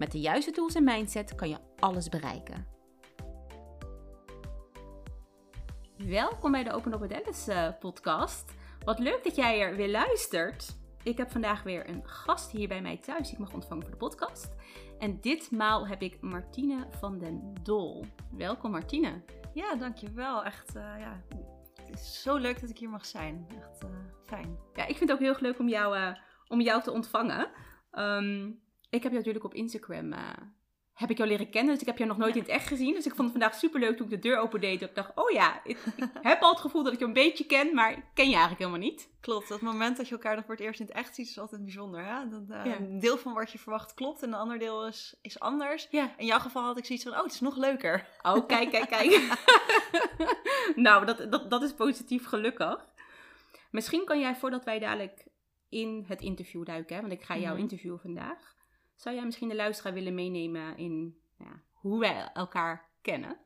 Met 0.00 0.12
de 0.12 0.20
juiste 0.20 0.50
tools 0.50 0.74
en 0.74 0.84
mindset 0.84 1.34
kan 1.34 1.48
je 1.48 1.56
alles 1.78 2.08
bereiken. 2.08 2.66
Welkom 5.96 6.52
bij 6.52 6.64
de 6.64 6.72
Open 6.72 6.92
Up 6.92 7.00
with 7.00 7.12
Alice 7.12 7.76
podcast. 7.80 8.54
Wat 8.84 8.98
leuk 8.98 9.24
dat 9.24 9.36
jij 9.36 9.60
er 9.60 9.76
weer 9.76 9.90
luistert. 9.90 10.76
Ik 11.02 11.16
heb 11.16 11.30
vandaag 11.30 11.62
weer 11.62 11.88
een 11.88 12.08
gast 12.08 12.50
hier 12.50 12.68
bij 12.68 12.82
mij 12.82 12.96
thuis 12.96 13.22
die 13.22 13.32
ik 13.32 13.38
mag 13.38 13.52
ontvangen 13.52 13.82
voor 13.82 13.92
de 13.92 13.98
podcast. 13.98 14.54
En 14.98 15.20
ditmaal 15.20 15.86
heb 15.86 16.02
ik 16.02 16.20
Martine 16.20 16.86
van 16.90 17.18
den 17.18 17.54
Dol. 17.62 18.04
Welkom 18.36 18.70
Martine. 18.70 19.22
Ja, 19.54 19.74
dankjewel. 19.74 20.44
Echt, 20.44 20.76
uh, 20.76 20.82
ja, 20.98 21.22
het 21.86 22.00
is 22.00 22.22
zo 22.22 22.36
leuk 22.36 22.60
dat 22.60 22.70
ik 22.70 22.78
hier 22.78 22.90
mag 22.90 23.06
zijn. 23.06 23.46
Echt 23.48 23.84
uh, 23.84 23.90
fijn. 24.26 24.58
Ja, 24.74 24.86
ik 24.86 24.96
vind 24.96 25.00
het 25.00 25.12
ook 25.12 25.18
heel 25.18 25.32
erg 25.32 25.40
leuk 25.40 25.58
om 25.58 25.68
jou, 25.68 25.96
uh, 25.96 26.14
om 26.48 26.60
jou 26.60 26.82
te 26.82 26.90
ontvangen. 26.90 27.50
Um, 27.92 28.60
ik 28.90 29.02
heb 29.02 29.12
jou 29.12 29.14
natuurlijk 29.14 29.44
op 29.44 29.54
Instagram 29.54 30.12
uh, 30.12 30.18
heb 31.00 31.10
ik 31.10 31.16
jou 31.16 31.28
leren 31.28 31.50
kennen. 31.50 31.72
Dus 31.72 31.80
ik 31.80 31.86
heb 31.86 31.98
jou 31.98 32.08
nog 32.08 32.18
nooit 32.18 32.34
in 32.34 32.40
het 32.40 32.50
echt 32.50 32.66
gezien. 32.66 32.94
Dus 32.94 33.06
ik 33.06 33.14
vond 33.14 33.32
het 33.32 33.38
vandaag 33.38 33.58
super 33.58 33.80
leuk 33.80 33.96
toen 33.96 34.06
ik 34.06 34.12
de 34.12 34.28
deur 34.28 34.38
opendeed. 34.38 34.80
Dat 34.80 34.88
ik 34.88 34.94
dacht, 34.94 35.10
oh 35.14 35.30
ja, 35.30 35.60
ik, 35.64 35.78
ik 35.96 36.08
heb 36.30 36.42
al 36.42 36.50
het 36.50 36.60
gevoel 36.60 36.82
dat 36.82 36.92
ik 36.92 36.98
je 36.98 37.04
een 37.04 37.12
beetje 37.12 37.46
ken, 37.46 37.74
maar 37.74 37.92
ik 37.92 38.04
ken 38.14 38.24
je 38.24 38.34
eigenlijk 38.36 38.58
helemaal 38.58 38.88
niet. 38.88 39.10
Klopt, 39.20 39.48
dat 39.48 39.60
moment 39.60 39.96
dat 39.96 40.08
je 40.08 40.14
elkaar 40.14 40.36
nog 40.36 40.44
voor 40.44 40.54
het 40.54 40.64
eerst 40.64 40.80
in 40.80 40.86
het 40.86 40.94
echt 40.94 41.14
ziet 41.14 41.28
is 41.28 41.38
altijd 41.38 41.62
bijzonder. 41.62 42.04
Hè? 42.04 42.28
Dat, 42.28 42.42
uh, 42.48 42.64
ja. 42.64 42.76
Een 42.76 42.98
deel 42.98 43.18
van 43.18 43.34
wat 43.34 43.52
je 43.52 43.58
verwacht 43.58 43.94
klopt 43.94 44.22
en 44.22 44.28
een 44.28 44.38
ander 44.38 44.58
deel 44.58 44.86
is, 44.86 45.16
is 45.22 45.40
anders. 45.40 45.88
Ja. 45.90 46.14
In 46.16 46.26
jouw 46.26 46.38
geval 46.38 46.62
had 46.62 46.78
ik 46.78 46.84
zoiets 46.84 47.04
van, 47.04 47.14
oh, 47.14 47.22
het 47.22 47.32
is 47.32 47.40
nog 47.40 47.56
leuker. 47.56 48.08
Oh, 48.22 48.46
kijk, 48.46 48.70
kijk, 48.70 48.88
kijk. 48.88 49.38
nou, 50.74 51.06
dat, 51.06 51.26
dat, 51.30 51.50
dat 51.50 51.62
is 51.62 51.74
positief 51.74 52.26
gelukkig. 52.26 52.88
Misschien 53.70 54.04
kan 54.04 54.20
jij, 54.20 54.36
voordat 54.36 54.64
wij 54.64 54.78
dadelijk 54.78 55.28
in 55.68 56.04
het 56.08 56.20
interview 56.20 56.64
duiken, 56.64 56.94
hè, 56.94 57.00
want 57.00 57.12
ik 57.12 57.22
ga 57.22 57.36
jou 57.36 57.54
mm. 57.54 57.60
interviewen 57.60 58.00
vandaag 58.00 58.58
zou 59.00 59.14
jij 59.14 59.24
misschien 59.24 59.48
de 59.48 59.54
luisteraar 59.54 59.92
willen 59.92 60.14
meenemen 60.14 60.76
in 60.76 61.20
ja, 61.38 61.62
hoe 61.72 62.00
wij 62.00 62.30
elkaar 62.32 62.88
kennen? 63.00 63.38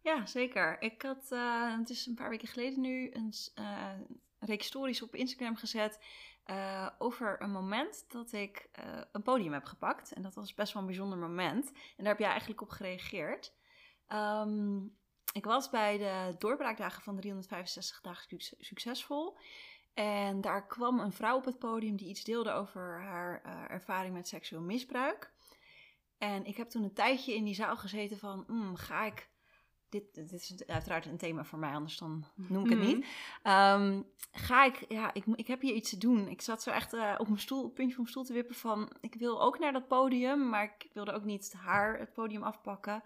Ja, 0.00 0.26
zeker. 0.26 0.82
Ik 0.82 1.02
had, 1.02 1.26
uh, 1.32 1.78
het 1.78 1.90
is 1.90 2.06
een 2.06 2.14
paar 2.14 2.28
weken 2.28 2.48
geleden 2.48 2.80
nu, 2.80 3.10
een 3.12 3.32
uh, 3.58 3.90
reeks 4.38 4.66
stories 4.66 5.02
op 5.02 5.14
Instagram 5.14 5.56
gezet 5.56 6.04
uh, 6.46 6.88
over 6.98 7.42
een 7.42 7.50
moment 7.50 8.04
dat 8.08 8.32
ik 8.32 8.68
een 9.12 9.22
podium 9.22 9.52
heb 9.52 9.64
gepakt. 9.64 10.12
En 10.12 10.22
dat 10.22 10.34
was 10.34 10.54
best 10.54 10.72
wel 10.72 10.82
een 10.82 10.88
bijzonder 10.88 11.18
moment. 11.18 11.68
En 11.68 11.74
daar 11.96 12.06
heb 12.06 12.18
jij 12.18 12.28
eigenlijk 12.28 12.60
op 12.60 12.70
gereageerd. 12.70 13.52
Um, 14.08 14.96
ik 15.32 15.44
was 15.44 15.70
bij 15.70 15.98
de 15.98 16.34
doorbraakdagen 16.38 17.02
van 17.02 17.16
365 17.16 18.00
dagen 18.00 18.40
succesvol. 18.58 19.38
En 19.96 20.40
daar 20.40 20.66
kwam 20.66 21.00
een 21.00 21.12
vrouw 21.12 21.36
op 21.36 21.44
het 21.44 21.58
podium 21.58 21.96
die 21.96 22.08
iets 22.08 22.24
deelde 22.24 22.50
over 22.50 23.00
haar 23.02 23.42
uh, 23.46 23.70
ervaring 23.70 24.14
met 24.14 24.28
seksueel 24.28 24.62
misbruik. 24.62 25.32
En 26.18 26.44
ik 26.44 26.56
heb 26.56 26.68
toen 26.68 26.82
een 26.82 26.94
tijdje 26.94 27.34
in 27.34 27.44
die 27.44 27.54
zaal 27.54 27.76
gezeten 27.76 28.18
van, 28.18 28.44
mm, 28.46 28.76
ga 28.76 29.04
ik... 29.04 29.28
Dit, 29.88 30.14
dit 30.14 30.32
is 30.32 30.62
uiteraard 30.66 31.06
een 31.06 31.16
thema 31.16 31.44
voor 31.44 31.58
mij, 31.58 31.72
anders 31.74 31.98
dan 31.98 32.24
noem 32.34 32.64
ik 32.64 32.70
het 32.70 32.78
niet. 32.78 33.06
Um, 33.42 34.06
ga 34.32 34.64
ik, 34.64 34.84
ja, 34.88 35.14
ik, 35.14 35.24
ik 35.34 35.46
heb 35.46 35.60
hier 35.60 35.74
iets 35.74 35.90
te 35.90 35.98
doen. 35.98 36.28
Ik 36.28 36.40
zat 36.40 36.62
zo 36.62 36.70
echt 36.70 36.94
uh, 36.94 37.14
op 37.18 37.26
mijn 37.26 37.40
stoel, 37.40 37.58
op 37.58 37.64
het 37.64 37.74
puntje 37.74 37.94
van 37.94 38.02
mijn 38.02 38.14
stoel 38.14 38.24
te 38.24 38.32
wippen 38.32 38.54
van, 38.54 38.92
ik 39.00 39.14
wil 39.14 39.42
ook 39.42 39.58
naar 39.58 39.72
dat 39.72 39.88
podium, 39.88 40.48
maar 40.48 40.64
ik 40.64 40.90
wilde 40.92 41.12
ook 41.12 41.24
niet 41.24 41.52
haar 41.52 41.98
het 41.98 42.12
podium 42.12 42.42
afpakken. 42.42 43.02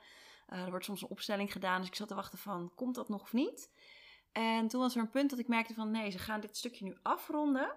Uh, 0.49 0.63
er 0.63 0.71
wordt 0.71 0.85
soms 0.85 1.03
een 1.03 1.09
opstelling 1.09 1.53
gedaan, 1.53 1.79
dus 1.79 1.89
ik 1.89 1.95
zat 1.95 2.09
te 2.09 2.15
wachten 2.15 2.39
van, 2.39 2.73
komt 2.75 2.95
dat 2.95 3.09
nog 3.09 3.23
of 3.23 3.33
niet? 3.33 3.71
En 4.33 4.69
toen 4.69 4.81
was 4.81 4.95
er 4.95 5.01
een 5.01 5.11
punt 5.11 5.31
dat 5.31 5.39
ik 5.39 5.49
merkte 5.49 5.75
van 5.75 5.91
nee, 5.91 6.11
ze 6.11 6.19
gaan 6.19 6.41
dit 6.41 6.57
stukje 6.57 6.85
nu 6.85 6.97
afronden. 7.03 7.73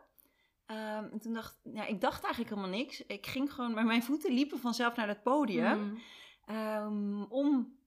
Um, 0.68 1.10
en 1.12 1.20
toen 1.20 1.34
dacht 1.34 1.60
ja, 1.64 1.86
ik 1.86 2.02
dacht 2.02 2.24
eigenlijk 2.24 2.56
helemaal 2.56 2.78
niks. 2.80 3.06
Ik 3.06 3.28
ging 3.28 3.54
gewoon, 3.54 3.74
maar 3.74 3.86
mijn 3.86 4.04
voeten 4.04 4.34
liepen 4.34 4.60
vanzelf 4.60 4.96
naar 4.96 5.08
het 5.08 5.24
podium. 5.24 5.80
Mm. 5.80 6.56
Um, 6.56 7.24
om 7.24 7.78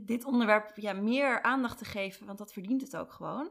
dit 0.00 0.24
onderwerp 0.24 0.76
ja, 0.76 0.92
meer 0.92 1.42
aandacht 1.42 1.78
te 1.78 1.84
geven, 1.84 2.26
want 2.26 2.38
dat 2.38 2.52
verdient 2.52 2.80
het 2.80 2.96
ook 2.96 3.12
gewoon. 3.12 3.50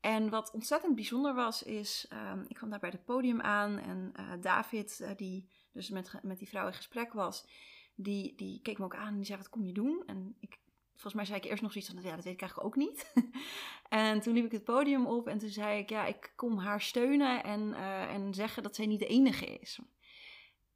En 0.00 0.30
wat 0.30 0.50
ontzettend 0.52 0.94
bijzonder 0.94 1.34
was, 1.34 1.62
is, 1.62 2.08
um, 2.32 2.44
ik 2.48 2.56
kwam 2.56 2.70
daar 2.70 2.78
bij 2.78 2.90
het 2.90 3.04
podium 3.04 3.40
aan 3.40 3.78
en 3.78 4.12
uh, 4.16 4.32
David, 4.40 4.98
uh, 5.02 5.10
die 5.16 5.48
dus 5.72 5.90
met, 5.90 6.12
met 6.22 6.38
die 6.38 6.48
vrouw 6.48 6.66
in 6.66 6.74
gesprek 6.74 7.12
was, 7.12 7.46
die, 7.94 8.34
die 8.34 8.60
keek 8.62 8.78
me 8.78 8.84
ook 8.84 8.94
aan 8.94 9.06
en 9.06 9.16
die 9.16 9.24
zei, 9.24 9.38
wat 9.38 9.48
kom 9.48 9.64
je 9.64 9.72
doen? 9.72 10.02
En 10.06 10.36
ik 10.40 10.58
volgens 10.98 11.14
mij 11.14 11.24
zei 11.24 11.38
ik 11.38 11.44
eerst 11.44 11.62
nog 11.62 11.72
zoiets 11.72 11.90
van, 11.90 12.02
ja, 12.02 12.14
dat 12.16 12.24
weet 12.24 12.34
ik 12.34 12.40
eigenlijk 12.40 12.68
ook 12.68 12.76
niet. 12.76 13.12
en 13.88 14.20
toen 14.20 14.34
liep 14.34 14.44
ik 14.44 14.52
het 14.52 14.64
podium 14.64 15.06
op 15.06 15.26
en 15.26 15.38
toen 15.38 15.48
zei 15.48 15.78
ik, 15.78 15.90
ja, 15.90 16.06
ik 16.06 16.32
kom 16.36 16.58
haar 16.58 16.80
steunen 16.80 17.42
en, 17.44 17.60
uh, 17.68 18.14
en 18.14 18.34
zeggen 18.34 18.62
dat 18.62 18.74
zij 18.74 18.86
niet 18.86 18.98
de 18.98 19.06
enige 19.06 19.46
is. 19.46 19.78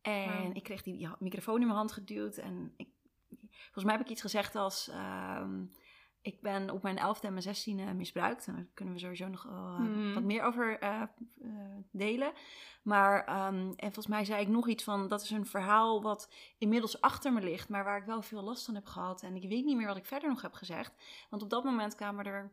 En 0.00 0.42
wow. 0.42 0.56
ik 0.56 0.62
kreeg 0.62 0.82
die 0.82 1.08
microfoon 1.18 1.60
in 1.60 1.66
mijn 1.66 1.78
hand 1.78 1.92
geduwd 1.92 2.36
en 2.36 2.74
ik, 2.76 2.88
volgens 3.54 3.84
mij 3.84 3.94
heb 3.94 4.04
ik 4.04 4.10
iets 4.10 4.20
gezegd 4.20 4.54
als, 4.54 4.90
um, 5.38 5.72
ik 6.22 6.40
ben 6.40 6.70
op 6.70 6.82
mijn 6.82 6.98
elfde 6.98 7.26
en 7.26 7.32
mijn 7.32 7.44
zestiende 7.44 7.94
misbruikt. 7.94 8.46
En 8.46 8.54
daar 8.54 8.66
kunnen 8.74 8.94
we 8.94 9.00
sowieso 9.00 9.28
nog 9.28 9.46
uh, 9.46 9.76
hmm. 9.76 10.14
wat 10.14 10.22
meer 10.22 10.42
over 10.42 10.82
uh, 10.82 11.02
uh, 11.42 11.52
delen. 11.90 12.32
Maar, 12.82 13.46
um, 13.46 13.72
en 13.76 13.92
volgens 13.92 14.06
mij 14.06 14.24
zei 14.24 14.40
ik 14.40 14.48
nog 14.48 14.68
iets 14.68 14.84
van, 14.84 15.08
dat 15.08 15.22
is 15.22 15.30
een 15.30 15.46
verhaal 15.46 16.02
wat 16.02 16.32
inmiddels 16.58 17.00
achter 17.00 17.32
me 17.32 17.40
ligt, 17.40 17.68
maar 17.68 17.84
waar 17.84 17.98
ik 17.98 18.04
wel 18.04 18.22
veel 18.22 18.42
last 18.42 18.64
van 18.64 18.74
heb 18.74 18.86
gehad. 18.86 19.22
En 19.22 19.36
ik 19.36 19.48
weet 19.48 19.64
niet 19.64 19.76
meer 19.76 19.86
wat 19.86 19.96
ik 19.96 20.06
verder 20.06 20.28
nog 20.28 20.42
heb 20.42 20.52
gezegd. 20.52 20.92
Want 21.30 21.42
op 21.42 21.50
dat 21.50 21.64
moment 21.64 21.94
kwamen 21.94 22.24
er, 22.24 22.50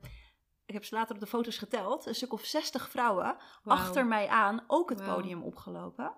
ik 0.65 0.73
heb 0.73 0.85
ze 0.85 0.95
later 0.95 1.15
op 1.15 1.21
de 1.21 1.27
foto's 1.27 1.57
geteld, 1.57 2.05
een 2.05 2.15
stuk 2.15 2.33
of 2.33 2.45
60 2.45 2.89
vrouwen 2.89 3.37
wow. 3.63 3.73
achter 3.73 4.05
mij 4.05 4.27
aan, 4.27 4.63
ook 4.67 4.89
het 4.89 5.05
wow. 5.05 5.15
podium 5.15 5.43
opgelopen. 5.43 6.13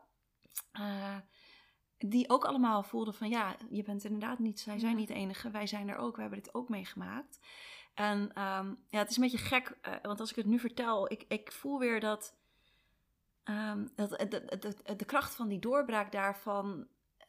Die 2.05 2.29
ook 2.29 2.45
allemaal 2.45 2.83
voelden 2.83 3.13
van 3.13 3.29
ja, 3.29 3.55
je 3.69 3.83
bent 3.83 4.03
inderdaad 4.03 4.39
niet, 4.39 4.59
zij 4.59 4.79
zijn 4.79 4.95
niet 4.95 5.07
de 5.07 5.13
enige, 5.13 5.49
wij 5.49 5.67
zijn 5.67 5.89
er 5.89 5.97
ook, 5.97 6.15
wij 6.15 6.25
hebben 6.25 6.43
dit 6.43 6.53
ook 6.53 6.69
meegemaakt. 6.69 7.39
En 7.93 8.19
um, 8.19 8.77
ja, 8.89 8.99
het 8.99 9.09
is 9.09 9.15
een 9.15 9.23
beetje 9.23 9.37
gek, 9.37 9.77
uh, 9.87 9.93
want 10.01 10.19
als 10.19 10.29
ik 10.29 10.35
het 10.35 10.45
nu 10.45 10.59
vertel, 10.59 11.11
ik, 11.11 11.25
ik 11.27 11.51
voel 11.51 11.79
weer 11.79 11.99
dat, 11.99 12.35
um, 13.43 13.89
dat 13.95 14.09
de, 14.09 14.27
de, 14.27 14.57
de, 14.59 14.95
de, 14.95 15.05
kracht 15.05 15.35
van 15.35 15.47
die 15.47 15.59
doorbraak 15.59 16.11
daarvan 16.11 16.87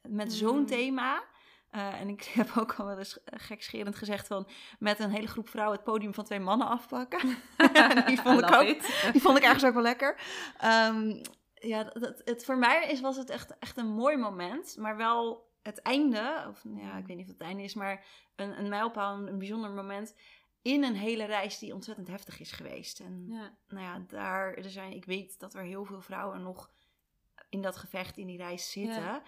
met 0.09 0.27
mm. 0.27 0.33
zo'n 0.33 0.67
thema. 0.67 1.25
Uh, 1.73 2.01
en 2.01 2.09
ik 2.09 2.25
heb 2.41 2.51
ook 2.57 2.73
al 2.73 2.87
wel 2.87 2.99
eens 2.99 3.19
gekscherend 3.25 3.97
gezegd 3.97 4.27
van 4.27 4.49
met 4.79 4.99
een 4.99 5.11
hele 5.11 5.27
groep 5.27 5.49
vrouwen 5.49 5.77
het 5.77 5.85
podium 5.85 6.15
van 6.15 6.25
twee 6.25 6.41
mannen 6.41 6.67
afpakken. 6.67 7.21
die, 8.07 8.21
vond 8.21 8.41
ik 8.41 8.53
ook, 8.53 9.13
die 9.13 9.23
vond 9.23 9.39
ik 9.39 9.45
ergens 9.45 9.65
ook 9.65 9.75
wel 9.75 9.83
lekker. 9.83 10.21
Um, 10.65 11.21
ja, 11.63 11.85
dat, 11.85 12.23
het, 12.25 12.45
voor 12.45 12.59
mij 12.59 12.89
is, 12.89 13.01
was 13.01 13.17
het 13.17 13.31
echt, 13.31 13.59
echt 13.59 13.77
een 13.77 13.95
mooi 13.95 14.17
moment. 14.17 14.77
Maar 14.77 14.97
wel 14.97 15.51
het 15.63 15.83
einde, 15.83 16.45
of 16.49 16.65
ja, 16.77 16.97
ik 16.97 17.07
weet 17.07 17.17
niet 17.17 17.27
of 17.27 17.33
het, 17.33 17.43
einde 17.43 17.63
is, 17.63 17.75
maar 17.75 18.05
een, 18.37 18.59
een 18.59 18.69
mijlpaal, 18.69 19.17
een, 19.17 19.27
een, 19.27 19.39
bijzonder 19.39 19.71
moment 19.71 20.15
in 20.63 20.85
een 20.85 20.97
hele 20.97 21.25
reis 21.25 21.59
die 21.59 21.75
ontzettend 21.75 22.09
heftig 22.09 22.41
is 22.41 22.53
geweest. 22.53 23.01
En 23.01 23.27
ja. 23.29 23.57
nou 23.69 23.83
ja, 23.83 24.05
daar 24.09 24.55
er 24.55 24.71
zijn, 24.71 24.93
ik 24.93 25.05
weet 25.05 25.39
dat 25.39 25.55
er 25.55 25.63
heel 25.63 25.85
veel 25.85 26.01
vrouwen 26.01 26.43
nog 26.43 26.71
in 27.49 27.63
dat 27.63 27.77
gevecht, 27.77 28.17
in 28.17 28.27
die 28.27 28.37
reis 28.37 28.71
zitten. 28.71 29.23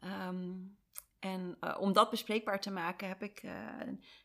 Ja. 0.00 0.28
Um, 0.28 0.78
en 1.20 1.56
uh, 1.60 1.76
om 1.80 1.92
dat 1.92 2.10
bespreekbaar 2.10 2.60
te 2.60 2.70
maken 2.70 3.08
heb 3.08 3.22
ik 3.22 3.42
uh, 3.42 3.52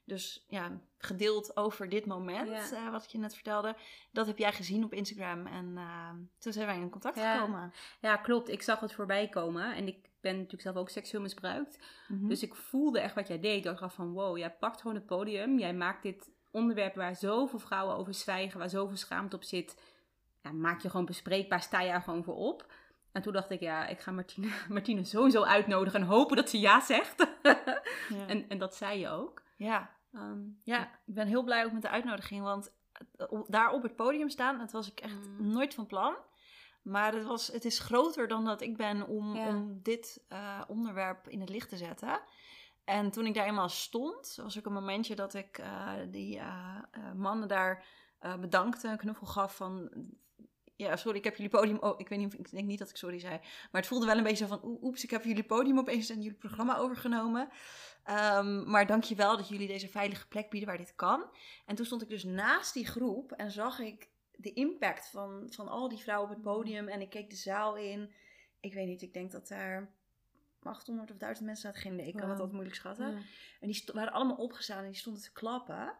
dus 0.05 0.45
ja, 0.47 0.71
gedeeld 0.97 1.57
over 1.57 1.89
dit 1.89 2.05
moment, 2.05 2.69
ja. 2.69 2.85
uh, 2.85 2.91
wat 2.91 3.03
ik 3.03 3.09
je 3.09 3.17
net 3.17 3.33
vertelde. 3.33 3.75
Dat 4.11 4.27
heb 4.27 4.37
jij 4.37 4.53
gezien 4.53 4.83
op 4.83 4.93
Instagram 4.93 5.45
en 5.45 5.79
toen 6.39 6.53
zijn 6.53 6.65
wij 6.67 6.79
in 6.79 6.89
contact 6.89 7.15
ja. 7.15 7.35
gekomen. 7.35 7.73
Ja, 8.01 8.17
klopt. 8.17 8.49
Ik 8.49 8.61
zag 8.61 8.79
het 8.79 8.93
voorbij 8.93 9.29
komen 9.29 9.75
en 9.75 9.87
ik 9.87 10.09
ben 10.21 10.35
natuurlijk 10.35 10.61
zelf 10.61 10.75
ook 10.75 10.89
seksueel 10.89 11.23
misbruikt. 11.23 11.79
Mm 12.07 12.19
-hmm. 12.19 12.27
Dus 12.27 12.43
ik 12.43 12.55
voelde 12.55 12.99
echt 12.99 13.15
wat 13.15 13.27
jij 13.27 13.39
deed. 13.39 13.65
Ik 13.65 13.77
dacht 13.79 13.95
van 13.95 14.11
wow, 14.11 14.37
jij 14.37 14.51
pakt 14.51 14.81
gewoon 14.81 14.95
het 14.95 15.05
podium. 15.05 15.59
Jij 15.59 15.73
maakt 15.73 16.03
dit 16.03 16.29
onderwerp 16.51 16.95
waar 16.95 17.15
zoveel 17.15 17.59
vrouwen 17.59 17.95
over 17.95 18.13
zwijgen, 18.13 18.59
waar 18.59 18.69
zoveel 18.69 18.97
schaamte 18.97 19.35
op 19.35 19.43
zit. 19.43 19.81
Ja, 20.43 20.51
maak 20.51 20.81
je 20.81 20.89
gewoon 20.89 21.05
bespreekbaar, 21.05 21.61
sta 21.61 21.81
je 21.81 21.91
er 21.91 22.01
gewoon 22.01 22.23
voor 22.23 22.35
op. 22.35 22.71
En 23.15 23.21
toen 23.21 23.33
dacht 23.33 23.49
ik, 23.49 23.59
ja, 23.59 23.87
ik 23.87 23.99
ga 23.99 24.11
Martine, 24.11 24.47
Martine 24.69 25.03
sowieso 25.03 25.43
uitnodigen 25.43 26.01
en 26.01 26.07
hopen 26.07 26.35
dat 26.35 26.49
ze 26.49 26.59
ja 26.59 26.81
zegt. 26.81 27.27
ja. 28.09 28.27
En, 28.27 28.49
en 28.49 28.57
dat 28.57 28.75
zei 28.75 28.99
je 28.99 29.09
ook. 29.09 29.41
Ja. 29.57 29.89
Um, 30.13 30.59
ja, 30.63 30.83
ik 31.05 31.13
ben 31.13 31.27
heel 31.27 31.43
blij 31.43 31.65
ook 31.65 31.71
met 31.71 31.81
de 31.81 31.89
uitnodiging, 31.89 32.43
want 32.43 32.71
daar 33.47 33.71
op 33.71 33.83
het 33.83 33.95
podium 33.95 34.29
staan, 34.29 34.57
dat 34.57 34.71
was 34.71 34.91
ik 34.91 34.99
echt 34.99 35.27
mm. 35.27 35.51
nooit 35.51 35.73
van 35.73 35.85
plan. 35.85 36.15
Maar 36.81 37.13
het, 37.13 37.23
was, 37.23 37.47
het 37.47 37.65
is 37.65 37.79
groter 37.79 38.27
dan 38.27 38.45
dat 38.45 38.61
ik 38.61 38.77
ben 38.77 39.07
om, 39.07 39.35
ja. 39.35 39.47
om 39.47 39.79
dit 39.83 40.23
uh, 40.29 40.61
onderwerp 40.67 41.27
in 41.27 41.39
het 41.39 41.49
licht 41.49 41.69
te 41.69 41.77
zetten. 41.77 42.19
En 42.83 43.11
toen 43.11 43.25
ik 43.25 43.33
daar 43.33 43.45
eenmaal 43.45 43.69
stond, 43.69 44.39
was 44.41 44.57
ook 44.57 44.65
een 44.65 44.73
momentje 44.73 45.15
dat 45.15 45.33
ik 45.33 45.59
uh, 45.59 45.91
die 46.09 46.37
uh, 46.37 46.81
mannen 47.15 47.47
daar 47.47 47.85
bedankte, 48.39 48.87
een 48.87 48.97
knuffel 48.97 49.27
gaf 49.27 49.55
van 49.55 49.89
ja, 50.75 50.95
sorry, 50.95 51.17
ik 51.17 51.23
heb 51.23 51.35
jullie 51.35 51.51
podium. 51.51 51.77
Oh, 51.79 51.99
ik 51.99 52.09
weet 52.09 52.19
niet, 52.19 52.33
ik 52.33 52.51
denk 52.51 52.67
niet 52.67 52.79
dat 52.79 52.89
ik 52.89 52.97
sorry 52.97 53.19
zei. 53.19 53.37
Maar 53.71 53.81
het 53.81 53.87
voelde 53.87 54.05
wel 54.05 54.17
een 54.17 54.23
beetje 54.23 54.47
zo 54.47 54.57
van, 54.59 54.79
oeps, 54.81 55.03
ik 55.03 55.09
heb 55.09 55.23
jullie 55.23 55.43
podium 55.43 55.79
opeens 55.79 56.09
en 56.09 56.21
jullie 56.21 56.37
programma 56.37 56.77
overgenomen. 56.77 57.49
Um, 58.09 58.69
maar 58.69 58.87
dankjewel 58.87 59.37
dat 59.37 59.47
jullie 59.47 59.67
deze 59.67 59.87
veilige 59.87 60.27
plek 60.27 60.49
bieden 60.49 60.69
waar 60.69 60.77
dit 60.77 60.95
kan. 60.95 61.29
En 61.65 61.75
toen 61.75 61.85
stond 61.85 62.01
ik 62.01 62.09
dus 62.09 62.23
naast 62.23 62.73
die 62.73 62.85
groep 62.85 63.31
en 63.31 63.51
zag 63.51 63.79
ik 63.79 64.09
de 64.31 64.53
impact 64.53 65.09
van, 65.09 65.47
van 65.49 65.67
al 65.67 65.89
die 65.89 65.97
vrouwen 65.97 66.29
op 66.29 66.35
het 66.35 66.43
podium. 66.43 66.87
En 66.87 67.01
ik 67.01 67.09
keek 67.09 67.29
de 67.29 67.35
zaal 67.35 67.77
in. 67.77 68.13
Ik 68.59 68.73
weet 68.73 68.87
niet, 68.87 69.01
ik 69.01 69.13
denk 69.13 69.31
dat 69.31 69.47
daar 69.47 69.93
800 70.61 71.11
of 71.11 71.17
1000 71.17 71.45
mensen 71.45 71.67
zaten. 71.67 71.81
Geen 71.81 71.93
idee, 71.93 72.07
ik 72.07 72.15
kan 72.15 72.29
het 72.29 72.31
altijd 72.31 72.51
moeilijk 72.51 72.75
schatten. 72.75 73.23
En 73.59 73.67
die 73.67 73.83
waren 73.93 74.13
allemaal 74.13 74.35
opgestaan 74.35 74.83
en 74.83 74.91
die 74.91 74.99
stonden 74.99 75.21
te 75.21 75.31
klappen. 75.31 75.97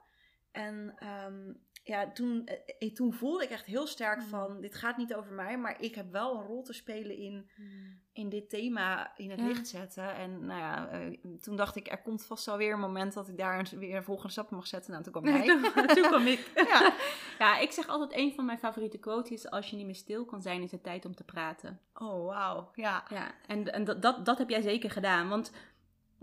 En 0.51 0.95
um, 1.07 1.65
ja, 1.88 2.12
toen, 2.12 2.48
eh, 2.80 2.94
toen 2.94 3.14
voelde 3.14 3.44
ik 3.44 3.50
echt 3.50 3.66
heel 3.66 3.88
sterk 3.88 4.20
mm. 4.20 4.28
van, 4.28 4.62
dit 4.62 4.76
gaat 4.76 4.98
niet 4.98 5.14
over 5.14 5.34
mij, 5.34 5.58
maar 5.58 5.82
ik 5.82 5.96
heb 5.96 6.12
wel 6.12 6.36
een 6.36 6.46
rol 6.46 6.64
te 6.64 6.74
spelen 6.74 7.18
in, 7.18 7.50
mm. 7.56 8.00
in 8.14 8.30
dit 8.30 8.50
thema 8.50 9.18
in 9.18 9.30
het 9.30 9.40
licht 9.40 9.68
zetten. 9.68 10.16
En 10.16 10.46
nou 10.46 10.60
ja, 10.60 11.02
uh, 11.02 11.38
toen 11.42 11.56
dacht 11.56 11.76
ik, 11.76 11.92
er 11.92 12.02
komt 12.02 12.26
vast 12.26 12.46
wel 12.46 12.58
weer 12.58 12.74
een 12.74 12.80
moment 12.80 13.14
dat 13.14 13.28
ik 13.28 13.38
daar 13.38 13.60
een, 13.60 13.80
weer 13.80 13.96
een 13.96 14.04
volgende 14.04 14.32
stap 14.32 14.50
mag 14.50 14.68
zetten. 14.68 14.92
Nou, 14.92 15.04
toen 15.04 15.12
kwam 15.12 15.26
hij. 15.34 15.46
toen, 15.46 15.88
toen 15.88 16.08
kwam 16.08 16.28
ik. 16.28 16.52
ja. 16.72 16.94
ja, 17.40 17.60
ik 17.60 17.72
zeg 17.72 17.88
altijd, 17.88 18.20
een 18.20 18.34
van 18.34 18.46
mijn 18.46 18.60
favoriete 18.60 18.98
quotes 18.98 19.31
is, 19.31 19.50
als 19.50 19.70
je 19.70 19.76
niet 19.76 19.86
meer 19.86 19.96
stil 19.96 20.26
kan 20.26 20.42
zijn, 20.42 20.62
is 20.62 20.72
het 20.72 20.84
tijd 20.84 21.06
om 21.06 21.16
te 21.16 21.24
praten. 21.24 21.80
Oh, 21.94 22.26
wauw. 22.26 22.70
Ja. 22.74 23.04
ja. 23.10 23.31
En, 23.48 23.74
en 23.74 23.84
dat, 23.84 24.02
dat, 24.02 24.26
dat 24.26 24.38
heb 24.38 24.50
jij 24.50 24.62
zeker 24.62 24.92
gedaan, 24.92 25.30
want 25.30 25.52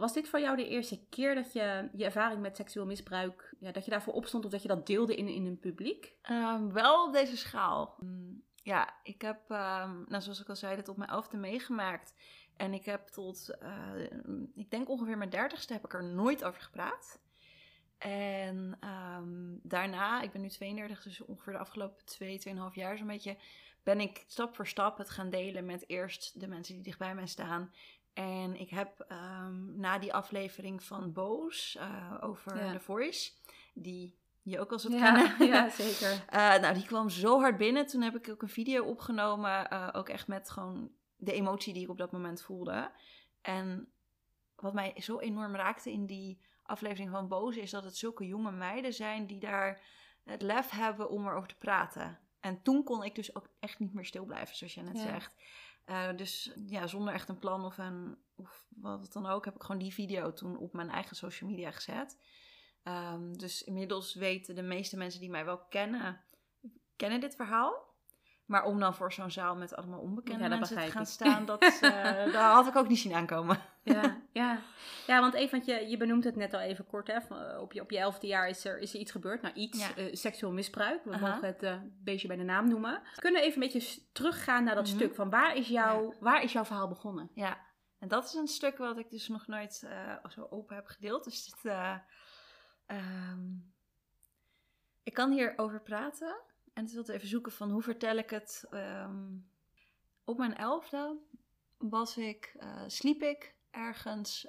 was 0.02 0.12
dit 0.12 0.28
voor 0.28 0.40
jou 0.40 0.56
de 0.56 0.68
eerste 0.68 1.06
keer 1.08 1.34
dat 1.34 1.52
je 1.52 1.88
je 1.92 2.04
ervaring 2.04 2.40
met 2.40 2.56
seksueel 2.56 2.86
misbruik, 2.86 3.54
ja, 3.60 3.72
dat 3.72 3.84
je 3.84 3.90
daarvoor 3.90 4.14
opstond 4.14 4.44
of 4.44 4.50
dat 4.50 4.62
je 4.62 4.68
dat 4.68 4.86
deelde 4.86 5.14
in, 5.14 5.28
in 5.28 5.46
een 5.46 5.58
publiek? 5.58 6.14
Um, 6.30 6.72
wel 6.72 7.06
op 7.06 7.12
deze 7.12 7.36
schaal. 7.36 7.96
Mm, 7.98 8.42
ja, 8.62 8.94
ik 9.02 9.22
heb, 9.22 9.40
um, 9.50 10.04
nou, 10.08 10.22
zoals 10.22 10.40
ik 10.40 10.48
al 10.48 10.56
zei, 10.56 10.76
dit 10.76 10.88
op 10.88 10.96
mijn 10.96 11.10
elfde 11.10 11.36
meegemaakt. 11.36 12.14
En 12.56 12.72
ik 12.72 12.84
heb 12.84 13.08
tot, 13.08 13.50
uh, 13.62 14.48
ik 14.54 14.70
denk 14.70 14.88
ongeveer 14.88 15.18
mijn 15.18 15.30
dertigste, 15.30 15.72
heb 15.72 15.84
ik 15.84 15.94
er 15.94 16.04
nooit 16.04 16.44
over 16.44 16.62
gepraat. 16.62 17.20
En 17.98 18.78
um, 19.16 19.60
daarna, 19.62 20.22
ik 20.22 20.32
ben 20.32 20.40
nu 20.40 20.48
32, 20.48 21.02
dus 21.02 21.20
ongeveer 21.20 21.52
de 21.52 21.58
afgelopen 21.58 22.04
2, 22.04 22.40
2,5 22.48 22.54
jaar 22.72 22.96
zo'n 22.96 23.06
beetje, 23.06 23.36
ben 23.82 24.00
ik 24.00 24.24
stap 24.26 24.54
voor 24.56 24.66
stap 24.66 24.98
het 24.98 25.10
gaan 25.10 25.30
delen 25.30 25.66
met 25.66 25.88
eerst 25.88 26.40
de 26.40 26.48
mensen 26.48 26.74
die 26.74 26.82
dichtbij 26.82 27.14
mij 27.14 27.26
staan. 27.26 27.72
En 28.12 28.60
ik 28.60 28.70
heb 28.70 29.06
um, 29.08 29.72
na 29.76 29.98
die 29.98 30.14
aflevering 30.14 30.82
van 30.82 31.12
Boos 31.12 31.76
uh, 31.80 32.14
over 32.20 32.72
The 32.72 32.80
Voice, 32.80 33.32
die 33.74 34.20
je 34.42 34.60
ook 34.60 34.72
als 34.72 34.82
het 34.82 34.92
ja, 34.92 35.12
kennen. 35.12 35.46
Ja, 35.54 35.68
zeker. 35.84 36.12
Uh, 36.12 36.60
nou, 36.60 36.74
die 36.74 36.86
kwam 36.86 37.08
zo 37.08 37.40
hard 37.40 37.56
binnen. 37.56 37.86
Toen 37.86 38.02
heb 38.02 38.16
ik 38.16 38.28
ook 38.28 38.42
een 38.42 38.48
video 38.48 38.84
opgenomen. 38.84 39.72
Uh, 39.72 39.88
ook 39.92 40.08
echt 40.08 40.26
met 40.26 40.50
gewoon 40.50 40.90
de 41.16 41.32
emotie 41.32 41.72
die 41.72 41.82
ik 41.82 41.88
op 41.88 41.98
dat 41.98 42.12
moment 42.12 42.42
voelde. 42.42 42.90
En 43.40 43.92
wat 44.56 44.74
mij 44.74 44.94
zo 44.96 45.18
enorm 45.18 45.54
raakte 45.54 45.92
in 45.92 46.06
die 46.06 46.40
aflevering 46.62 47.10
van 47.10 47.28
Boos... 47.28 47.56
is 47.56 47.70
dat 47.70 47.84
het 47.84 47.96
zulke 47.96 48.26
jonge 48.26 48.52
meiden 48.52 48.92
zijn 48.92 49.26
die 49.26 49.38
daar 49.38 49.80
het 50.24 50.42
lef 50.42 50.70
hebben 50.70 51.10
om 51.10 51.26
erover 51.26 51.48
te 51.48 51.58
praten. 51.58 52.18
En 52.40 52.62
toen 52.62 52.84
kon 52.84 53.04
ik 53.04 53.14
dus 53.14 53.34
ook 53.34 53.48
echt 53.60 53.78
niet 53.78 53.94
meer 53.94 54.04
stil 54.04 54.24
blijven, 54.24 54.56
zoals 54.56 54.74
je 54.74 54.82
net 54.82 54.96
ja. 54.96 55.02
zegt. 55.02 55.34
Uh, 55.86 56.16
dus 56.16 56.52
ja, 56.66 56.86
zonder 56.86 57.14
echt 57.14 57.28
een 57.28 57.38
plan 57.38 57.64
of, 57.64 57.78
een, 57.78 58.18
of 58.36 58.66
wat 58.68 59.12
dan 59.12 59.26
ook, 59.26 59.44
heb 59.44 59.54
ik 59.54 59.62
gewoon 59.62 59.80
die 59.80 59.92
video 59.92 60.32
toen 60.32 60.56
op 60.58 60.72
mijn 60.72 60.90
eigen 60.90 61.16
social 61.16 61.50
media 61.50 61.70
gezet. 61.70 62.18
Um, 62.84 63.38
dus 63.38 63.62
inmiddels 63.62 64.14
weten 64.14 64.54
de 64.54 64.62
meeste 64.62 64.96
mensen 64.96 65.20
die 65.20 65.30
mij 65.30 65.44
wel 65.44 65.58
kennen, 65.58 66.24
kennen 66.96 67.20
dit 67.20 67.34
verhaal. 67.34 67.90
Maar 68.44 68.64
om 68.64 68.80
dan 68.80 68.94
voor 68.94 69.12
zo'n 69.12 69.30
zaal 69.30 69.56
met 69.56 69.74
allemaal 69.74 70.00
onbekende 70.00 70.42
ja, 70.42 70.48
mensen 70.48 70.76
te 70.76 70.90
gaan 70.90 71.06
staan, 71.06 71.44
dat, 71.44 71.62
uh, 71.62 71.80
daar 72.32 72.52
had 72.52 72.66
ik 72.66 72.76
ook 72.76 72.88
niet 72.88 72.98
zien 72.98 73.14
aankomen. 73.14 73.58
Ja, 73.84 74.22
ja. 74.32 74.60
ja 75.06 75.20
want 75.20 75.34
even, 75.34 75.50
want 75.50 75.66
je, 75.66 75.88
je 75.88 75.96
benoemt 75.96 76.24
het 76.24 76.36
net 76.36 76.54
al 76.54 76.60
even 76.60 76.86
kort. 76.86 77.06
Hè, 77.06 77.20
van, 77.20 77.58
op, 77.58 77.72
je, 77.72 77.80
op 77.80 77.90
je 77.90 77.98
elfde 77.98 78.26
jaar 78.26 78.48
is 78.48 78.64
er, 78.64 78.78
is 78.78 78.94
er 78.94 79.00
iets 79.00 79.10
gebeurd. 79.10 79.42
Nou, 79.42 79.54
iets, 79.54 79.78
ja. 79.78 79.98
uh, 79.98 80.14
seksueel 80.14 80.52
misbruik. 80.52 81.04
We 81.04 81.10
uh 81.10 81.16
-huh. 81.16 81.30
mogen 81.30 81.46
het 81.46 81.62
uh, 81.62 81.76
beestje 82.04 82.28
bij 82.28 82.36
de 82.36 82.42
naam 82.42 82.68
noemen. 82.68 83.02
We 83.14 83.20
kunnen 83.20 83.42
even 83.42 83.62
een 83.62 83.68
beetje 83.68 84.02
teruggaan 84.12 84.64
naar 84.64 84.74
dat 84.74 84.88
-hmm. 84.88 84.96
stuk. 84.96 85.14
Van 85.14 85.30
waar 85.30 85.56
is, 85.56 85.68
jouw, 85.68 86.10
ja. 86.10 86.16
waar 86.20 86.42
is 86.42 86.52
jouw 86.52 86.64
verhaal 86.64 86.88
begonnen? 86.88 87.30
Ja, 87.34 87.58
en 87.98 88.08
dat 88.08 88.24
is 88.24 88.34
een 88.34 88.46
stuk 88.46 88.76
wat 88.76 88.98
ik 88.98 89.10
dus 89.10 89.28
nog 89.28 89.46
nooit 89.46 89.74
zo 90.28 90.46
open 90.50 90.76
heb 90.76 90.86
gedeeld. 90.86 91.24
Dus 91.24 91.44
dit, 91.44 91.72
um, 92.86 93.72
ik 95.02 95.14
kan 95.14 95.30
hierover 95.30 95.80
praten. 95.80 96.36
En 96.72 96.82
het 96.84 96.92
wilde 96.92 97.12
even 97.12 97.28
zoeken 97.28 97.52
van 97.52 97.70
hoe 97.70 97.82
vertel 97.82 98.16
ik 98.16 98.30
het. 98.30 98.66
Um, 98.70 99.50
op 100.24 100.38
mijn 100.38 100.56
elfde 100.56 101.16
was 101.78 102.16
ik, 102.16 102.56
sliep 102.86 103.22
ik 103.22 103.54
ergens, 103.72 104.46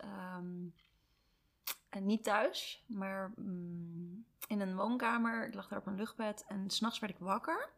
en 1.90 2.06
niet 2.06 2.24
thuis, 2.24 2.84
maar 2.88 3.34
um, 3.38 4.26
in 4.48 4.60
een 4.60 4.76
woonkamer. 4.76 5.48
Ik 5.48 5.54
lag 5.54 5.68
daar 5.68 5.80
op 5.80 5.88
een 5.88 5.96
luchtbed 5.96 6.46
en 6.48 6.70
s'nachts 6.70 7.00
werd 7.00 7.14
ik 7.14 7.20
wakker. 7.20 7.70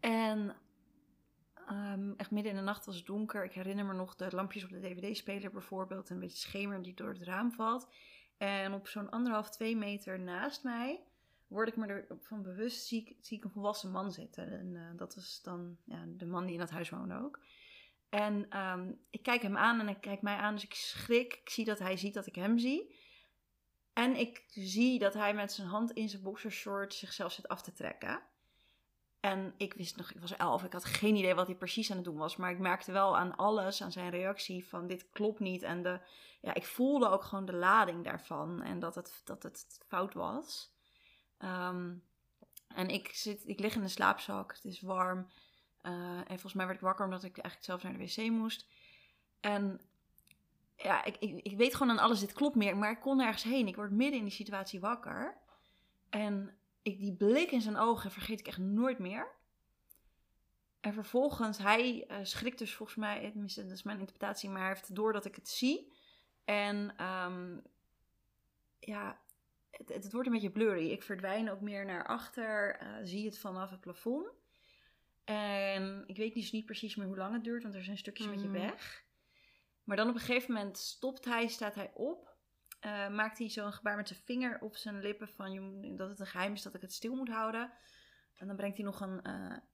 En 0.00 0.56
um, 1.70 2.14
echt 2.16 2.30
midden 2.30 2.52
in 2.52 2.58
de 2.58 2.64
nacht 2.64 2.86
was 2.86 2.96
het 2.96 3.06
donker. 3.06 3.44
Ik 3.44 3.52
herinner 3.52 3.84
me 3.84 3.92
nog 3.92 4.14
de 4.16 4.28
lampjes 4.30 4.64
op 4.64 4.70
de 4.70 4.80
dvd-speler 4.80 5.50
bijvoorbeeld. 5.50 6.08
En 6.08 6.14
een 6.14 6.20
beetje 6.20 6.48
schemer 6.48 6.82
die 6.82 6.94
door 6.94 7.08
het 7.08 7.22
raam 7.22 7.52
valt. 7.52 7.88
En 8.36 8.72
op 8.72 8.88
zo'n 8.88 9.10
anderhalf, 9.10 9.50
twee 9.50 9.76
meter 9.76 10.20
naast 10.20 10.64
mij 10.64 11.00
word 11.46 11.68
ik 11.68 11.76
me 11.76 11.86
ervan 11.86 12.42
bewust, 12.42 12.86
zie 12.86 13.16
ik, 13.30 13.44
een 13.44 13.50
volwassen 13.50 13.90
man 13.90 14.12
zitten. 14.12 14.58
En 14.58 14.74
uh, 14.74 14.82
dat 14.96 15.16
is 15.16 15.40
dan 15.42 15.76
ja, 15.84 16.04
de 16.06 16.26
man 16.26 16.44
die 16.44 16.52
in 16.52 16.60
dat 16.60 16.70
huis 16.70 16.90
woonde 16.90 17.14
ook. 17.14 17.38
En 18.12 18.58
um, 18.58 19.00
ik 19.10 19.22
kijk 19.22 19.42
hem 19.42 19.56
aan 19.56 19.80
en 19.80 19.86
hij 19.86 19.98
kijkt 19.98 20.22
mij 20.22 20.36
aan, 20.36 20.54
dus 20.54 20.64
ik 20.64 20.74
schrik. 20.74 21.34
Ik 21.34 21.50
zie 21.50 21.64
dat 21.64 21.78
hij 21.78 21.96
ziet 21.96 22.14
dat 22.14 22.26
ik 22.26 22.34
hem 22.34 22.58
zie. 22.58 22.96
En 23.92 24.16
ik 24.16 24.42
zie 24.48 24.98
dat 24.98 25.14
hij 25.14 25.34
met 25.34 25.52
zijn 25.52 25.68
hand 25.68 25.92
in 25.92 26.08
zijn 26.08 26.22
boxershort 26.22 26.94
zichzelf 26.94 27.32
zit 27.32 27.48
af 27.48 27.62
te 27.62 27.72
trekken. 27.72 28.22
En 29.20 29.54
ik 29.56 29.74
wist 29.74 29.96
nog, 29.96 30.12
ik 30.12 30.20
was 30.20 30.36
elf, 30.36 30.64
ik 30.64 30.72
had 30.72 30.84
geen 30.84 31.16
idee 31.16 31.34
wat 31.34 31.46
hij 31.46 31.56
precies 31.56 31.90
aan 31.90 31.96
het 31.96 32.04
doen 32.04 32.16
was. 32.16 32.36
Maar 32.36 32.50
ik 32.50 32.58
merkte 32.58 32.92
wel 32.92 33.16
aan 33.16 33.36
alles, 33.36 33.82
aan 33.82 33.92
zijn 33.92 34.10
reactie 34.10 34.68
van 34.68 34.86
dit 34.86 35.10
klopt 35.10 35.40
niet. 35.40 35.62
En 35.62 35.82
de, 35.82 36.00
ja, 36.40 36.54
ik 36.54 36.66
voelde 36.66 37.08
ook 37.08 37.22
gewoon 37.22 37.44
de 37.44 37.54
lading 37.54 38.04
daarvan 38.04 38.62
en 38.62 38.78
dat 38.78 38.94
het, 38.94 39.20
dat 39.24 39.42
het 39.42 39.78
fout 39.88 40.14
was. 40.14 40.72
Um, 41.38 42.04
en 42.68 42.88
ik, 42.88 43.08
zit, 43.08 43.48
ik 43.48 43.60
lig 43.60 43.74
in 43.74 43.82
de 43.82 43.88
slaapzak, 43.88 44.52
het 44.52 44.64
is 44.64 44.80
warm. 44.80 45.28
Uh, 45.82 46.18
en 46.18 46.26
volgens 46.26 46.54
mij 46.54 46.66
werd 46.66 46.78
ik 46.78 46.84
wakker 46.84 47.04
omdat 47.04 47.24
ik 47.24 47.38
eigenlijk 47.38 47.64
zelf 47.64 47.82
naar 47.82 47.92
de 47.92 47.98
wc 47.98 48.30
moest. 48.30 48.66
En 49.40 49.80
ja, 50.76 51.04
ik, 51.04 51.16
ik, 51.18 51.56
weet 51.56 51.74
gewoon 51.74 51.90
aan 51.98 52.04
alles, 52.04 52.20
dit 52.20 52.32
klopt 52.32 52.56
meer. 52.56 52.76
Maar 52.76 52.90
ik 52.90 53.00
kon 53.00 53.16
nergens 53.16 53.42
heen. 53.42 53.66
Ik 53.66 53.76
word 53.76 53.90
midden 53.90 54.18
in 54.18 54.24
die 54.24 54.34
situatie 54.34 54.80
wakker. 54.80 55.36
En 56.10 56.56
ik, 56.82 56.98
die 56.98 57.14
blik 57.14 57.50
in 57.50 57.60
zijn 57.60 57.76
ogen 57.76 58.10
vergeet 58.10 58.40
ik 58.40 58.46
echt 58.46 58.58
nooit 58.58 58.98
meer. 58.98 59.28
En 60.80 60.92
vervolgens, 60.92 61.58
hij 61.58 62.04
uh, 62.10 62.16
schrikt 62.22 62.58
dus 62.58 62.74
volgens 62.74 62.98
mij, 62.98 63.30
tenminste 63.30 63.62
dat 63.62 63.72
is 63.72 63.82
mijn 63.82 63.98
interpretatie, 63.98 64.50
maar 64.50 64.60
hij 64.60 64.68
heeft 64.68 64.94
door 64.94 65.12
dat 65.12 65.24
ik 65.24 65.34
het 65.34 65.48
zie. 65.48 65.92
En 66.44 67.04
um, 67.06 67.62
ja, 68.78 69.20
het, 69.70 69.88
het, 69.88 70.12
wordt 70.12 70.26
een 70.26 70.34
beetje 70.34 70.50
blurry. 70.50 70.90
Ik 70.90 71.02
verdwijn 71.02 71.50
ook 71.50 71.60
meer 71.60 71.84
naar 71.84 72.06
achter, 72.06 72.78
zie 73.02 73.24
het 73.24 73.38
vanaf 73.38 73.70
het 73.70 73.80
plafond. 73.80 74.41
En 75.24 76.04
ik 76.06 76.16
weet 76.16 76.34
dus 76.34 76.52
niet 76.52 76.64
precies 76.64 76.96
meer 76.96 77.06
hoe 77.06 77.16
lang 77.16 77.34
het 77.34 77.44
duurt, 77.44 77.62
want 77.62 77.74
er 77.74 77.84
zijn 77.84 77.98
stukjes 77.98 78.26
mm. 78.26 78.32
met 78.32 78.42
je 78.42 78.48
mhm. 78.48 78.58
weg. 78.58 79.04
Maar 79.84 79.96
dan 79.96 80.08
op 80.08 80.14
een 80.14 80.20
gegeven 80.20 80.54
moment 80.54 80.78
stopt 80.78 81.24
hij, 81.24 81.48
staat 81.48 81.74
hij 81.74 81.90
op. 81.94 82.30
Uh, 82.86 83.08
maakt 83.08 83.38
hij 83.38 83.48
zo'n 83.48 83.72
gebaar 83.72 83.96
met 83.96 84.08
zijn 84.08 84.20
vinger 84.24 84.60
op 84.60 84.76
zijn 84.76 85.00
lippen 85.00 85.28
van 85.28 85.96
dat 85.96 86.08
het 86.08 86.20
een 86.20 86.26
geheim 86.26 86.52
is 86.52 86.62
dat 86.62 86.74
ik 86.74 86.80
het 86.80 86.92
stil 86.92 87.14
moet 87.14 87.28
houden. 87.28 87.72
En 88.34 88.46
dan 88.46 88.56
brengt 88.56 88.76
hij 88.76 88.86
nog 88.86 89.00
een, 89.00 89.20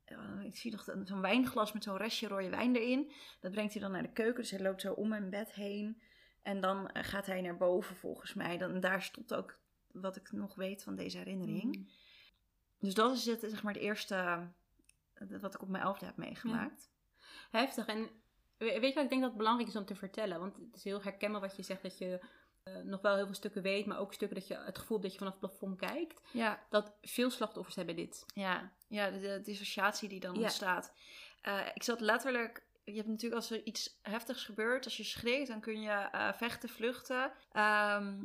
uh, 0.08 0.44
ik 0.44 0.56
zie 0.56 0.70
nog 0.70 0.84
zo'n 1.04 1.20
wijnglas 1.20 1.72
met 1.72 1.84
zo'n 1.84 1.96
restje 1.96 2.28
rode 2.28 2.50
wijn 2.50 2.76
erin. 2.76 3.12
Dat 3.40 3.52
brengt 3.52 3.72
hij 3.72 3.82
dan 3.82 3.92
naar 3.92 4.02
de 4.02 4.12
keuken, 4.12 4.40
dus 4.42 4.50
hij 4.50 4.60
loopt 4.60 4.80
zo 4.80 4.92
om 4.92 5.08
mijn 5.08 5.30
bed 5.30 5.52
heen. 5.52 6.02
En 6.42 6.60
dan 6.60 6.90
gaat 6.92 7.26
hij 7.26 7.40
naar 7.40 7.56
boven 7.56 7.96
volgens 7.96 8.34
mij. 8.34 8.58
Dan, 8.58 8.80
daar 8.80 9.02
stopt 9.02 9.34
ook 9.34 9.58
wat 9.92 10.16
ik 10.16 10.32
nog 10.32 10.54
weet 10.54 10.82
van 10.82 10.96
deze 10.96 11.18
herinnering. 11.18 11.76
Mm. 11.76 11.88
Dus 12.78 12.94
dat 12.94 13.16
is 13.16 13.26
het, 13.26 13.40
zeg 13.40 13.62
maar, 13.62 13.72
het 13.72 13.82
eerste 13.82 14.14
eh, 14.14 14.42
wat 15.40 15.54
ik 15.54 15.62
op 15.62 15.68
mijn 15.68 15.82
elfde 15.82 16.06
heb 16.06 16.16
meegemaakt. 16.16 16.90
Ja. 17.50 17.58
Heftig. 17.58 17.86
En 17.86 18.10
weet 18.56 18.72
je 18.72 18.94
wat 18.94 19.04
ik 19.04 19.10
denk 19.10 19.20
dat 19.20 19.30
het 19.30 19.36
belangrijk 19.36 19.68
is 19.68 19.76
om 19.76 19.84
te 19.84 19.94
vertellen? 19.94 20.40
Want 20.40 20.56
het 20.56 20.76
is 20.76 20.84
heel 20.84 21.02
herkenbaar 21.02 21.40
wat 21.40 21.56
je 21.56 21.62
zegt, 21.62 21.82
dat 21.82 21.98
je 21.98 22.20
uh, 22.64 22.76
nog 22.76 23.00
wel 23.00 23.14
heel 23.14 23.24
veel 23.24 23.34
stukken 23.34 23.62
weet, 23.62 23.86
maar 23.86 23.98
ook 23.98 24.14
stukken 24.14 24.38
dat 24.38 24.46
je 24.46 24.56
het 24.56 24.78
gevoel 24.78 25.00
dat 25.00 25.12
je 25.12 25.18
vanaf 25.18 25.32
het 25.32 25.40
plafond 25.40 25.78
kijkt. 25.78 26.22
Ja. 26.32 26.66
Dat 26.68 26.92
veel 27.02 27.30
slachtoffers 27.30 27.76
hebben 27.76 27.96
dit. 27.96 28.24
Ja, 28.34 28.72
ja 28.88 29.10
de, 29.10 29.20
de 29.20 29.40
dissociatie 29.42 30.08
die 30.08 30.20
dan 30.20 30.34
ja. 30.34 30.40
ontstaat. 30.40 30.92
Uh, 31.42 31.66
ik 31.74 31.82
zat 31.82 32.00
letterlijk 32.00 32.66
je 32.90 32.96
hebt 32.96 33.08
natuurlijk 33.08 33.40
als 33.40 33.50
er 33.50 33.64
iets 33.64 33.98
heftigs 34.02 34.44
gebeurt, 34.44 34.84
als 34.84 34.96
je 34.96 35.04
schreeuwt, 35.04 35.46
dan 35.46 35.60
kun 35.60 35.80
je 35.80 35.90
eh, 35.90 36.32
vechten, 36.32 36.68
vluchten 36.68 37.32
ehm, 37.52 38.24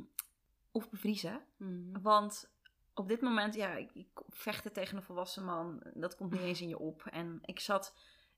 of 0.71 0.89
bevriezen. 0.89 1.41
Mhm. 1.57 2.01
Want 2.01 2.51
op 2.93 3.07
dit 3.07 3.21
moment, 3.21 3.55
ja, 3.55 3.73
ik, 3.75 3.89
ik 3.93 4.07
vechten 4.29 4.73
tegen 4.73 4.97
een 4.97 5.03
volwassen 5.03 5.43
man, 5.45 5.83
dat 5.93 6.15
komt 6.15 6.31
niet 6.31 6.41
eens 6.41 6.61
in 6.61 6.67
je 6.67 6.79
op. 6.79 7.05
En 7.11 7.39
ik 7.45 7.59
zat 7.59 7.95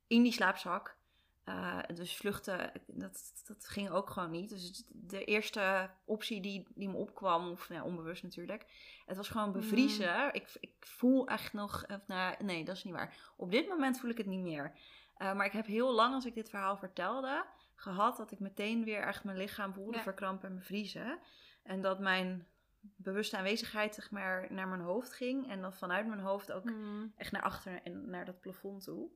in 0.07 0.23
die 0.23 0.31
slaapzak. 0.31 0.97
eh, 1.43 1.79
dus 1.93 2.17
vluchten, 2.17 2.71
dat, 2.87 3.43
dat 3.47 3.67
ging 3.67 3.89
ook 3.89 4.09
gewoon 4.09 4.31
niet. 4.31 4.49
Dus 4.49 4.83
de 4.87 5.23
eerste 5.23 5.89
optie 6.05 6.41
die, 6.41 6.67
die 6.75 6.89
me 6.89 6.95
opkwam, 6.95 7.51
of 7.51 7.69
ja, 7.69 7.83
onbewust 7.83 8.23
natuurlijk, 8.23 8.65
het 9.05 9.17
was 9.17 9.29
gewoon 9.29 9.51
bevriezen. 9.51 10.33
Ik, 10.33 10.55
ik 10.59 10.73
voel 10.79 11.27
echt 11.27 11.53
nog, 11.53 11.85
of, 11.87 12.07
nou, 12.07 12.43
nee, 12.43 12.63
dat 12.65 12.75
is 12.75 12.83
niet 12.83 12.93
waar. 12.93 13.15
Op 13.37 13.51
dit 13.51 13.67
moment 13.67 13.99
voel 13.99 14.09
ik 14.09 14.17
het 14.17 14.25
niet 14.27 14.41
meer. 14.41 14.73
Eh, 15.17 15.33
maar 15.33 15.45
ik 15.45 15.51
heb 15.51 15.65
heel 15.65 15.93
lang, 15.93 16.13
als 16.13 16.25
ik 16.25 16.33
dit 16.33 16.49
verhaal 16.49 16.77
vertelde, 16.77 17.45
gehad 17.75 18.17
dat 18.17 18.31
ik 18.31 18.39
meteen 18.39 18.83
weer 18.83 19.01
echt 19.01 19.23
mijn 19.23 19.37
lichaam 19.37 19.73
voelde 19.73 19.97
Ja. 19.97 20.03
verkrampen 20.03 20.49
en 20.49 20.55
bevriezen. 20.55 21.19
En 21.63 21.81
dat 21.81 21.99
mijn 21.99 22.47
bewuste 22.95 23.37
aanwezigheid 23.37 23.95
zeg 23.95 24.11
maar, 24.11 24.53
naar 24.53 24.67
mijn 24.67 24.81
hoofd 24.81 25.13
ging. 25.13 25.49
En 25.49 25.61
dan 25.61 25.73
vanuit 25.73 26.07
mijn 26.07 26.19
hoofd 26.19 26.51
ook 26.51 26.63
Mhm. 26.63 27.07
echt 27.17 27.31
naar 27.31 27.41
achter 27.41 27.81
en 27.83 28.09
naar 28.09 28.25
dat 28.25 28.39
plafond 28.39 28.83
toe. 28.83 29.09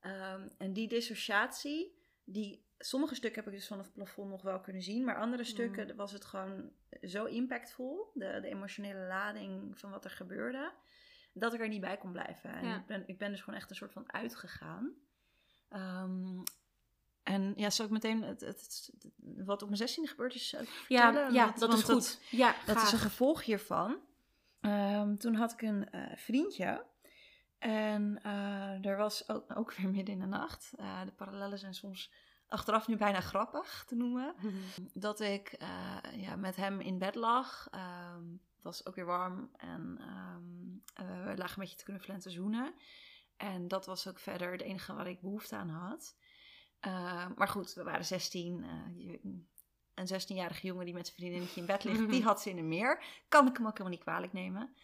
Ehm, 0.00 0.48
en 0.58 0.72
die 0.72 0.88
dissociatie, 0.88 1.98
die, 2.24 2.68
sommige 2.78 3.14
stukken 3.14 3.42
heb 3.44 3.52
ik 3.52 3.58
dus 3.58 3.68
van 3.68 3.78
het 3.78 3.92
plafond 3.92 4.30
nog 4.30 4.42
wel 4.42 4.60
kunnen 4.60 4.82
zien, 4.82 5.04
maar 5.04 5.16
andere 5.16 5.44
stukken 5.44 5.86
Mm. 5.90 5.96
was 5.96 6.12
het 6.12 6.24
gewoon 6.24 6.72
zo 7.02 7.24
impactvol, 7.24 8.10
de, 8.14 8.38
de 8.40 8.48
emotionele 8.48 9.06
lading 9.06 9.78
van 9.78 9.90
wat 9.90 10.04
er 10.04 10.10
gebeurde, 10.10 10.72
dat 11.32 11.54
ik 11.54 11.60
er 11.60 11.68
niet 11.68 11.80
bij 11.80 11.96
kon 11.96 12.12
blijven. 12.12 12.50
En 12.50 12.66
Ja. 12.66 12.76
ik, 12.78 12.86
ben, 12.86 13.08
ik 13.08 13.18
ben 13.18 13.30
dus 13.30 13.40
gewoon 13.40 13.58
echt 13.58 13.70
een 13.70 13.76
soort 13.76 13.92
van 13.92 14.12
uitgegaan. 14.12 14.94
Ehm, 15.68 16.42
en 17.22 17.52
ja, 17.56 17.70
zal 17.70 17.84
ik 17.86 17.90
meteen 17.92 18.22
het, 18.22 18.40
het, 18.40 18.90
het- 18.92 19.12
wat 19.46 19.62
op 19.62 19.68
mijn 19.70 19.88
16e 19.90 20.08
gebeurd 20.08 20.34
is 20.34 20.48
vertellen? 20.48 21.22
Ja, 21.22 21.28
ja 21.28 21.52
dat 21.58 21.72
is 21.72 21.82
goed. 21.82 22.20
ja, 22.30 22.54
dat 22.66 22.82
is 22.82 22.92
een 22.92 22.98
gevolg 22.98 23.44
hiervan. 23.44 23.96
Ehm, 24.60 25.16
toen 25.16 25.34
had 25.34 25.52
ik 25.52 25.62
een 25.62 25.90
eh, 25.90 26.16
vriendje. 26.16 26.86
En 27.58 28.20
eh, 28.22 28.84
er 28.86 28.96
was 28.96 29.28
ook, 29.28 29.44
ook 29.58 29.72
weer 29.74 29.90
midden 29.90 30.14
in 30.14 30.20
de 30.20 30.26
nacht. 30.26 30.72
eh, 30.76 31.04
de 31.04 31.12
parallellen 31.12 31.58
zijn 31.58 31.74
soms 31.74 32.12
achteraf 32.48 32.88
nu 32.88 32.96
bijna 32.96 33.20
grappig 33.20 33.84
te 33.86 33.94
noemen. 33.96 34.34
Mhm. 34.40 34.50
Dat 34.94 35.20
ik 35.20 35.56
ja, 36.16 36.36
met 36.36 36.56
hem 36.56 36.80
in 36.80 36.98
bed 36.98 37.14
lag. 37.14 37.68
Ehm, 37.70 38.30
het 38.32 38.62
was 38.62 38.86
ook 38.86 38.94
weer 38.94 39.04
warm. 39.06 39.50
En 39.56 39.96
ehm, 40.00 41.06
eh, 41.08 41.24
we 41.24 41.36
lagen 41.36 41.54
een 41.54 41.62
beetje 41.62 41.76
te 41.76 41.84
knuffelen 41.84 42.16
en 42.16 42.22
te 42.22 42.30
zoenen. 42.30 42.74
En 43.36 43.68
dat 43.68 43.86
was 43.86 44.08
ook 44.08 44.18
verder 44.18 44.52
het 44.52 44.60
enige 44.60 44.94
waar 44.94 45.08
ik 45.08 45.20
behoefte 45.20 45.56
aan 45.56 45.68
had. 45.68 46.16
Eh, 46.80 47.26
maar 47.36 47.48
goed, 47.48 47.74
we 47.74 47.82
waren 47.82 48.04
16. 48.04 48.64
eh, 48.64 49.18
een 49.94 50.22
16-jarige 50.22 50.66
jongen 50.66 50.84
die 50.84 50.94
met 50.94 51.06
zijn 51.06 51.18
vriendinnetje 51.18 51.60
in 51.60 51.66
bed 51.66 51.84
ligt, 51.84 52.10
die 52.10 52.22
had 52.22 52.42
zin 52.42 52.58
in 52.58 52.68
meer. 52.68 53.04
Kan 53.28 53.46
ik 53.48 53.56
hem 53.56 53.66
ook 53.66 53.72
helemaal 53.72 53.92
niet 53.92 54.02
kwalijk 54.02 54.32
nemen. 54.32 54.74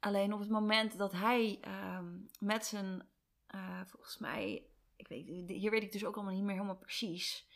Alleen 0.00 0.32
op 0.32 0.40
het 0.40 0.48
moment 0.48 0.98
dat 0.98 1.12
hij 1.12 1.58
ehm, 1.60 2.18
met 2.38 2.66
zijn, 2.66 3.08
eh, 3.46 3.80
volgens 3.86 4.18
mij, 4.18 4.66
ik 4.96 5.08
weet, 5.08 5.26
hier 5.48 5.70
weet 5.70 5.82
ik 5.82 5.92
dus 5.92 6.04
ook 6.04 6.14
allemaal 6.14 6.34
niet 6.34 6.42
meer 6.42 6.54
helemaal 6.54 6.76
precies. 6.76 7.46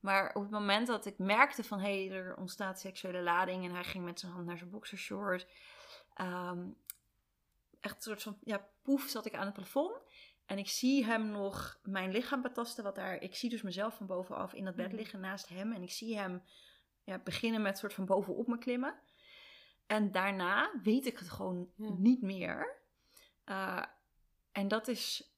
Maar 0.00 0.34
op 0.34 0.42
het 0.42 0.50
moment 0.50 0.86
dat 0.86 1.06
ik 1.06 1.18
merkte 1.18 1.64
van 1.64 1.78
hé, 1.80 2.06
hey, 2.06 2.16
er 2.16 2.36
ontstaat 2.36 2.80
seksuele 2.80 3.22
lading 3.22 3.64
en 3.64 3.70
hij 3.74 3.84
ging 3.84 4.04
met 4.04 4.20
zijn 4.20 4.32
hand 4.32 4.46
naar 4.46 4.58
zijn 4.58 4.70
boxershort. 4.70 5.46
ehm, 6.14 6.68
echt 7.80 7.96
een 7.96 8.02
soort 8.02 8.22
van, 8.22 8.38
ja, 8.44 8.68
poef 8.82 9.02
zat 9.08 9.26
ik 9.26 9.34
aan 9.34 9.44
het 9.44 9.54
plafond. 9.54 10.02
En 10.50 10.58
ik 10.58 10.68
zie 10.68 11.04
hem 11.04 11.30
nog 11.30 11.78
mijn 11.82 12.10
lichaam 12.10 12.42
betasten. 12.42 12.84
Wat 12.84 12.94
daar, 12.94 13.22
ik 13.22 13.34
zie 13.36 13.50
dus 13.50 13.62
mezelf 13.62 13.96
van 13.96 14.06
bovenaf 14.06 14.52
in 14.54 14.64
dat 14.64 14.74
bed 14.74 14.86
Mhm. 14.86 14.96
liggen 14.96 15.20
naast 15.20 15.48
hem. 15.48 15.72
En 15.72 15.82
ik 15.82 15.90
zie 15.90 16.18
hem 16.18 16.42
ja, 17.04 17.18
beginnen 17.18 17.62
met 17.62 17.78
soort 17.78 17.94
van 17.94 18.04
bovenop 18.06 18.46
me 18.46 18.58
klimmen. 18.58 18.94
En 19.86 20.12
daarna 20.12 20.70
weet 20.82 21.06
ik 21.06 21.18
het 21.18 21.28
gewoon 21.30 21.70
Ja. 21.76 21.90
niet 21.98 22.22
meer. 22.22 22.76
Eh, 23.44 23.84
en 24.52 24.68
dat 24.68 24.88
is 24.88 25.32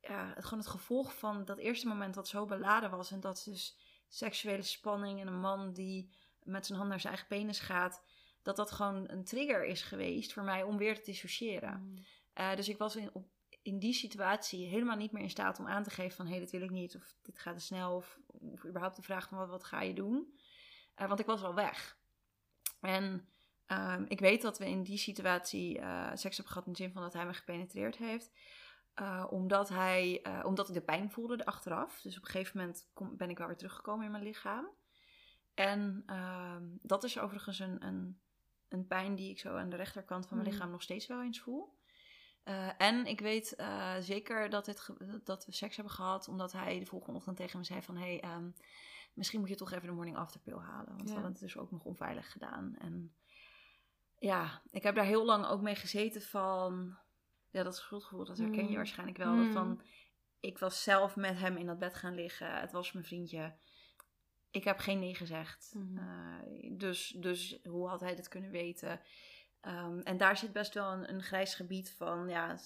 ja, 0.00 0.32
het, 0.34 0.44
gewoon 0.44 0.58
het 0.58 0.68
gevolg 0.68 1.18
van 1.18 1.44
dat 1.44 1.58
eerste 1.58 1.86
moment 1.86 2.14
dat 2.14 2.28
zo 2.28 2.46
beladen 2.46 2.90
was. 2.90 3.10
En 3.10 3.20
dat 3.20 3.36
is 3.36 3.44
dus 3.44 3.78
seksuele 4.08 4.62
spanning 4.62 5.20
en 5.20 5.26
een 5.26 5.40
man 5.40 5.72
die 5.72 6.10
met 6.42 6.66
zijn 6.66 6.78
hand 6.78 6.90
naar 6.90 7.00
zijn 7.00 7.14
eigen 7.14 7.36
penis 7.36 7.60
gaat. 7.60 8.02
Dat 8.42 8.56
dat 8.56 8.70
gewoon 8.70 9.08
een 9.10 9.24
trigger 9.24 9.64
is 9.64 9.82
geweest 9.82 10.32
voor 10.32 10.42
mij 10.42 10.62
om 10.62 10.76
weer 10.76 10.94
te 10.94 11.04
dissociëren. 11.04 11.80
Mhm. 11.92 12.02
Eh, 12.32 12.56
dus 12.56 12.68
ik 12.68 12.78
was 12.78 12.96
in, 12.96 13.10
op, 13.12 13.26
in 13.64 13.78
die 13.78 13.92
situatie 13.92 14.66
helemaal 14.66 14.96
niet 14.96 15.12
meer 15.12 15.22
in 15.22 15.30
staat 15.30 15.58
om 15.58 15.66
aan 15.66 15.82
te 15.82 15.90
geven 15.90 16.16
van... 16.16 16.24
hé, 16.26 16.30
hey, 16.30 16.40
dit 16.40 16.50
wil 16.50 16.62
ik 16.62 16.70
niet, 16.70 16.96
of 16.96 17.14
dit 17.22 17.38
gaat 17.38 17.56
te 17.56 17.64
snel, 17.64 17.96
of, 17.96 18.18
of 18.26 18.64
überhaupt 18.64 18.96
de 18.96 19.02
vraag 19.02 19.28
van 19.28 19.38
wat, 19.38 19.48
wat 19.48 19.64
ga 19.64 19.80
je 19.80 19.94
doen? 19.94 20.38
Eh, 20.94 21.08
want 21.08 21.20
ik 21.20 21.26
was 21.26 21.42
al 21.42 21.54
weg. 21.54 21.98
En 22.80 23.28
ehm, 23.66 24.04
ik 24.08 24.20
weet 24.20 24.42
dat 24.42 24.58
we 24.58 24.68
in 24.68 24.82
die 24.82 24.98
situatie 24.98 25.78
eh, 25.78 26.10
seks 26.14 26.36
hebben 26.36 26.52
gehad 26.52 26.66
in 26.66 26.72
de 26.72 26.78
zin 26.78 26.92
van 26.92 27.02
dat 27.02 27.12
hij 27.12 27.26
me 27.26 27.34
gepenetreerd 27.34 27.96
heeft. 27.96 28.32
Eh, 28.94 29.26
omdat, 29.30 29.68
hij, 29.68 30.24
omdat 30.42 30.68
ik 30.68 30.74
de 30.74 30.80
pijn 30.80 31.10
voelde 31.10 31.44
achteraf. 31.44 32.00
Dus 32.00 32.16
op 32.16 32.24
een 32.24 32.30
gegeven 32.30 32.58
moment 32.58 32.90
kom, 32.92 33.16
ben 33.16 33.30
ik 33.30 33.38
wel 33.38 33.46
weer 33.46 33.56
teruggekomen 33.56 34.04
in 34.04 34.10
mijn 34.10 34.24
lichaam. 34.24 34.68
En 35.54 36.02
ehm, 36.06 36.64
dat 36.82 37.04
is 37.04 37.18
overigens 37.18 37.58
een, 37.58 37.84
een, 37.84 38.20
een 38.68 38.86
pijn 38.86 39.14
die 39.14 39.30
ik 39.30 39.38
zo 39.38 39.56
aan 39.56 39.68
de 39.68 39.76
rechterkant 39.76 40.26
van 40.26 40.36
mijn 40.36 40.48
Mhm. 40.48 40.56
lichaam 40.56 40.72
nog 40.72 40.82
steeds 40.82 41.06
wel 41.06 41.22
eens 41.22 41.40
voel. 41.40 41.82
Eh, 42.44 42.68
en 42.78 43.06
ik 43.06 43.20
weet 43.20 43.54
eh, 43.54 43.96
zeker 44.00 44.50
dat, 44.50 44.64
dit 44.64 44.88
dat 45.24 45.46
we 45.46 45.52
seks 45.52 45.76
hebben 45.76 45.94
gehad, 45.94 46.28
omdat 46.28 46.52
hij 46.52 46.78
de 46.78 46.86
volgende 46.86 47.18
ochtend 47.18 47.36
tegen 47.36 47.58
me 47.58 47.64
zei 47.64 47.82
van... 47.82 47.96
Hey, 47.96 48.20
ehm, 48.20 48.50
misschien 49.14 49.40
moet 49.40 49.48
je 49.48 49.54
toch 49.54 49.72
even 49.72 49.86
de 49.86 49.92
morning 49.94 50.16
after 50.16 50.40
pill 50.40 50.58
halen. 50.58 50.86
Want 50.96 51.00
we 51.02 51.06
Ja. 51.08 51.12
hadden 51.12 51.30
het 51.32 51.40
dus 51.40 51.56
ook 51.56 51.70
nog 51.70 51.84
onveilig 51.84 52.32
gedaan. 52.32 52.74
En 52.78 53.14
ja, 54.18 54.62
ik 54.70 54.82
heb 54.82 54.94
daar 54.94 55.04
heel 55.04 55.24
lang 55.24 55.46
ook 55.46 55.60
mee 55.60 55.74
gezeten 55.74 56.22
van... 56.22 56.96
Ja, 57.50 57.62
dat 57.62 57.76
schuldgevoel, 57.76 58.24
dat 58.24 58.38
herken 58.38 58.62
je 58.64 58.68
Mm. 58.68 58.74
waarschijnlijk 58.74 59.18
wel. 59.18 59.32
Mm. 59.34 59.52
Van, 59.52 59.82
ik 60.40 60.58
was 60.58 60.82
zelf 60.82 61.16
met 61.16 61.38
hem 61.38 61.56
in 61.56 61.66
dat 61.66 61.78
bed 61.78 61.94
gaan 61.94 62.14
liggen. 62.14 62.60
Het 62.60 62.72
was 62.72 62.92
mijn 62.92 63.04
vriendje. 63.04 63.54
Ik 64.50 64.64
heb 64.64 64.78
geen 64.78 64.98
nee 64.98 65.14
gezegd. 65.14 65.72
Mhm. 65.76 65.98
Eh, 65.98 66.78
dus, 66.78 67.08
dus 67.08 67.58
hoe 67.64 67.88
had 67.88 68.00
hij 68.00 68.14
dit 68.14 68.28
kunnen 68.28 68.50
weten? 68.50 69.00
Ehm, 69.64 69.98
en 69.98 70.16
daar 70.16 70.36
zit 70.36 70.52
best 70.52 70.74
wel 70.74 70.92
een, 70.92 71.08
een 71.14 71.22
grijs 71.22 71.54
gebied 71.54 71.90
van. 71.90 72.28
Ja, 72.28 72.58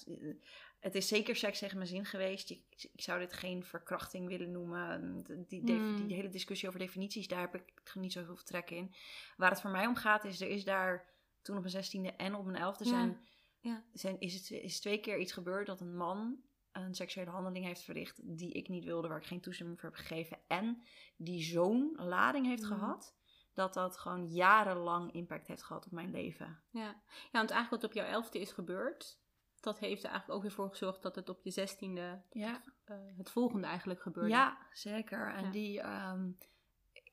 het 0.79 0.95
is 0.95 1.07
zeker 1.07 1.35
seks 1.35 1.59
tegen 1.59 1.77
mijn 1.77 1.89
zin 1.89 2.05
geweest. 2.05 2.49
Ik, 2.49 2.89
ik 2.93 3.01
zou 3.01 3.19
dit 3.19 3.33
geen 3.33 3.63
verkrachting 3.63 4.27
willen 4.27 4.51
noemen. 4.51 5.23
Die, 5.47 5.63
die, 5.63 5.75
Mm. 5.75 6.07
die 6.07 6.15
hele 6.15 6.29
discussie 6.29 6.67
over 6.67 6.79
definities, 6.79 7.27
daar 7.27 7.39
heb 7.39 7.55
ik 7.55 7.73
niet 7.93 8.11
zoveel 8.11 8.35
vertrek 8.35 8.69
in. 8.69 8.93
Waar 9.37 9.49
het 9.49 9.61
voor 9.61 9.69
mij 9.71 9.85
om 9.87 9.95
gaat, 9.95 10.23
is 10.25 10.41
er 10.41 10.47
is 10.49 10.63
daar 10.63 11.07
toen 11.41 11.55
op 11.55 11.61
mijn 11.61 11.73
zestiende 11.73 12.11
en 12.13 12.35
op 12.35 12.45
mijn 12.45 12.57
elfde 12.61 12.83
Ja. 12.83 12.89
zijn, 12.89 13.19
Ja. 13.59 13.83
zijn, 13.93 14.19
is, 14.19 14.33
het, 14.33 14.51
is 14.51 14.79
twee 14.79 14.99
keer 14.99 15.17
iets 15.19 15.31
gebeurd 15.31 15.67
dat 15.67 15.81
een 15.81 15.95
man 15.95 16.41
een 16.71 16.95
seksuele 16.95 17.29
handeling 17.29 17.65
heeft 17.65 17.81
verricht 17.81 18.37
die 18.37 18.51
ik 18.51 18.67
niet 18.69 18.83
wilde, 18.85 19.07
waar 19.07 19.17
ik 19.17 19.25
geen 19.25 19.41
toestemming 19.41 19.79
voor 19.79 19.89
heb 19.89 19.97
gegeven. 19.97 20.37
En 20.47 20.81
die 21.17 21.41
zo'n 21.43 21.93
lading 21.95 22.45
heeft 22.45 22.61
Mm. 22.61 22.67
gehad, 22.67 23.15
dat 23.59 23.73
dat 23.73 23.97
gewoon 23.97 24.27
jarenlang 24.27 25.11
impact 25.13 25.47
heeft 25.47 25.63
gehad 25.63 25.85
op 25.85 25.91
mijn 25.91 26.11
leven. 26.11 26.61
Ja. 26.69 26.81
ja, 26.81 26.95
want 27.31 27.51
eigenlijk 27.51 27.69
wat 27.81 27.83
op 27.83 27.93
jouw 27.97 28.05
elfde 28.05 28.39
is 28.39 28.51
gebeurd, 28.51 29.19
dat 29.59 29.79
heeft 29.79 30.03
er 30.03 30.09
eigenlijk 30.09 30.37
ook 30.39 30.45
weer 30.45 30.55
voor 30.55 30.69
gezorgd 30.69 31.01
dat 31.01 31.15
het 31.15 31.29
op 31.29 31.43
je 31.43 31.51
zestiende 31.51 32.21
Ja, 32.29 32.61
eh, 32.83 32.95
het 33.17 33.29
volgende 33.29 33.67
eigenlijk 33.67 34.01
gebeurde. 34.01 34.29
ja 34.29 34.57
zeker. 34.73 35.33
En 35.33 35.45
Ja. 35.45 35.51
die, 35.51 35.81
ehm, 35.81 36.29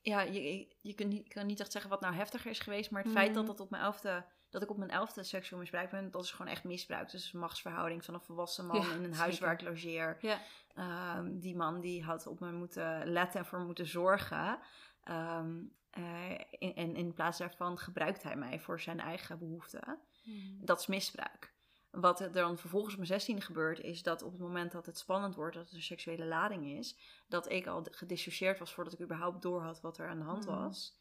ja, 0.02 0.20
je, 0.20 0.74
je 0.80 0.94
kunt 0.94 1.12
niet, 1.12 1.28
kan 1.28 1.46
niet 1.46 1.60
echt 1.60 1.72
zeggen 1.72 1.90
wat 1.90 2.00
nou 2.00 2.14
heftiger 2.14 2.50
is 2.50 2.58
geweest, 2.60 2.90
maar 2.90 3.02
het 3.02 3.12
feit 3.12 3.34
dat, 3.34 3.42
Mhm. 3.44 3.46
dat, 3.52 3.60
op 3.60 3.70
mijn 3.70 3.82
elfde, 3.82 4.24
dat 4.50 4.62
ik 4.62 4.70
op 4.70 4.76
mijn 4.76 4.90
elfde 4.90 5.22
seksueel 5.22 5.60
misbruikt 5.60 5.90
ben, 5.90 6.10
dat 6.10 6.24
is 6.24 6.30
gewoon 6.30 6.52
echt 6.52 6.64
misbruik. 6.64 7.10
Dus 7.10 7.32
een 7.32 7.40
machtsverhouding 7.40 8.04
van 8.04 8.14
een 8.14 8.20
volwassen 8.20 8.66
man 8.66 8.80
Ja, 8.80 8.92
in 8.94 9.04
een 9.04 9.14
huis 9.14 9.38
waar 9.38 9.52
ik 9.52 9.60
logeer. 9.62 10.16
Ja. 10.20 10.38
Ehm, 10.74 11.38
die 11.38 11.56
man 11.56 11.80
die 11.80 12.04
had 12.04 12.26
op 12.26 12.40
me 12.40 12.52
moeten 12.52 13.06
letten 13.12 13.40
en 13.40 13.46
voor 13.46 13.58
me 13.58 13.64
moeten 13.64 13.86
zorgen. 13.86 14.58
Ehm, 15.02 15.54
eh, 15.96 16.30
in- 16.50 16.74
en 16.74 16.96
in 16.96 17.12
plaats 17.12 17.38
daarvan 17.38 17.78
gebruikt 17.78 18.22
hij 18.22 18.36
mij 18.36 18.60
voor 18.60 18.80
zijn 18.80 19.00
eigen 19.00 19.38
behoeften. 19.38 19.98
Mhm. 20.24 20.64
Dat 20.64 20.80
is 20.80 20.86
misbruik. 20.86 21.54
Wat 21.90 22.20
er 22.20 22.32
dan 22.32 22.58
vervolgens 22.58 22.92
op 22.92 22.98
mijn 22.98 23.20
16e 23.20 23.40
gebeurt, 23.44 23.80
is 23.80 24.02
dat 24.02 24.22
op 24.22 24.32
het 24.32 24.40
moment 24.40 24.72
dat 24.72 24.86
het 24.86 24.98
spannend 24.98 25.34
wordt, 25.34 25.54
dat 25.54 25.64
het 25.64 25.74
een 25.74 25.82
seksuele 25.82 26.24
lading 26.26 26.66
is, 26.78 26.98
dat 27.28 27.50
ik 27.50 27.66
al 27.66 27.86
gedissocieerd 27.90 28.58
was 28.58 28.74
voordat 28.74 28.92
ik 28.92 29.00
überhaupt 29.00 29.42
door 29.42 29.62
had 29.62 29.80
wat 29.80 29.98
er 29.98 30.08
aan 30.08 30.18
de 30.18 30.24
hand 30.24 30.46
Mhm. 30.46 30.54
was. 30.54 30.98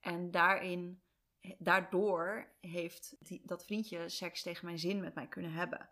En 0.00 0.30
daarin, 0.30 1.02
daardoor 1.58 2.52
heeft 2.60 3.16
die, 3.18 3.42
dat 3.44 3.64
vriendje 3.64 4.08
seks 4.08 4.42
tegen 4.42 4.64
mijn 4.66 4.78
zin 4.78 5.00
met 5.00 5.14
mij 5.14 5.26
kunnen 5.28 5.52
hebben. 5.52 5.90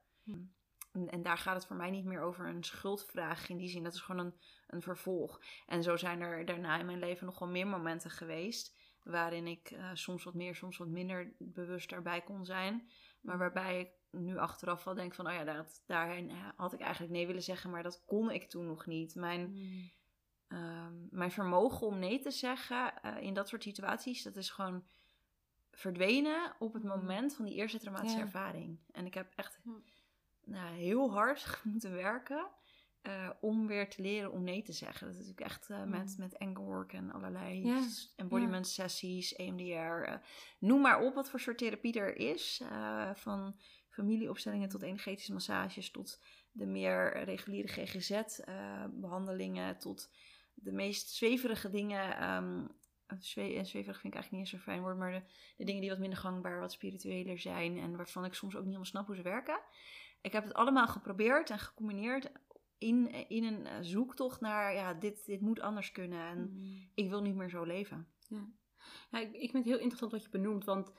En, 0.93 1.09
en 1.11 1.23
daar 1.23 1.39
gaat 1.39 1.55
het 1.55 1.67
voor 1.67 1.77
mij 1.77 1.91
niet 1.91 2.05
meer 2.05 2.21
over 2.21 2.47
een 2.47 2.65
schuldvraag 2.65 3.49
in 3.49 3.57
die 3.57 3.69
zin. 3.69 3.83
Dat 3.83 3.95
is 3.95 4.01
gewoon 4.01 4.27
een, 4.27 4.35
een 4.67 4.83
vervolg. 4.83 5.41
En 5.67 5.83
zo 5.83 5.97
zijn 5.97 6.21
er 6.21 6.45
daarna 6.45 6.79
in 6.79 6.87
mijn 6.87 6.99
leven 6.99 7.27
nog 7.27 7.39
wel 7.39 7.49
meer 7.49 7.67
momenten 7.67 8.11
geweest. 8.11 8.79
Waarin 9.03 9.47
ik 9.47 9.71
eh, 9.71 9.91
soms 9.95 10.25
wat 10.25 10.35
meer, 10.35 10.55
soms 10.55 10.77
wat 10.77 10.89
minder 10.89 11.33
bewust 11.39 11.91
daarbij 11.91 12.21
kon 12.23 12.45
zijn. 12.45 12.89
Maar 13.21 13.39
waarbij 13.39 13.81
ik 13.81 13.91
nu 14.11 14.39
achteraf 14.39 14.85
wel 14.85 14.95
denk 14.95 15.15
van, 15.15 15.27
oh 15.27 15.33
ja, 15.33 15.45
dat, 15.45 15.83
daarin 15.87 16.31
had 16.57 16.73
ik 16.73 16.81
eigenlijk 16.81 17.13
nee 17.13 17.27
willen 17.27 17.43
zeggen, 17.43 17.71
maar 17.71 17.83
dat 17.83 18.03
kon 18.07 18.31
ik 18.31 18.49
toen 18.49 18.67
nog 18.67 18.87
niet. 18.87 19.15
Mijn, 19.15 19.41
Mm. 19.51 19.91
ehm, 20.49 20.95
mijn 21.11 21.31
vermogen 21.31 21.87
om 21.87 21.99
nee 21.99 22.21
te 22.21 22.31
zeggen 22.31 23.03
eh, 23.03 23.17
in 23.23 23.35
dat 23.35 23.49
soort 23.49 23.63
situaties, 23.63 24.23
dat 24.23 24.37
is 24.37 24.51
gewoon 24.51 24.85
verdwenen 25.73 26.55
op 26.59 26.73
het 26.73 26.83
Mm. 26.83 26.89
moment 26.89 27.35
van 27.35 27.45
die 27.45 27.55
eerste 27.55 27.79
traumatische 27.79 28.17
Ja. 28.19 28.23
ervaring. 28.25 28.79
En 28.93 29.07
ik 29.07 29.15
heb 29.15 29.33
echt 29.37 29.61
Ja. 29.65 29.73
Nou, 30.51 30.75
heel 30.77 31.13
hard 31.13 31.61
moeten 31.65 31.93
werken 31.93 32.47
eh, 33.03 33.31
om 33.41 33.67
weer 33.67 33.89
te 33.89 34.03
leren 34.03 34.33
om 34.33 34.43
nee 34.45 34.63
te 34.63 34.73
zeggen. 34.73 35.07
Dat 35.07 35.15
is 35.17 35.21
natuurlijk 35.27 35.51
echt 35.51 35.71
eh, 35.71 35.83
met, 35.85 36.15
met 36.19 36.39
anger 36.39 36.65
work 36.65 36.93
en 36.93 37.13
allerlei 37.13 37.63
s- 37.83 38.13
embodiment 38.17 38.67
sessies, 38.69 39.35
EMDR. 39.37 40.03
eh, 40.05 40.15
noem 40.59 40.81
maar 40.81 41.01
op 41.01 41.15
wat 41.15 41.31
voor 41.31 41.41
soort 41.41 41.59
therapie 41.59 42.01
er 42.01 42.17
is. 42.17 42.63
van 43.15 43.57
familieopstellingen 43.89 44.69
tot 44.69 44.83
energetische 44.83 45.33
massages, 45.33 45.91
tot 45.91 46.21
de 46.53 46.67
meer 46.67 47.25
reguliere 47.25 47.69
GGZ-behandelingen, 47.69 49.79
tot 49.79 50.11
de 50.55 50.73
meest 50.73 51.11
zweverige 51.11 51.71
dingen. 51.71 52.01
zwe- 53.19 53.55
en 53.55 53.67
zweverig 53.67 54.01
vind 54.01 54.15
ik 54.15 54.21
eigenlijk 54.21 54.31
niet 54.31 54.41
eens 54.41 54.51
zo'n 54.51 54.59
fijn 54.59 54.81
woord, 54.81 54.97
maar 54.97 55.13
de, 55.13 55.23
de 55.57 55.65
dingen 55.65 55.81
die 55.81 55.91
wat 55.91 55.99
minder 55.99 56.19
gangbaar, 56.19 56.61
wat 56.61 56.73
spiritueler 56.73 57.39
zijn 57.39 57.79
en 57.79 57.97
waarvan 57.97 58.25
ik 58.25 58.35
soms 58.35 58.53
ook 58.55 58.59
niet 58.61 58.67
helemaal 58.69 58.87
snap 58.91 59.07
hoe 59.07 59.17
ze 59.17 59.23
werken. 59.23 59.61
Ik 60.21 60.33
heb 60.33 60.45
het 60.45 60.55
allemaal 60.55 60.87
geprobeerd 60.89 61.51
en 61.51 61.59
gecombineerd 61.59 62.31
in, 62.79 63.29
in 63.29 63.45
een 63.45 63.67
eh, 63.67 63.77
zoektocht 63.81 64.41
naar, 64.41 64.75
ja, 64.75 64.95
dit, 64.95 65.27
dit 65.27 65.41
moet 65.41 65.61
anders 65.61 65.93
kunnen 65.93 66.21
en 66.27 66.39
Mm. 66.39 66.91
ik 66.95 67.09
wil 67.09 67.23
niet 67.23 67.35
meer 67.35 67.51
zo 67.51 67.65
leven. 67.65 68.07
Ja, 69.11 69.19
ik, 69.19 69.33
ik 69.33 69.51
vind 69.51 69.53
het 69.53 69.65
heel 69.65 69.79
interessant 69.79 70.13
wat 70.13 70.23
je 70.23 70.29
benoemt, 70.29 70.65
want 70.65 70.93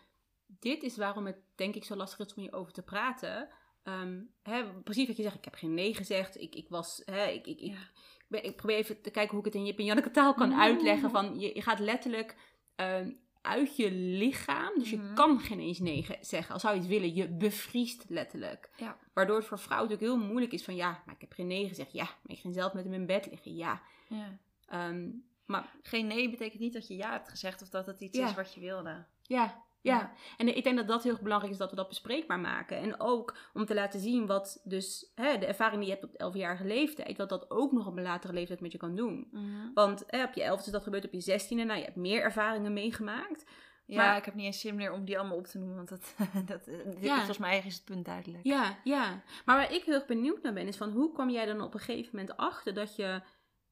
dit 0.46 0.84
is 0.84 0.98
waarom 0.98 1.26
het 1.26 1.38
denk 1.56 1.76
ik 1.76 1.84
zo 1.84 1.96
lastig 1.96 2.28
is 2.28 2.34
om 2.34 2.42
hierover 2.44 2.74
te 2.74 2.84
praten. 2.84 3.50
Ehm, 3.84 4.22
hè, 4.44 4.74
precies 4.84 5.08
wat 5.08 5.18
je 5.18 5.24
zegt, 5.24 5.36
ik 5.36 5.46
heb 5.46 5.54
geen 5.56 5.74
nee 5.74 5.94
gezegd. 5.96 6.42
Ik, 6.42 6.56
ik, 6.56 6.70
was, 6.70 7.02
hè, 7.06 7.26
ik, 7.28 7.48
ik, 7.48 7.60
ik, 7.60 7.72
Ja. 7.72 7.80
ik, 8.18 8.26
ben- 8.28 8.44
ik 8.44 8.56
probeer 8.56 8.76
even 8.78 9.02
te 9.02 9.12
kijken 9.12 9.32
hoe 9.32 9.40
ik 9.40 9.46
het 9.46 9.56
in 9.56 9.66
Jip 9.66 9.80
en 9.80 9.86
Janneke 9.86 10.12
taal 10.12 10.34
kan 10.34 10.50
Mm. 10.50 10.60
uitleggen. 10.60 11.10
Van, 11.10 11.40
je, 11.40 11.56
je 11.56 11.62
gaat 11.62 11.80
letterlijk 11.80 12.36
ehm, 12.76 13.12
uit 13.42 13.76
je 13.76 13.92
lichaam, 13.92 14.72
dus 14.80 14.90
je 14.90 14.98
Mhm. 14.98 15.14
kan 15.14 15.40
geen 15.40 15.60
eens 15.60 15.80
nee 15.80 16.04
ge- 16.04 16.18
zeggen. 16.22 16.54
Als 16.54 16.62
zou 16.62 16.74
je 16.76 16.80
het 16.82 16.90
willen, 16.90 17.16
je 17.16 17.28
bevriest 17.30 18.06
letterlijk. 18.10 18.70
Ja. 18.78 18.98
Waardoor 19.14 19.36
het 19.38 19.46
voor 19.46 19.60
vrouwen 19.60 19.90
natuurlijk 19.90 20.18
heel 20.20 20.28
moeilijk 20.30 20.54
is 20.54 20.64
van, 20.64 20.76
ja, 20.76 21.04
maar 21.06 21.16
ik 21.16 21.22
heb 21.22 21.34
geen 21.34 21.48
nee 21.48 21.68
gezegd. 21.68 21.92
Ja, 21.92 22.04
maar 22.04 22.36
ik 22.36 22.40
ging 22.40 22.54
zelf 22.54 22.74
met 22.74 22.84
hem 22.84 22.94
in 22.94 23.06
bed 23.06 23.26
liggen. 23.30 23.56
Ja. 23.56 23.82
Ja. 24.08 24.38
Ehm, 24.68 25.10
maar 25.46 25.76
Geen 25.82 26.08
nee 26.08 26.30
betekent 26.30 26.60
niet 26.62 26.74
dat 26.74 26.88
je 26.88 26.96
ja 26.96 27.12
hebt 27.12 27.30
gezegd 27.30 27.62
of 27.62 27.70
dat 27.70 27.86
het 27.86 28.02
iets 28.02 28.18
Ja. 28.18 28.28
is 28.30 28.36
wat 28.36 28.54
je 28.54 28.60
wilde. 28.60 29.06
Ja, 29.22 29.64
ja. 29.82 30.14
En 30.38 30.56
ik 30.58 30.64
denk 30.64 30.78
dat 30.78 30.88
dat 30.88 31.04
heel 31.04 31.12
erg 31.12 31.22
belangrijk 31.22 31.54
is 31.54 31.60
dat 31.60 31.70
we 31.70 31.76
dat 31.76 31.88
bespreekbaar 31.88 32.40
maken. 32.40 32.78
En 32.78 33.00
ook 33.00 33.38
om 33.54 33.66
te 33.66 33.74
laten 33.74 34.00
zien 34.00 34.26
wat 34.26 34.62
dus 34.64 35.12
hè, 35.16 35.38
de 35.38 35.46
ervaring 35.46 35.82
die 35.82 35.90
je 35.92 35.98
hebt 36.00 36.14
op 36.24 36.34
11-jarige 36.34 36.66
leeftijd, 36.66 37.18
wat 37.18 37.30
dat 37.30 37.52
ook 37.52 37.72
nog 37.72 37.88
op 37.88 37.98
een 37.98 38.04
latere 38.04 38.34
leeftijd 38.34 38.62
met 38.62 38.72
je 38.72 38.78
kan 38.78 38.96
doen. 38.96 39.30
Want 39.74 40.04
hè, 40.08 40.24
op 40.24 40.34
je 40.34 40.44
11 40.44 40.60
is 40.60 40.66
dat 40.72 40.84
gebeurd 40.84 41.06
op 41.06 41.12
je 41.14 41.40
16e. 41.42 41.56
Nou, 41.56 41.74
je 41.80 41.84
hebt 41.86 41.96
meer 41.96 42.22
ervaringen 42.22 42.74
meegemaakt. 42.74 43.46
Ja, 43.86 43.98
Maar- 43.98 44.18
ik 44.18 44.26
heb 44.26 44.34
niet 44.36 44.46
eens 44.46 44.60
zin 44.60 44.76
meer 44.76 44.92
om 44.92 45.06
die 45.06 45.20
allemaal 45.20 45.38
op 45.38 45.48
te 45.48 45.58
noemen, 45.58 45.76
want 45.76 45.90
dat, 45.90 46.16
dat, 46.46 46.70
Ja. 47.00 47.16
volgens 47.16 47.38
mij 47.38 47.58
is 47.66 47.76
het 47.76 47.86
punt 47.86 48.06
duidelijk. 48.06 48.44
Ja, 48.44 48.78
ja. 48.84 49.22
Maar 49.46 49.56
waar 49.56 49.74
ik 49.74 49.84
heel 49.84 49.94
erg 49.94 50.06
benieuwd 50.06 50.42
naar 50.42 50.54
ben, 50.54 50.68
is 50.68 50.78
van 50.78 50.90
hoe 50.92 51.12
kwam 51.14 51.30
jij 51.30 51.46
dan 51.46 51.62
op 51.62 51.74
een 51.74 51.80
gegeven 51.80 52.10
moment 52.18 52.38
achter 52.38 52.74
dat 52.74 52.96
je, 52.96 53.22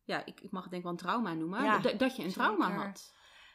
ja, 0.04 0.26
ik, 0.26 0.42
ik 0.42 0.52
mag 0.52 0.62
het 0.64 0.72
denk 0.72 0.84
ik 0.84 0.90
wel 0.90 0.92
een 0.92 0.98
trauma 1.06 1.34
noemen, 1.34 1.64
Ja, 1.64 1.80
dat, 1.80 2.00
dat 2.00 2.16
je 2.16 2.24
een 2.24 2.32
trauma 2.32 2.72
had. 2.72 3.14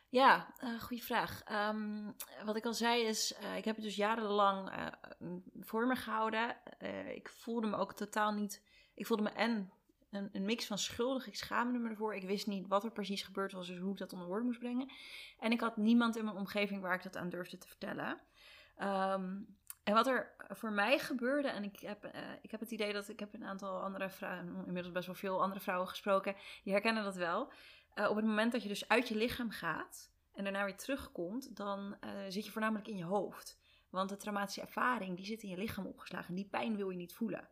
Ja, 0.09 0.55
eh 0.59 0.81
goede 0.81 1.03
vraag. 1.03 1.43
Ehm, 1.43 2.11
wat 2.45 2.57
ik 2.57 2.65
al 2.65 2.75
zei 2.75 3.03
is, 3.03 3.33
eh, 3.35 3.57
ik 3.57 3.65
heb 3.65 3.75
het 3.75 3.85
dus 3.85 3.97
jarenlang 3.97 4.71
eh, 4.71 4.87
voor 5.61 5.87
me 5.87 5.97
gehouden. 5.97 6.57
Eh, 6.79 7.15
ik 7.15 7.29
voelde 7.29 7.67
me 7.67 7.77
ook 7.77 7.93
totaal 7.93 8.33
niet, 8.33 8.63
ik 8.95 9.07
voelde 9.07 9.23
me 9.23 9.31
en 9.31 9.73
een, 10.11 10.29
een 10.33 10.45
mix 10.45 10.67
van 10.67 10.79
schuldig, 10.79 11.27
ik 11.27 11.37
schaamde 11.37 11.79
me 11.79 11.89
ervoor. 11.89 12.15
Ik 12.15 12.27
wist 12.27 12.47
niet 12.47 12.69
wat 12.69 12.85
er 12.85 12.91
precies 12.93 13.23
gebeurd 13.23 13.53
was, 13.53 13.67
dus 13.67 13.79
hoe 13.79 13.93
ik 13.93 13.99
dat 13.99 14.13
onder 14.13 14.27
woorden 14.27 14.47
moest 14.47 14.59
brengen. 14.59 14.91
En 15.39 15.53
ik 15.53 15.61
had 15.61 15.77
niemand 15.77 16.17
in 16.17 16.25
mijn 16.25 16.37
omgeving 16.37 16.81
waar 16.81 16.95
ik 16.95 17.03
dat 17.03 17.17
aan 17.17 17.29
durfde 17.29 17.59
te 17.59 17.69
vertellen. 17.69 18.21
Ehm, 18.77 19.37
en 19.85 19.95
wat 19.95 20.07
er 20.07 20.35
voor 20.49 20.73
mij 20.73 20.99
gebeurde, 20.99 21.49
en 21.49 21.65
ik 21.65 21.81
heb, 21.81 22.11
ik 22.43 22.51
heb 22.51 22.61
het 22.61 22.71
idee 22.71 22.93
dat 22.93 23.09
ik 23.09 23.21
heb 23.21 23.35
een 23.35 23.45
aantal 23.45 23.83
andere 23.83 24.11
vrouwen, 24.11 24.67
inmiddels 24.67 24.95
best 24.95 25.07
wel 25.07 25.15
veel 25.15 25.43
andere 25.43 25.61
vrouwen 25.61 25.89
gesproken, 25.89 26.37
die 26.63 26.73
herkennen 26.73 27.05
dat 27.05 27.17
wel. 27.17 27.53
Eh, 27.95 28.11
op 28.11 28.17
het 28.17 28.25
moment 28.25 28.53
dat 28.53 28.63
je 28.63 28.69
dus 28.69 28.89
uit 28.89 29.09
je 29.09 29.17
lichaam 29.17 29.51
gaat 29.51 30.11
en 30.33 30.45
daarna 30.45 30.65
weer 30.65 30.77
terugkomt, 30.77 31.57
dan 31.57 31.97
eh, 32.01 32.11
zit 32.29 32.45
je 32.45 32.51
voornamelijk 32.53 32.89
in 32.89 32.97
je 32.97 33.05
hoofd. 33.05 33.59
Want 33.91 34.09
de 34.09 34.17
traumatische 34.17 34.61
ervaring, 34.61 35.17
die 35.17 35.27
zit 35.27 35.43
in 35.43 35.49
je 35.49 35.57
lichaam 35.57 35.87
opgeslagen. 35.87 36.29
En 36.29 36.35
die 36.35 36.49
pijn 36.51 36.77
wil 36.77 36.91
je 36.91 36.97
niet 36.97 37.15
voelen. 37.15 37.49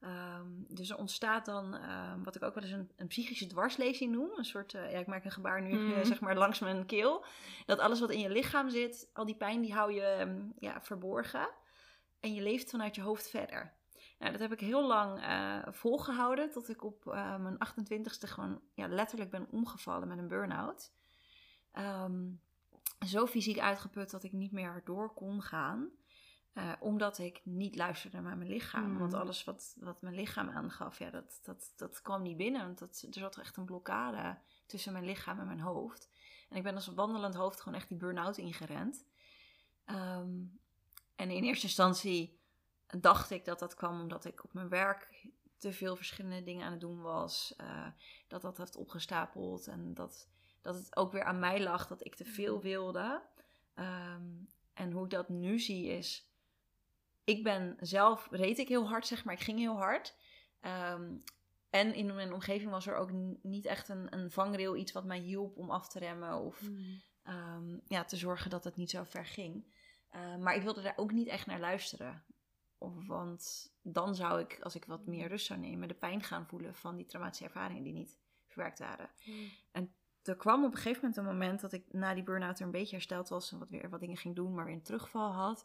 Ehm, 0.00 0.46
dus 0.68 0.90
er 0.90 0.96
ontstaat 0.96 1.44
dan, 1.44 1.74
ehm, 1.74 2.22
wat 2.22 2.36
ik 2.36 2.42
ook 2.42 2.54
wel 2.54 2.62
eens 2.62 2.72
een, 2.72 2.90
een 2.96 3.06
psychische 3.06 3.46
dwarslezing 3.46 4.12
noem. 4.12 4.30
Een 4.36 4.44
soort, 4.44 4.74
eh, 4.74 4.92
ja, 4.92 4.98
ik 4.98 5.06
maak 5.06 5.24
een 5.24 5.30
gebaar 5.30 5.62
nu, 5.62 5.78
Mhm. 5.78 6.04
zeg 6.04 6.20
maar, 6.20 6.36
langs 6.36 6.58
mijn 6.58 6.86
keel. 6.86 7.24
Dat 7.66 7.78
alles 7.78 8.00
wat 8.00 8.10
in 8.10 8.20
je 8.20 8.30
lichaam 8.30 8.70
zit, 8.70 9.10
al 9.12 9.24
die 9.26 9.36
pijn, 9.36 9.60
die 9.60 9.72
hou 9.74 9.92
je 9.92 10.02
ehm, 10.02 10.40
ja, 10.58 10.80
verborgen. 10.82 11.48
En 12.20 12.34
je 12.34 12.42
leeft 12.42 12.70
vanuit 12.70 12.94
je 12.94 13.02
hoofd 13.02 13.30
verder. 13.30 13.72
Nou, 14.18 14.32
dat 14.32 14.40
heb 14.40 14.52
ik 14.52 14.60
heel 14.60 14.86
lang 14.86 15.20
eh, 15.22 15.58
volgehouden. 15.70 16.50
Tot 16.50 16.68
ik 16.68 16.84
op 16.84 17.06
eh, 17.06 17.36
mijn 17.36 17.58
28ste 17.68 18.28
gewoon 18.28 18.60
ja, 18.74 18.88
letterlijk 18.88 19.30
ben 19.30 19.50
omgevallen 19.50 20.08
met 20.08 20.18
een 20.18 20.28
burn-out. 20.28 20.92
Ehm, 21.72 22.30
zo 23.06 23.26
fysiek 23.26 23.58
uitgeput 23.58 24.10
dat 24.10 24.24
ik 24.24 24.32
niet 24.32 24.52
meer 24.52 24.82
door 24.84 25.14
kon 25.14 25.42
gaan. 25.42 25.90
Eh, 26.52 26.72
omdat 26.80 27.18
ik 27.18 27.40
niet 27.44 27.76
luisterde 27.76 28.20
naar 28.20 28.36
mijn 28.36 28.50
lichaam. 28.50 28.90
Mm. 28.90 28.98
Want 28.98 29.14
alles 29.14 29.44
wat, 29.44 29.76
wat 29.80 30.02
mijn 30.02 30.14
lichaam 30.14 30.48
aangaf, 30.48 30.98
ja, 30.98 31.10
dat, 31.10 31.40
dat, 31.42 31.72
dat 31.76 32.02
kwam 32.02 32.22
niet 32.22 32.36
binnen. 32.36 32.64
Want 32.64 32.78
dat, 32.78 33.06
er 33.10 33.20
zat 33.20 33.38
echt 33.38 33.56
een 33.56 33.64
blokkade 33.64 34.38
tussen 34.66 34.92
mijn 34.92 35.04
lichaam 35.04 35.38
en 35.38 35.46
mijn 35.46 35.60
hoofd. 35.60 36.10
En 36.48 36.56
ik 36.56 36.62
ben 36.62 36.74
als 36.74 36.86
wandelend 36.86 37.34
hoofd 37.34 37.60
gewoon 37.60 37.78
echt 37.78 37.88
die 37.88 37.98
burn-out 37.98 38.36
ingerend. 38.36 39.04
Ehm, 39.84 40.44
en 41.16 41.30
in 41.30 41.44
eerste 41.44 41.66
instantie 41.66 42.37
dacht 43.00 43.30
ik 43.30 43.44
dat 43.44 43.58
dat 43.58 43.74
kwam 43.74 44.00
omdat 44.00 44.24
ik 44.24 44.44
op 44.44 44.52
mijn 44.52 44.68
werk 44.68 45.26
te 45.56 45.72
veel 45.72 45.96
verschillende 45.96 46.42
dingen 46.42 46.64
aan 46.64 46.70
het 46.72 46.80
doen 46.80 47.00
was. 47.02 47.54
eh, 47.56 47.86
dat 48.28 48.42
dat 48.42 48.58
heeft 48.58 48.76
opgestapeld 48.76 49.66
en 49.66 49.94
dat, 49.94 50.28
dat 50.62 50.74
het 50.74 50.96
ook 50.96 51.12
weer 51.12 51.24
aan 51.24 51.38
mij 51.38 51.62
lag 51.62 51.86
dat 51.86 52.04
ik 52.04 52.14
te 52.14 52.24
veel 52.24 52.60
wilde. 52.60 53.22
Ehm, 53.74 54.22
en 54.74 54.92
hoe 54.92 55.04
ik 55.04 55.10
dat 55.10 55.28
nu 55.28 55.58
zie 55.58 55.86
is, 55.86 56.30
ik 57.24 57.42
ben 57.42 57.76
zelf, 57.80 58.28
reed 58.30 58.58
ik 58.58 58.68
heel 58.68 58.88
hard 58.88 59.06
zeg 59.06 59.24
maar, 59.24 59.34
ik 59.34 59.40
ging 59.40 59.58
heel 59.58 59.76
hard. 59.76 60.14
Ehm, 60.60 61.16
en 61.70 61.94
in 61.94 62.14
mijn 62.14 62.32
omgeving 62.32 62.70
was 62.70 62.86
er 62.86 62.96
ook 62.96 63.10
niet 63.42 63.66
echt 63.66 63.88
een, 63.88 64.14
een 64.14 64.30
vangrail, 64.30 64.76
iets 64.76 64.92
wat 64.92 65.04
mij 65.04 65.18
hielp 65.18 65.56
om 65.56 65.70
af 65.70 65.88
te 65.88 65.98
remmen 65.98 66.34
of 66.34 66.62
Mm. 66.62 67.02
ehm, 67.22 67.78
ja, 67.86 68.04
te 68.04 68.16
zorgen 68.16 68.50
dat 68.50 68.64
het 68.64 68.76
niet 68.76 68.90
zo 68.90 69.02
ver 69.04 69.26
ging. 69.26 69.76
Maar 70.38 70.54
ik 70.54 70.62
wilde 70.62 70.82
daar 70.82 70.96
ook 70.96 71.12
niet 71.12 71.28
echt 71.28 71.46
naar 71.46 71.60
luisteren. 71.60 72.22
Want 73.06 73.72
dan 73.82 74.14
zou 74.14 74.40
ik, 74.40 74.58
als 74.62 74.74
ik 74.74 74.84
wat 74.84 75.06
meer 75.06 75.28
rust 75.28 75.46
zou 75.46 75.60
nemen, 75.60 75.88
de 75.88 75.94
pijn 75.94 76.22
gaan 76.22 76.46
voelen 76.46 76.74
van 76.74 76.96
die 76.96 77.06
traumatische 77.06 77.44
ervaringen 77.44 77.82
die 77.82 77.92
niet 77.92 78.18
verwerkt 78.46 78.78
waren. 78.78 79.10
Er 80.28 80.36
kwam 80.36 80.64
op 80.64 80.70
een 80.70 80.76
gegeven 80.76 81.00
moment 81.00 81.16
een 81.16 81.24
moment 81.24 81.60
dat 81.60 81.72
ik 81.72 81.92
na 81.92 82.14
die 82.14 82.22
burn-out 82.22 82.58
er 82.58 82.64
een 82.64 82.70
beetje 82.70 82.96
hersteld 82.96 83.28
was 83.28 83.52
en 83.52 83.58
wat 83.58 83.68
weer 83.68 83.90
wat 83.90 84.00
dingen 84.00 84.16
ging 84.16 84.34
doen, 84.34 84.54
maar 84.54 84.64
weer 84.64 84.74
een 84.74 84.82
terugval 84.82 85.32
had. 85.32 85.64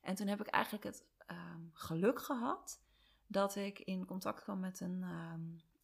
En 0.00 0.14
toen 0.14 0.26
heb 0.26 0.40
ik 0.40 0.46
eigenlijk 0.46 0.84
het 0.84 1.04
ehm, 1.26 1.62
geluk 1.72 2.22
gehad 2.22 2.80
dat 3.26 3.56
ik 3.56 3.78
in 3.78 4.06
contact 4.06 4.42
kwam 4.42 4.60
met 4.60 4.80
een, 4.80 5.02
ehm, 5.02 5.40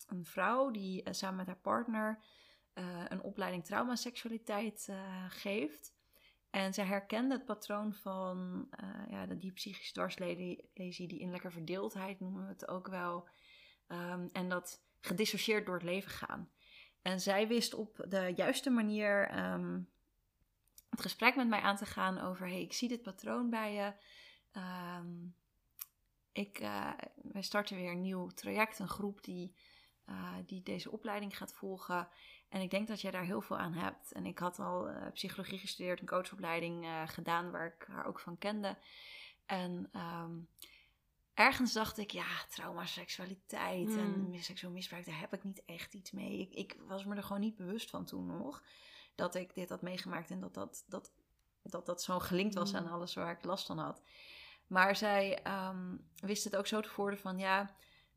een 0.06 0.24
vrouw 0.24 0.70
die 0.70 1.02
eh, 1.02 1.12
samen 1.12 1.36
met 1.36 1.46
haar 1.46 1.56
partner 1.56 2.22
eh, 2.72 3.04
een 3.08 3.22
opleiding 3.22 3.64
traumaseksualiteit 3.64 4.86
eh 4.88 5.24
geeft. 5.28 5.94
En 6.56 6.74
zij 6.74 6.84
herkende 6.84 7.34
het 7.34 7.44
patroon 7.44 7.94
van 7.94 8.66
eh, 8.70 8.88
ja, 9.08 9.26
die 9.26 9.52
psychische 9.52 9.92
dwarslesie, 9.92 10.68
die 10.72 11.18
innerlijke 11.18 11.50
verdeeldheid 11.50 12.20
noemen 12.20 12.42
we 12.42 12.48
het 12.48 12.68
ook 12.68 12.88
wel. 12.88 13.28
Ehm, 13.86 14.26
en 14.32 14.48
dat 14.48 14.82
gedissocieerd 15.00 15.66
door 15.66 15.74
het 15.74 15.84
leven 15.84 16.10
gaan. 16.10 16.50
En 17.02 17.20
zij 17.20 17.48
wist 17.48 17.74
op 17.74 18.04
de 18.08 18.32
juiste 18.36 18.70
manier 18.70 19.28
ehm, 19.28 19.80
het 20.90 21.00
gesprek 21.00 21.36
met 21.36 21.48
mij 21.48 21.60
aan 21.60 21.76
te 21.76 21.86
gaan 21.86 22.20
over: 22.20 22.46
hey, 22.46 22.60
ik 22.60 22.72
zie 22.72 22.88
dit 22.88 23.02
patroon 23.02 23.50
bij 23.50 23.72
je. 23.72 23.92
Ehm, 24.52 25.14
ik, 26.32 26.58
eh, 26.58 26.92
wij 27.22 27.42
starten 27.42 27.76
weer 27.76 27.90
een 27.90 28.00
nieuw 28.00 28.28
traject, 28.28 28.78
een 28.78 28.88
groep 28.88 29.24
die, 29.24 29.54
eh, 30.04 30.34
die 30.46 30.62
deze 30.62 30.90
opleiding 30.90 31.36
gaat 31.36 31.54
volgen. 31.54 32.08
En 32.48 32.60
ik 32.60 32.70
denk 32.70 32.88
dat 32.88 33.00
jij 33.00 33.10
daar 33.10 33.24
heel 33.24 33.40
veel 33.40 33.58
aan 33.58 33.72
hebt. 33.72 34.12
En 34.12 34.26
ik 34.26 34.38
had 34.38 34.58
al 34.58 34.88
eh, 34.88 35.12
psychologie 35.12 35.58
gestudeerd, 35.58 36.00
een 36.00 36.06
coachopleiding 36.06 36.84
eh, 36.84 37.02
gedaan 37.06 37.50
waar 37.50 37.66
ik 37.66 37.86
haar 37.88 38.06
ook 38.06 38.20
van 38.20 38.38
kende. 38.38 38.76
En 39.46 39.88
ehm, 39.92 40.32
ergens 41.34 41.72
dacht 41.72 41.98
ik, 41.98 42.10
ja, 42.10 42.26
trauma, 42.50 42.86
seksualiteit 42.86 43.88
Mm. 43.88 43.98
en 43.98 44.30
mis- 44.30 44.44
seksueel 44.44 44.72
misbruik, 44.72 45.06
daar 45.06 45.20
heb 45.20 45.32
ik 45.32 45.44
niet 45.44 45.62
echt 45.64 45.94
iets 45.94 46.10
mee. 46.10 46.38
Ik, 46.40 46.54
ik 46.54 46.76
was 46.86 47.04
me 47.04 47.14
er 47.16 47.22
gewoon 47.22 47.40
niet 47.40 47.56
bewust 47.56 47.90
van 47.90 48.04
toen 48.04 48.26
nog. 48.26 48.62
Dat 49.14 49.34
ik 49.34 49.54
dit 49.54 49.68
had 49.68 49.82
meegemaakt 49.82 50.30
en 50.30 50.40
dat 50.40 50.54
dat, 50.54 50.84
dat, 50.86 51.12
dat, 51.62 51.86
dat 51.86 52.02
zo 52.02 52.18
gelinkt 52.18 52.54
was 52.54 52.70
Mm. 52.72 52.76
aan 52.76 52.88
alles 52.90 53.14
waar 53.14 53.30
ik 53.38 53.44
last 53.44 53.66
van 53.66 53.78
had. 53.78 54.02
Maar 54.66 54.96
zij 54.96 55.42
ehm, 55.42 55.96
wist 56.16 56.44
het 56.44 56.56
ook 56.56 56.66
zo 56.66 56.80
te 56.80 56.88
voeren 56.88 57.18
van 57.18 57.38
ja, 57.38 57.74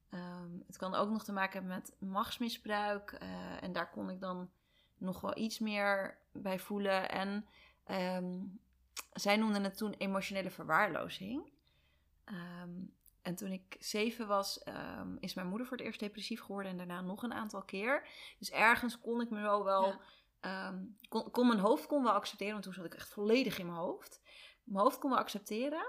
ehm, 0.10 0.50
het 0.68 0.78
kan 0.78 0.96
ook 0.96 1.10
nog 1.10 1.24
te 1.24 1.32
maken 1.32 1.60
hebben 1.60 1.78
met 1.78 2.10
machtsmisbruik. 2.10 3.12
eh, 3.12 3.64
en 3.64 3.74
daar 3.74 3.90
kon 3.90 4.10
ik 4.10 4.20
dan 4.20 4.52
nog 4.98 5.22
wel 5.22 5.38
iets 5.38 5.60
meer 5.60 6.18
bij 6.32 6.60
voelen. 6.60 7.10
En 7.10 7.46
ehm, 7.84 8.38
zij 9.14 9.38
noemde 9.38 9.62
het 9.62 9.78
toen 9.78 9.94
emotionele 9.94 10.50
verwaarlozing. 10.50 11.52
Ehm, 12.24 12.70
en 13.22 13.36
toen 13.36 13.52
ik 13.52 13.76
zeven 13.80 14.28
was, 14.28 14.64
is 15.20 15.34
mijn 15.34 15.48
moeder 15.48 15.68
voor 15.68 15.78
het 15.78 15.86
eerst 15.86 16.00
depressief 16.00 16.42
geworden 16.42 16.72
en 16.72 16.78
daarna 16.78 17.02
nog 17.02 17.24
een 17.24 17.34
aantal 17.34 17.62
keer. 17.64 18.08
Dus 18.40 18.52
ergens 18.52 19.00
kon 19.00 19.22
ik 19.22 19.30
me 19.30 19.42
wel 19.42 19.64
wel, 19.64 19.86
Ja. 20.42 20.74
kon, 21.10 21.32
kon 21.32 21.48
mijn 21.48 21.60
hoofd 21.60 21.86
kon 21.88 22.04
wel 22.04 22.12
accepteren, 22.14 22.52
want 22.54 22.64
toen 22.64 22.74
zat 22.74 22.86
ik 22.86 22.94
echt 22.94 23.10
volledig 23.10 23.60
in 23.60 23.66
mijn 23.66 23.78
hoofd. 23.78 24.22
Mijn 24.64 24.84
hoofd 24.84 25.00
kon 25.00 25.10
wel 25.10 25.20
accepteren 25.20 25.88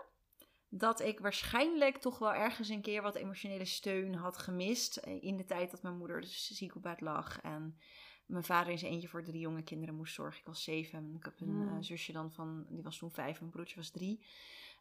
dat 0.70 1.00
ik 1.00 1.20
waarschijnlijk 1.20 1.96
toch 1.96 2.18
wel 2.18 2.32
ergens 2.34 2.68
een 2.68 2.80
keer 2.82 3.02
wat 3.02 3.14
emotionele 3.14 3.64
steun 3.64 4.14
had 4.14 4.38
gemist 4.38 4.96
eh, 4.96 5.22
in 5.22 5.36
de 5.36 5.44
tijd 5.44 5.70
dat 5.70 5.82
mijn 5.82 5.96
moeder 5.98 6.20
dus 6.20 6.50
ziek 6.50 6.74
op 6.76 6.82
bed 6.82 7.00
lag 7.00 7.40
en 7.40 7.78
mijn 8.26 8.44
vader 8.44 8.72
in 8.72 8.78
zijn 8.78 8.92
eentje 8.92 9.08
voor 9.08 9.24
drie 9.24 9.40
jonge 9.40 9.62
kinderen 9.62 9.94
moest 9.94 10.14
zorgen. 10.14 10.40
Ik 10.40 10.46
was 10.46 10.64
zeven 10.64 10.98
en 10.98 11.14
ik 11.16 11.24
heb 11.24 11.40
een 11.40 11.48
Hmm. 11.48 11.68
eh, 11.68 11.82
zusje 11.82 12.12
dan 12.12 12.32
van, 12.32 12.66
die 12.68 12.82
was 12.82 12.98
toen 12.98 13.10
vijf 13.12 13.32
en 13.32 13.38
mijn 13.40 13.50
broertje 13.50 13.76
was 13.76 13.90
drie. 13.90 14.24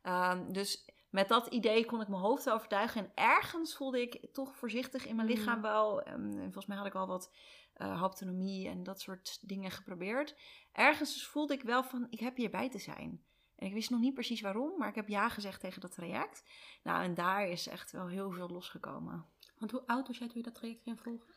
Ehm, 0.02 0.52
dus 0.52 0.86
met 1.10 1.28
dat 1.28 1.48
idee 1.48 1.86
kon 1.86 2.02
ik 2.02 2.08
mijn 2.08 2.22
hoofd 2.22 2.50
overtuigen. 2.50 3.04
En 3.06 3.12
ergens 3.16 3.76
voelde 3.76 4.02
ik 4.02 4.34
toch 4.34 4.56
voorzichtig 4.56 5.06
in 5.08 5.16
mijn 5.16 5.28
Mhm. 5.28 5.38
lichaam 5.38 5.62
wel. 5.62 6.02
ehm, 6.02 6.16
en 6.32 6.42
volgens 6.42 6.66
mij 6.66 6.78
had 6.78 6.86
ik 6.86 6.96
al 6.96 7.08
wat 7.08 7.32
eh 7.74 8.00
haptonomie 8.00 8.68
en 8.68 8.84
dat 8.84 9.02
soort 9.02 9.40
dingen 9.48 9.72
geprobeerd. 9.72 10.36
Ergens 10.72 11.14
dus 11.14 11.28
voelde 11.28 11.54
ik 11.54 11.62
wel 11.62 11.84
van, 11.84 12.08
ik 12.10 12.20
heb 12.20 12.36
hierbij 12.38 12.70
te 12.70 12.78
zijn. 12.80 13.24
En 13.60 13.68
ik 13.68 13.74
wist 13.74 13.90
nog 13.90 14.00
niet 14.00 14.14
precies 14.14 14.42
waarom, 14.42 14.72
maar 14.78 14.88
ik 14.88 14.96
heb 14.96 15.08
ja 15.08 15.30
gezegd 15.30 15.60
tegen 15.60 15.82
dat 15.82 15.92
traject. 15.92 16.44
Nou, 16.84 17.04
en 17.04 17.14
daar 17.14 17.48
is 17.48 17.68
echt 17.68 17.92
wel 17.92 18.08
heel 18.08 18.32
veel 18.32 18.50
losgekomen. 18.50 19.26
Want 19.58 19.72
hoe 19.72 19.84
oud 19.86 20.08
was 20.08 20.18
jij 20.18 20.28
toen 20.28 20.38
je 20.38 20.44
dat 20.44 20.56
traject 20.56 20.84
ging 20.84 21.00
volgen? 21.02 21.28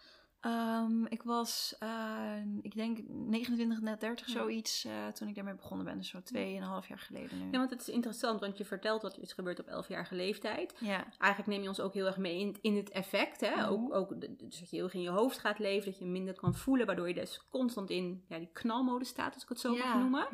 Ehm, 0.40 1.04
ik 1.04 1.22
was, 1.22 1.76
eh, 1.78 2.36
ik 2.62 2.74
denk 2.74 2.98
29, 3.08 3.80
net 3.80 4.00
30, 4.00 4.26
Ja. 4.26 4.32
zoiets, 4.32 4.84
eh, 4.84 5.06
toen 5.06 5.28
ik 5.28 5.34
daarmee 5.34 5.54
begonnen 5.54 5.86
ben. 5.86 5.96
Dus 5.98 6.08
zo 6.08 6.22
tweeënhalf 6.22 6.88
jaar 6.88 6.98
geleden 6.98 7.38
nu. 7.38 7.44
Ja, 7.44 7.58
want 7.58 7.70
het 7.70 7.80
is 7.80 7.88
interessant, 7.88 8.40
want 8.40 8.58
je 8.58 8.64
vertelt 8.64 9.00
dat 9.00 9.16
iets 9.16 9.32
gebeurt 9.32 9.60
op 9.60 9.66
11-jarige 9.66 10.14
leeftijd. 10.14 10.74
Ja, 10.80 11.04
Eigenlijk 11.18 11.46
neem 11.46 11.62
je 11.62 11.68
ons 11.68 11.80
ook 11.80 11.94
heel 11.94 12.06
erg 12.06 12.16
mee 12.16 12.38
in, 12.38 12.56
in 12.60 12.76
het 12.76 12.90
effect. 12.90 13.40
Hè? 13.40 13.50
Mhm. 13.56 13.64
Ook, 13.68 13.94
ook 13.94 14.20
dus 14.20 14.58
dat 14.58 14.70
je 14.70 14.76
heel 14.76 14.84
erg 14.84 14.94
in 14.94 15.00
je 15.00 15.10
hoofd 15.10 15.38
gaat 15.38 15.58
leven, 15.58 15.90
dat 15.90 15.98
je 15.98 16.06
minder 16.06 16.34
kan 16.34 16.54
voelen, 16.54 16.86
waardoor 16.86 17.08
je 17.08 17.14
dus 17.14 17.48
constant 17.50 17.90
in 17.90 18.24
ja, 18.28 18.38
die 18.38 18.50
knalmodus 18.52 19.08
staat, 19.08 19.34
als 19.34 19.42
ik 19.42 19.48
het 19.48 19.60
zo 19.60 19.76
mag 19.76 19.94
noemen. 19.98 20.26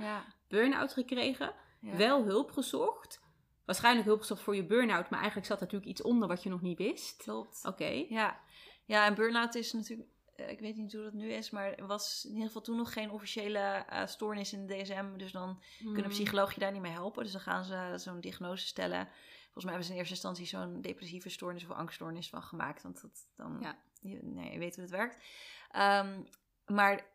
Burn-out 0.49 0.93
gekregen, 0.93 1.53
ja. 1.81 1.97
wel 1.97 2.25
hulp 2.25 2.51
gezocht. 2.51 3.21
Waarschijnlijk 3.65 4.07
hulp 4.07 4.21
gezocht 4.21 4.41
voor 4.41 4.57
je 4.57 4.67
burn-out, 4.67 5.11
maar 5.11 5.19
eigenlijk 5.19 5.47
zat 5.49 5.57
er 5.59 5.65
natuurlijk 5.65 5.91
iets 5.91 6.03
onder 6.03 6.29
wat 6.29 6.43
je 6.43 6.49
nog 6.49 6.61
niet 6.61 6.79
wist. 6.79 7.23
klopt. 7.23 7.61
Oké. 7.65 8.05
Ja. 8.09 8.41
ja, 8.85 9.07
en 9.07 9.15
burn-out 9.15 9.55
is 9.55 9.73
natuurlijk, 9.73 10.09
eh, 10.37 10.51
ik 10.51 10.61
weet 10.61 10.77
niet 10.77 10.93
hoe 10.93 11.03
dat 11.03 11.13
nu 11.13 11.33
is, 11.33 11.51
maar 11.51 11.75
er 11.75 11.87
was 11.87 12.23
in 12.25 12.31
ieder 12.31 12.47
geval 12.47 12.63
toen 12.63 12.77
nog 12.77 12.93
geen 12.93 13.11
officiële 13.11 13.59
eh, 13.59 14.07
stoornis 14.07 14.53
in 14.53 14.67
de 14.67 14.83
DSM. 14.83 15.17
Dus 15.17 15.33
dan 15.33 15.63
kunnen 15.79 16.03
Mm. 16.05 16.09
psychologen 16.09 16.55
je 16.55 16.61
daar 16.61 16.73
niet 16.73 16.83
mee 16.83 16.93
helpen. 16.93 17.23
Dus 17.23 17.33
dan 17.33 17.41
gaan 17.41 17.65
ze 17.65 17.93
zo'n 17.97 18.21
diagnose 18.21 18.67
stellen. 18.67 19.09
Volgens 19.43 19.65
mij 19.65 19.73
hebben 19.73 19.85
ze 19.85 19.93
in 19.93 19.99
eerste 19.99 20.15
instantie 20.15 20.47
zo'n 20.47 20.81
depressieve 20.81 21.29
stoornis 21.29 21.65
of 21.65 21.71
angststoornis 21.71 22.29
van 22.29 22.43
gemaakt. 22.43 22.83
Want 22.83 23.01
dat 23.01 23.27
dan, 23.37 23.59
Ja. 23.61 23.79
je, 24.01 24.19
nee, 24.23 24.53
je 24.53 24.59
weet 24.59 24.75
hoe 24.75 24.85
het 24.85 24.93
werkt. 24.93 25.19
Ehm, 25.71 26.23
maar 26.67 27.07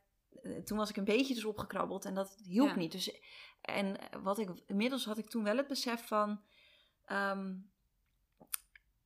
toen 0.65 0.77
was 0.77 0.89
ik 0.89 0.97
een 0.97 1.03
beetje 1.03 1.33
dus 1.33 1.45
opgekrabbeld 1.45 2.05
en 2.05 2.13
dat 2.13 2.37
hielp 2.43 2.69
Ja. 2.69 2.75
niet. 2.75 2.91
Dus, 2.91 3.19
en 3.61 3.97
wat 4.23 4.39
ik, 4.39 4.49
inmiddels 4.67 5.05
had 5.05 5.17
ik 5.17 5.29
toen 5.29 5.43
wel 5.43 5.57
het 5.57 5.67
besef 5.67 6.07
van... 6.07 6.41
ehm, 7.05 7.53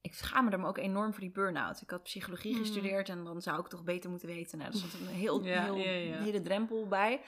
ik 0.01 0.13
schaamde 0.13 0.57
me 0.57 0.67
ook 0.67 0.77
enorm 0.77 1.11
voor 1.11 1.21
die 1.21 1.31
burn-out. 1.31 1.81
Ik 1.81 1.89
had 1.89 2.03
psychologie 2.03 2.51
Hmm. 2.53 2.61
gestudeerd 2.61 3.09
en 3.09 3.23
dan 3.23 3.41
zou 3.41 3.59
ik 3.59 3.67
toch 3.67 3.83
beter 3.83 4.09
moeten 4.09 4.27
weten. 4.27 4.57
Nou, 4.57 4.71
er 4.71 4.77
stond 4.77 4.93
een 4.93 5.07
heel, 5.07 5.43
Ja, 5.43 5.63
heel, 5.63 5.75
ja, 5.77 6.17
hele 6.17 6.41
drempel 6.41 6.87
bij. 6.87 7.21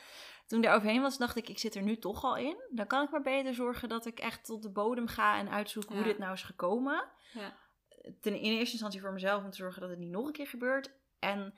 Toen 0.48 0.60
ik 0.60 0.66
daar 0.66 0.76
overheen 0.76 1.02
was, 1.02 1.18
dacht 1.18 1.36
ik, 1.36 1.50
ik 1.50 1.60
zit 1.60 1.76
er 1.76 1.82
nu 1.82 1.98
toch 1.98 2.24
al 2.24 2.38
in. 2.38 2.58
Dan 2.72 2.88
kan 2.88 3.04
ik 3.04 3.10
maar 3.12 3.22
beter 3.22 3.54
zorgen 3.54 3.90
dat 3.90 4.06
ik 4.06 4.20
echt 4.20 4.46
tot 4.46 4.62
de 4.62 4.70
bodem 4.70 5.08
ga 5.08 5.38
en 5.38 5.50
uitzoek 5.50 5.84
hoe 5.90 6.04
dit 6.04 6.18
nou 6.18 6.34
is 6.34 6.44
gekomen. 6.44 7.08
Ja. 7.34 7.58
Ten, 8.22 8.34
in 8.36 8.52
eerste 8.52 8.72
instantie 8.72 9.02
voor 9.02 9.14
mezelf 9.14 9.44
om 9.44 9.50
te 9.50 9.58
zorgen 9.58 9.82
dat 9.82 9.90
het 9.90 10.00
niet 10.00 10.12
nog 10.12 10.26
een 10.26 10.32
keer 10.34 10.48
gebeurt. 10.48 10.92
En 11.20 11.54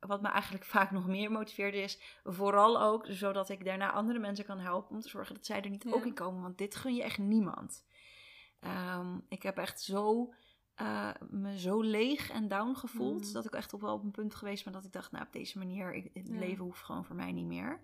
wat 0.00 0.22
me 0.22 0.28
eigenlijk 0.28 0.64
vaak 0.76 0.90
nog 0.90 1.06
meer 1.06 1.30
motiveerde 1.30 1.76
is, 1.82 2.00
vooral 2.24 2.82
ook 2.82 3.04
zodat 3.08 3.48
ik 3.48 3.64
daarna 3.64 3.92
andere 3.92 4.18
mensen 4.18 4.44
kan 4.44 4.58
helpen 4.58 4.94
om 4.94 5.00
te 5.00 5.08
zorgen 5.08 5.34
dat 5.34 5.46
zij 5.46 5.62
er 5.62 5.70
niet 5.70 5.82
Ja. 5.84 5.90
ook 5.92 6.06
in 6.06 6.14
komen. 6.14 6.42
Want 6.42 6.58
dit 6.58 6.74
gun 6.76 6.94
je 6.94 7.02
echt 7.02 7.18
niemand. 7.18 7.84
Ehm, 8.60 9.18
ik 9.28 9.42
heb 9.42 9.56
echt 9.58 9.80
zo, 9.80 10.32
eh, 10.74 11.10
me 11.30 11.58
zo 11.58 11.80
leeg 11.80 12.30
en 12.30 12.48
down 12.48 12.74
gevoeld. 12.74 13.22
Mhm. 13.24 13.32
Dat 13.32 13.44
ik 13.44 13.54
echt 13.54 13.72
op 13.72 13.80
wel 13.80 13.94
op 13.94 14.02
een 14.04 14.10
punt 14.10 14.34
geweest 14.34 14.64
ben 14.64 14.72
dat 14.72 14.84
ik 14.84 14.92
dacht, 14.92 15.12
nou 15.12 15.24
op 15.26 15.32
deze 15.32 15.58
manier, 15.58 15.94
ik, 15.94 16.10
het 16.14 16.28
Ja. 16.28 16.38
leven 16.38 16.64
hoeft 16.64 16.82
gewoon 16.82 17.04
voor 17.04 17.16
mij 17.16 17.32
niet 17.32 17.46
meer. 17.46 17.80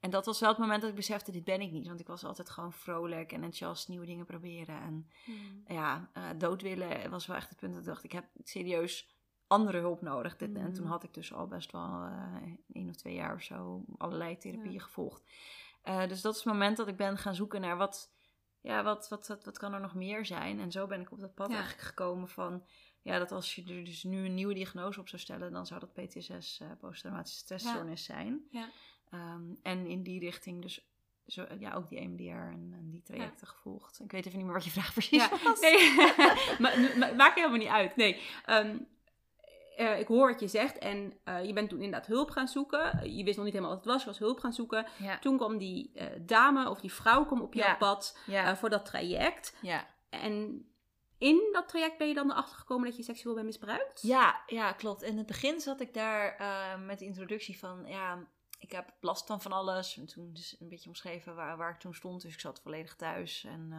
En 0.00 0.10
dat 0.10 0.26
was 0.26 0.40
wel 0.40 0.48
het 0.48 0.58
moment 0.58 0.80
dat 0.80 0.90
ik 0.90 0.96
besefte, 0.96 1.32
dit 1.32 1.44
ben 1.44 1.60
ik 1.60 1.70
niet. 1.72 1.86
Want 1.86 2.00
ik 2.00 2.06
was 2.06 2.24
altijd 2.24 2.50
gewoon 2.50 2.72
vrolijk 2.72 3.28
en 3.32 3.34
enthousiast 3.42 3.88
nieuwe 3.88 4.06
dingen 4.06 4.26
proberen. 4.26 4.80
En 4.80 5.10
Mm. 5.26 5.62
ja, 5.66 6.10
eh, 6.12 6.22
dood 6.38 6.62
willen 6.62 7.10
was 7.10 7.26
wel 7.26 7.36
echt 7.36 7.48
het 7.48 7.58
punt 7.58 7.72
dat 7.72 7.80
ik 7.82 7.88
dacht, 7.88 8.04
ik 8.04 8.12
heb 8.12 8.24
serieus 8.42 9.15
andere 9.46 9.78
hulp 9.78 10.02
nodig. 10.02 10.36
Dit, 10.36 10.54
En 10.54 10.72
toen 10.72 10.86
had 10.86 11.02
ik 11.04 11.14
dus 11.14 11.32
al 11.32 11.46
best 11.46 11.72
wel 11.72 12.02
eh 12.04 12.34
één 12.72 12.88
of 12.88 12.96
twee 12.96 13.14
jaar 13.14 13.34
of 13.34 13.42
zo 13.42 13.84
allerlei 13.98 14.36
therapieën 14.38 14.72
Ja. 14.72 14.80
gevolgd. 14.80 15.22
Eh, 15.82 16.08
dus 16.08 16.20
dat 16.20 16.32
is 16.36 16.42
het 16.44 16.52
moment 16.52 16.76
dat 16.76 16.88
ik 16.88 16.96
ben 16.96 17.18
gaan 17.18 17.34
zoeken 17.34 17.60
naar 17.60 17.76
wat, 17.76 18.12
ja, 18.60 18.82
wat, 18.82 19.08
wat, 19.08 19.28
wat, 19.28 19.44
wat 19.44 19.58
kan 19.58 19.74
er 19.74 19.80
nog 19.80 19.94
meer 19.94 20.26
zijn. 20.26 20.60
En 20.60 20.70
zo 20.72 20.86
ben 20.86 21.00
ik 21.00 21.12
op 21.12 21.20
dat 21.20 21.34
pad 21.34 21.48
Ja. 21.50 21.54
eigenlijk 21.56 21.86
gekomen 21.86 22.28
van, 22.28 22.64
ja, 23.02 23.18
dat 23.18 23.32
als 23.32 23.54
je 23.54 23.62
er 23.74 23.84
dus 23.84 24.02
nu 24.02 24.24
een 24.24 24.34
nieuwe 24.34 24.54
diagnose 24.54 25.00
op 25.00 25.08
zou 25.08 25.22
stellen, 25.22 25.52
dan 25.52 25.66
zou 25.66 25.80
dat 25.80 25.92
PTSS, 25.92 26.60
eh 26.60 26.68
posttraumatische 26.80 27.38
stressstoornis 27.38 28.04
zijn. 28.04 28.40
Ja. 28.50 28.68
Ehm, 29.10 29.42
en 29.62 29.86
in 29.86 30.02
die 30.02 30.20
richting 30.20 30.62
dus 30.62 30.86
zo, 31.26 31.46
ja, 31.58 31.72
ook 31.74 31.88
die 31.88 31.98
EMDR 31.98 32.22
en, 32.30 32.70
en 32.72 32.90
die 32.90 33.02
trajecten 33.02 33.46
gevolgd. 33.46 34.00
Ik 34.00 34.10
weet 34.10 34.26
even 34.26 34.36
niet 34.38 34.46
meer 34.46 34.54
wat 34.56 34.64
je 34.64 34.70
vraag 34.70 34.92
precies 34.92 35.28
Ja, 35.28 35.30
was. 35.44 35.60
nee, 35.66 35.94
maar, 36.62 36.96
maar- 36.98 37.14
maakt 37.16 37.34
helemaal 37.34 37.58
niet 37.58 37.68
uit. 37.68 37.96
Nee, 37.96 38.20
Ehm, 38.44 38.76
eh, 39.76 39.98
ik 39.98 40.06
hoor 40.06 40.30
wat 40.30 40.40
je 40.40 40.48
zegt 40.48 40.78
en 40.78 41.18
eh, 41.24 41.44
je 41.44 41.52
bent 41.52 41.68
toen 41.68 41.80
inderdaad 41.82 42.06
hulp 42.08 42.30
gaan 42.30 42.48
zoeken. 42.48 43.16
Je 43.16 43.24
wist 43.24 43.36
nog 43.36 43.44
niet 43.44 43.54
helemaal 43.54 43.74
wat 43.76 43.84
het 43.84 43.92
was, 43.92 44.02
je 44.02 44.08
was 44.08 44.18
hulp 44.18 44.38
gaan 44.38 44.52
zoeken. 44.52 44.86
Ja, 44.98 45.18
Toen 45.18 45.36
kwam 45.36 45.58
die 45.58 45.90
eh, 45.94 46.06
dame 46.20 46.70
of 46.70 46.80
die 46.80 46.92
vrouw 46.92 47.24
kwam 47.26 47.40
op 47.40 47.54
jouw 47.54 47.66
Ja. 47.68 47.74
pad 47.76 48.18
ja, 48.26 48.56
voor 48.56 48.70
dat 48.70 48.84
traject. 48.84 49.54
ja. 49.62 49.86
En 50.10 50.66
in 51.18 51.48
dat 51.52 51.68
traject 51.68 51.98
ben 51.98 52.08
je 52.08 52.14
dan 52.14 52.30
erachter 52.30 52.56
gekomen 52.56 52.86
dat 52.88 52.96
je 52.96 53.02
seksueel 53.02 53.34
bent 53.34 53.46
misbruikt? 53.46 54.02
Ja, 54.02 54.42
ja, 54.46 54.72
klopt. 54.72 55.02
In 55.02 55.16
het 55.18 55.26
begin 55.26 55.60
zat 55.60 55.80
ik 55.80 55.94
daar 55.94 56.36
met 56.86 56.98
de 56.98 57.04
introductie 57.04 57.58
van, 57.58 57.84
ja, 57.86 58.26
ik 58.58 58.72
heb 58.72 58.92
last 59.00 59.26
van 59.26 59.40
van 59.42 59.52
alles. 59.52 59.96
En 59.96 60.06
toen 60.06 60.32
dus 60.32 60.56
een 60.60 60.68
beetje 60.68 60.88
omschreven 60.88 61.34
waar, 61.34 61.56
waar 61.56 61.70
ik 61.70 61.78
toen 61.78 61.94
stond. 61.94 62.22
Dus 62.22 62.32
ik 62.34 62.40
zat 62.40 62.60
volledig 62.62 62.96
thuis 62.96 63.44
en 63.44 63.72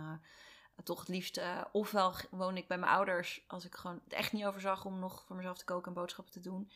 toch 0.84 1.00
het 1.00 1.08
liefst, 1.08 1.38
eh, 1.38 1.62
ofwel 1.72 2.14
woonde 2.32 2.60
ik 2.62 2.68
bij 2.68 2.78
mijn 2.78 2.92
ouders 2.92 3.44
als 3.48 3.66
ik 3.66 3.76
gewoon 3.76 4.02
het 4.04 4.14
echt 4.14 4.34
niet 4.34 4.46
overzag 4.46 4.86
om 4.86 5.00
nog 5.00 5.24
voor 5.26 5.36
mezelf 5.36 5.58
te 5.58 5.66
koken 5.66 5.88
en 5.88 5.94
boodschappen 5.94 6.34
te 6.34 6.40
doen. 6.40 6.72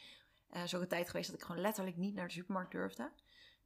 Eh 0.49 0.63
zo 0.63 0.81
een 0.81 0.87
tijd 0.87 1.09
geweest 1.09 1.31
dat 1.31 1.39
ik 1.39 1.45
gewoon 1.45 1.61
letterlijk 1.61 1.97
niet 1.97 2.13
naar 2.15 2.27
de 2.27 2.33
supermarkt 2.33 2.71
durfde. 2.71 3.11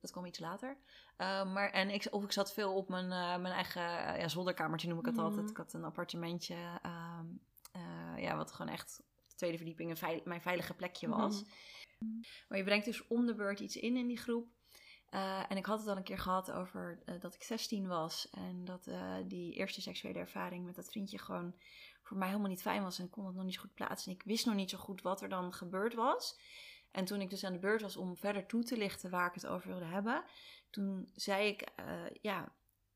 Dat 0.02 0.12
kwam 0.12 0.26
iets 0.26 0.39
later. 0.39 0.78
Eh, 1.17 1.54
maar, 1.54 1.69
en 1.71 1.89
ik, 1.89 2.08
of 2.12 2.24
ik 2.24 2.32
zat 2.32 2.54
veel 2.54 2.74
op 2.76 2.89
mijn, 2.89 3.04
eh, 3.12 3.41
mijn 3.41 3.54
eigen 3.54 3.82
ja, 4.19 4.28
zolderkamertje, 4.28 4.88
noem 4.88 5.00
ik 5.00 5.06
het 5.06 5.15
Mhm. 5.15 5.24
altijd. 5.26 5.50
Ik 5.50 5.58
had 5.58 5.74
een 5.74 5.84
appartementje, 5.84 6.56
ehm, 6.82 7.26
eh, 7.71 8.24
ja, 8.24 8.36
wat 8.36 8.52
gewoon 8.52 8.71
echt 8.71 9.02
de 9.28 9.36
tweede 9.36 9.58
verdieping 9.58 9.89
een 9.89 9.98
veil- 9.98 10.21
mijn 10.26 10.41
veilige 10.41 10.74
plekje 10.74 11.08
was. 11.10 11.43
Mhm. 12.00 12.12
Maar 12.48 12.58
je 12.58 12.63
brengt 12.63 12.86
dus 12.86 13.08
om 13.08 13.26
de 13.26 13.36
beurt 13.36 13.60
iets 13.60 13.76
in 13.76 13.98
in 13.98 14.08
die 14.08 14.17
groep. 14.17 14.48
Eh, 15.15 15.43
en 15.49 15.58
ik 15.58 15.65
had 15.65 15.80
het 15.80 15.88
al 15.88 15.97
een 15.97 16.04
keer 16.04 16.19
gehad 16.19 16.51
over 16.51 16.99
eh, 17.06 17.15
dat 17.19 17.34
ik 17.36 17.43
16 17.43 17.88
was. 17.88 18.30
En 18.30 18.65
dat 18.65 18.88
eh, 18.88 19.15
die 19.25 19.54
eerste 19.54 19.82
seksuele 19.82 20.19
ervaring 20.19 20.65
met 20.65 20.75
dat 20.75 20.89
vriendje 20.89 21.17
gewoon 21.17 21.56
voor 22.01 22.17
mij 22.17 22.28
helemaal 22.28 22.49
niet 22.49 22.62
fijn 22.62 22.84
was. 22.84 22.99
En 22.99 23.06
ik 23.06 23.12
kon 23.12 23.25
het 23.25 23.36
nog 23.36 23.43
niet 23.43 23.54
zo 23.54 23.62
goed 23.62 23.73
plaatsen. 23.73 24.12
En 24.12 24.17
ik 24.17 24.23
wist 24.25 24.45
nog 24.45 24.56
niet 24.56 24.69
zo 24.69 24.78
goed 24.78 25.01
wat 25.01 25.21
er 25.21 25.30
dan 25.30 25.54
gebeurd 25.54 25.93
was. 25.93 26.39
En 26.91 27.06
toen 27.06 27.21
ik 27.21 27.30
dus 27.30 27.43
aan 27.43 27.54
de 27.54 27.60
beurt 27.60 27.82
was 27.82 27.97
om 27.97 28.17
verder 28.17 28.45
toe 28.45 28.63
te 28.63 28.78
lichten 28.78 29.10
waar 29.10 29.28
ik 29.28 29.34
het 29.34 29.47
over 29.47 29.67
wilde 29.67 29.86
hebben. 29.86 30.23
Toen 30.69 31.10
zei 31.13 31.47
ik, 31.47 31.67
ja, 32.21 32.41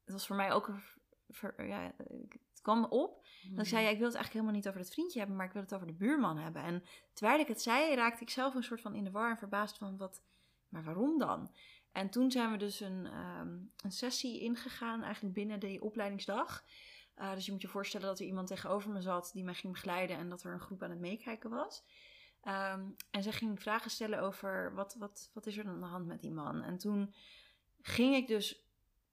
het 0.03 0.13
was 0.13 0.27
voor 0.27 0.35
mij 0.35 0.51
ook 0.51 0.67
een... 0.67 0.81
ver- 1.29 1.67
ja, 1.67 1.93
het 1.97 2.61
kwam 2.61 2.79
me 2.79 2.89
op 2.89 3.27
dat 3.49 3.65
ik 3.65 3.71
zei, 3.71 3.83
ja, 3.83 3.89
ik 3.89 3.97
wil 3.97 4.07
het 4.07 4.15
eigenlijk 4.15 4.33
helemaal 4.33 4.53
niet 4.53 4.67
over 4.67 4.79
het 4.79 4.93
vriendje 4.93 5.19
hebben, 5.19 5.37
maar 5.37 5.45
ik 5.45 5.53
wil 5.53 5.61
het 5.61 5.73
over 5.73 5.87
de 5.87 5.93
buurman 5.93 6.37
hebben. 6.37 6.63
En 6.63 6.83
terwijl 7.13 7.39
ik 7.39 7.47
het 7.47 7.61
zei, 7.61 7.95
raakte 7.95 8.23
ik 8.23 8.29
zelf 8.29 8.55
een 8.55 8.63
soort 8.63 8.81
van 8.81 8.95
in 8.95 9.03
de 9.03 9.11
war 9.11 9.29
en 9.29 9.37
verbaasd 9.37 9.77
van, 9.77 9.97
wat, 9.97 10.23
maar 10.69 10.83
waarom 10.83 11.17
dan? 11.17 11.51
En 11.91 12.09
toen 12.09 12.31
zijn 12.31 12.51
we 12.51 12.57
dus 12.57 12.79
een, 12.79 13.05
ehm, 13.05 13.57
een 13.83 13.91
sessie 13.91 14.39
ingegaan, 14.39 15.03
eigenlijk 15.03 15.33
binnen 15.33 15.59
die 15.59 15.81
opleidingsdag. 15.81 16.63
Eh, 17.15 17.33
dus 17.33 17.45
je 17.45 17.51
moet 17.51 17.61
je 17.61 17.67
voorstellen 17.67 18.07
dat 18.07 18.19
er 18.19 18.25
iemand 18.25 18.47
tegenover 18.47 18.91
me 18.91 19.01
zat 19.01 19.29
die 19.33 19.43
mij 19.43 19.53
ging 19.53 19.73
begeleiden 19.73 20.17
en 20.17 20.29
dat 20.29 20.43
er 20.43 20.53
een 20.53 20.59
groep 20.59 20.83
aan 20.83 20.89
het 20.89 20.99
meekijken 20.99 21.49
was. 21.49 21.83
Ehm, 22.41 22.81
en 23.11 23.23
zij 23.23 23.31
ging 23.31 23.61
vragen 23.61 23.91
stellen 23.91 24.19
over 24.21 24.73
wat, 24.73 24.95
wat, 24.99 25.29
wat 25.33 25.45
is 25.45 25.57
er 25.57 25.67
aan 25.67 25.79
de 25.79 25.85
hand 25.85 26.05
met 26.05 26.21
die 26.21 26.31
man. 26.31 26.63
En 26.63 26.77
toen 26.77 27.13
ging 27.81 28.15
ik 28.15 28.27
dus 28.27 28.63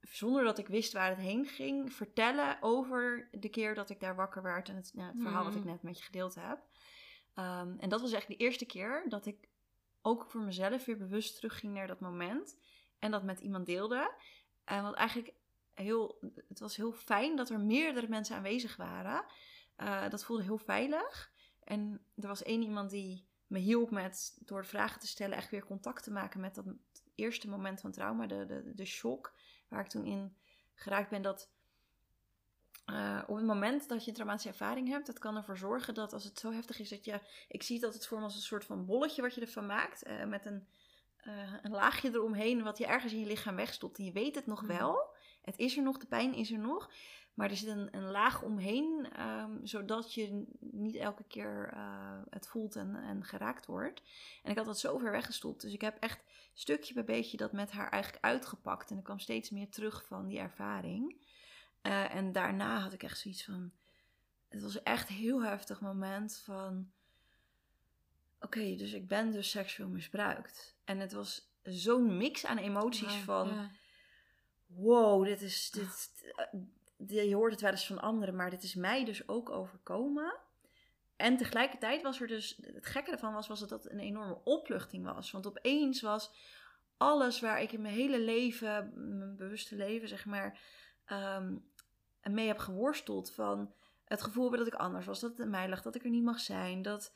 zonder 0.01 0.45
dat 0.45 0.59
ik 0.59 0.69
wist 0.69 0.93
waar 0.93 1.09
het 1.09 1.19
heen 1.19 1.47
ging, 1.47 1.93
vertellen 1.93 2.57
over 2.61 3.29
de 3.33 3.49
keer 3.49 3.75
dat 3.75 3.91
ik 3.91 4.01
daar 4.01 4.17
wakker 4.17 4.43
werd 4.43 4.69
en 4.69 4.77
het, 4.77 4.93
het 4.97 5.21
verhaal 5.21 5.45
wat 5.45 5.55
ik 5.55 5.61
Mm. 5.65 5.67
net 5.67 5.83
met 5.83 5.99
je 5.99 6.05
gedeeld 6.05 6.35
heb. 6.35 6.59
Ehm, 7.35 7.75
en 7.79 7.89
dat 7.89 8.01
was 8.01 8.13
eigenlijk 8.13 8.41
de 8.41 8.47
eerste 8.47 8.67
keer 8.67 9.05
dat 9.09 9.27
ik 9.27 9.49
ook 10.07 10.27
voor 10.27 10.41
mezelf 10.41 10.85
weer 10.85 10.97
bewust 10.97 11.35
terugging 11.35 11.75
naar 11.75 11.87
dat 11.87 12.01
moment 12.01 12.57
en 12.99 13.11
dat 13.11 13.23
met 13.23 13.41
iemand 13.41 13.67
deelde. 13.67 14.15
En 14.65 14.83
wat 14.83 14.95
eigenlijk 14.95 15.35
heel, 15.75 16.19
het 16.49 16.59
was 16.59 16.77
heel 16.77 16.93
fijn 16.93 17.37
dat 17.37 17.51
er 17.51 17.61
meerdere 17.61 18.09
mensen 18.09 18.37
aanwezig 18.37 18.77
waren. 18.77 19.25
Eh, 19.77 20.09
dat 20.09 20.25
voelde 20.25 20.43
heel 20.43 20.59
veilig. 20.59 21.33
En 21.65 22.05
er 22.17 22.29
was 22.29 22.43
één 22.43 22.63
iemand 22.63 22.91
die 22.91 23.27
me 23.47 23.59
hielp 23.59 23.91
met, 23.91 24.39
door 24.45 24.67
vragen 24.67 25.01
te 25.01 25.07
stellen, 25.07 25.37
echt 25.37 25.51
weer 25.51 25.65
contact 25.65 26.03
te 26.03 26.13
maken 26.13 26.41
met 26.41 26.55
dat 26.55 26.65
eerste 27.15 27.49
moment 27.49 27.81
van 27.81 27.93
trauma, 27.93 28.27
de, 28.27 28.47
de, 28.47 28.75
de 28.75 28.85
shock 28.85 29.35
waar 29.69 29.81
ik 29.81 29.89
toen 29.89 30.05
in 30.05 30.37
geraakt 30.75 31.11
ben. 31.11 31.23
Dat 31.23 31.51
eh, 32.87 33.23
op 33.27 33.37
het 33.37 33.45
moment 33.45 33.89
dat 33.89 34.03
je 34.03 34.09
een 34.09 34.15
traumatische 34.15 34.49
ervaring 34.49 34.89
hebt, 34.89 35.07
dat 35.07 35.19
kan 35.19 35.37
ervoor 35.37 35.57
zorgen 35.57 35.95
dat 35.95 36.13
als 36.13 36.25
het 36.25 36.39
zo 36.39 36.53
heftig 36.53 36.79
is 36.79 36.89
dat 36.89 37.05
je, 37.05 37.21
ik 37.49 37.63
zie 37.63 37.81
dat 37.81 37.95
het 37.95 38.07
voor 38.07 38.19
me 38.19 38.25
als 38.25 38.35
een 38.35 38.41
soort 38.41 38.65
van 38.65 38.87
bolletje 38.87 39.23
wat 39.23 39.35
je 39.35 39.41
ervan 39.41 39.67
maakt, 39.67 40.03
eh, 40.03 40.25
met 40.25 40.47
een, 40.47 40.67
eh, 41.17 41.53
een 41.63 41.71
laagje 41.71 42.11
eromheen 42.13 42.63
wat 42.63 42.79
je 42.79 42.87
ergens 42.87 43.13
in 43.13 43.19
je 43.19 43.27
lichaam 43.27 43.57
wegstopt. 43.57 43.99
En 43.99 44.05
je 44.05 44.13
weet 44.13 44.35
het 44.35 44.47
nog 44.47 44.63
Mhm. 44.63 44.77
wel, 44.79 45.15
het 45.43 45.59
is 45.59 45.77
er 45.77 45.83
nog, 45.83 45.99
de 45.99 46.07
pijn 46.07 46.35
is 46.35 46.51
er 46.53 46.59
nog, 46.59 46.91
maar 47.35 47.51
er 47.51 47.57
zit 47.57 47.69
een, 47.69 47.97
een 47.97 48.11
laag 48.11 48.43
omheen, 48.43 49.09
ehm, 49.13 49.53
zodat 49.63 50.15
je 50.15 50.45
niet 50.61 50.97
elke 50.97 51.25
keer 51.29 51.75
het 52.31 52.49
voelt 52.49 52.77
en, 52.77 52.97
en 52.97 53.25
geraakt 53.25 53.67
wordt. 53.67 54.03
En 54.43 54.51
ik 54.51 54.57
had 54.57 54.67
dat 54.67 54.79
zo 54.79 54.99
ver 54.99 55.11
weggestopt, 55.11 55.61
dus 55.61 55.73
ik 55.73 55.81
heb 55.81 55.97
echt 56.01 56.25
stukje 56.55 56.95
bij 56.95 57.05
beetje 57.05 57.37
dat 57.37 57.53
met 57.53 57.71
haar 57.71 57.91
eigenlijk 57.91 58.25
uitgepakt. 58.25 58.91
En 58.91 58.97
er 58.97 59.03
kwam 59.03 59.19
steeds 59.19 59.51
meer 59.51 59.69
terug 59.71 60.05
van 60.07 60.27
die 60.27 60.39
ervaring. 60.39 61.26
Eh, 61.87 62.15
en 62.15 62.33
daarna 62.33 62.79
had 62.79 62.93
ik 62.93 63.03
echt 63.03 63.19
zoiets 63.19 63.45
van. 63.45 63.73
Het 64.49 64.63
was 64.63 64.83
echt 64.83 65.09
een 65.09 65.15
heel 65.15 65.43
heftig 65.43 65.81
moment 65.81 66.39
van. 66.45 66.91
Oké, 68.41 68.77
dus 68.77 68.93
ik 68.93 69.09
ben 69.09 69.31
dus 69.31 69.51
seksueel 69.51 69.89
misbruikt. 69.89 70.77
En 70.85 70.99
het 70.99 71.13
was 71.13 71.51
zo'n 71.63 72.17
mix 72.17 72.47
aan 72.47 72.59
emoties 72.59 73.15
van. 73.15 73.71
Wow, 74.67 75.25
dit 75.25 75.43
is. 75.43 75.71
Dit, 75.71 76.11
eh, 77.09 77.29
je 77.29 77.35
hoort 77.35 77.53
het 77.53 77.61
wel 77.61 77.71
eens 77.71 77.87
van 77.87 78.01
anderen, 78.01 78.37
maar 78.37 78.51
dit 78.51 78.63
is 78.63 78.75
mij 78.75 79.05
dus 79.05 79.29
ook 79.29 79.51
overkomen. 79.51 80.37
En 81.17 81.37
tegelijkertijd 81.37 82.03
was 82.03 82.21
er 82.21 82.27
dus. 82.27 82.59
Het 82.63 82.87
gekke 82.87 83.11
ervan 83.11 83.33
was, 83.33 83.47
was 83.47 83.61
dat 83.61 83.71
het 83.71 83.91
een 83.91 84.01
enorme 84.01 84.41
opluchting 84.45 85.05
was. 85.05 85.31
Want 85.31 85.47
opeens 85.47 86.01
was 86.01 86.31
alles 86.97 87.41
waar 87.41 87.63
ik 87.63 87.73
in 87.73 87.83
mijn 87.83 87.95
hele 87.95 88.21
leven, 88.21 88.93
mijn 89.19 89.37
bewuste 89.37 89.77
leven, 89.77 90.09
zeg 90.09 90.25
maar. 90.25 90.59
ehm, 91.05 91.55
mee 92.35 92.47
heb 92.47 92.59
geworsteld. 92.59 93.33
Van 93.33 93.73
het 94.05 94.23
gevoel 94.23 94.43
hebben 94.49 94.65
dat 94.65 94.75
ik 94.75 94.81
anders 94.81 95.07
was, 95.07 95.21
dat 95.21 95.31
het 95.31 95.39
in 95.41 95.51
mij 95.51 95.69
lag, 95.69 95.83
dat 95.83 95.95
ik 95.95 96.05
er 96.05 96.11
niet 96.11 96.25
mag 96.25 96.41
zijn, 96.41 96.83
dat, 96.83 97.15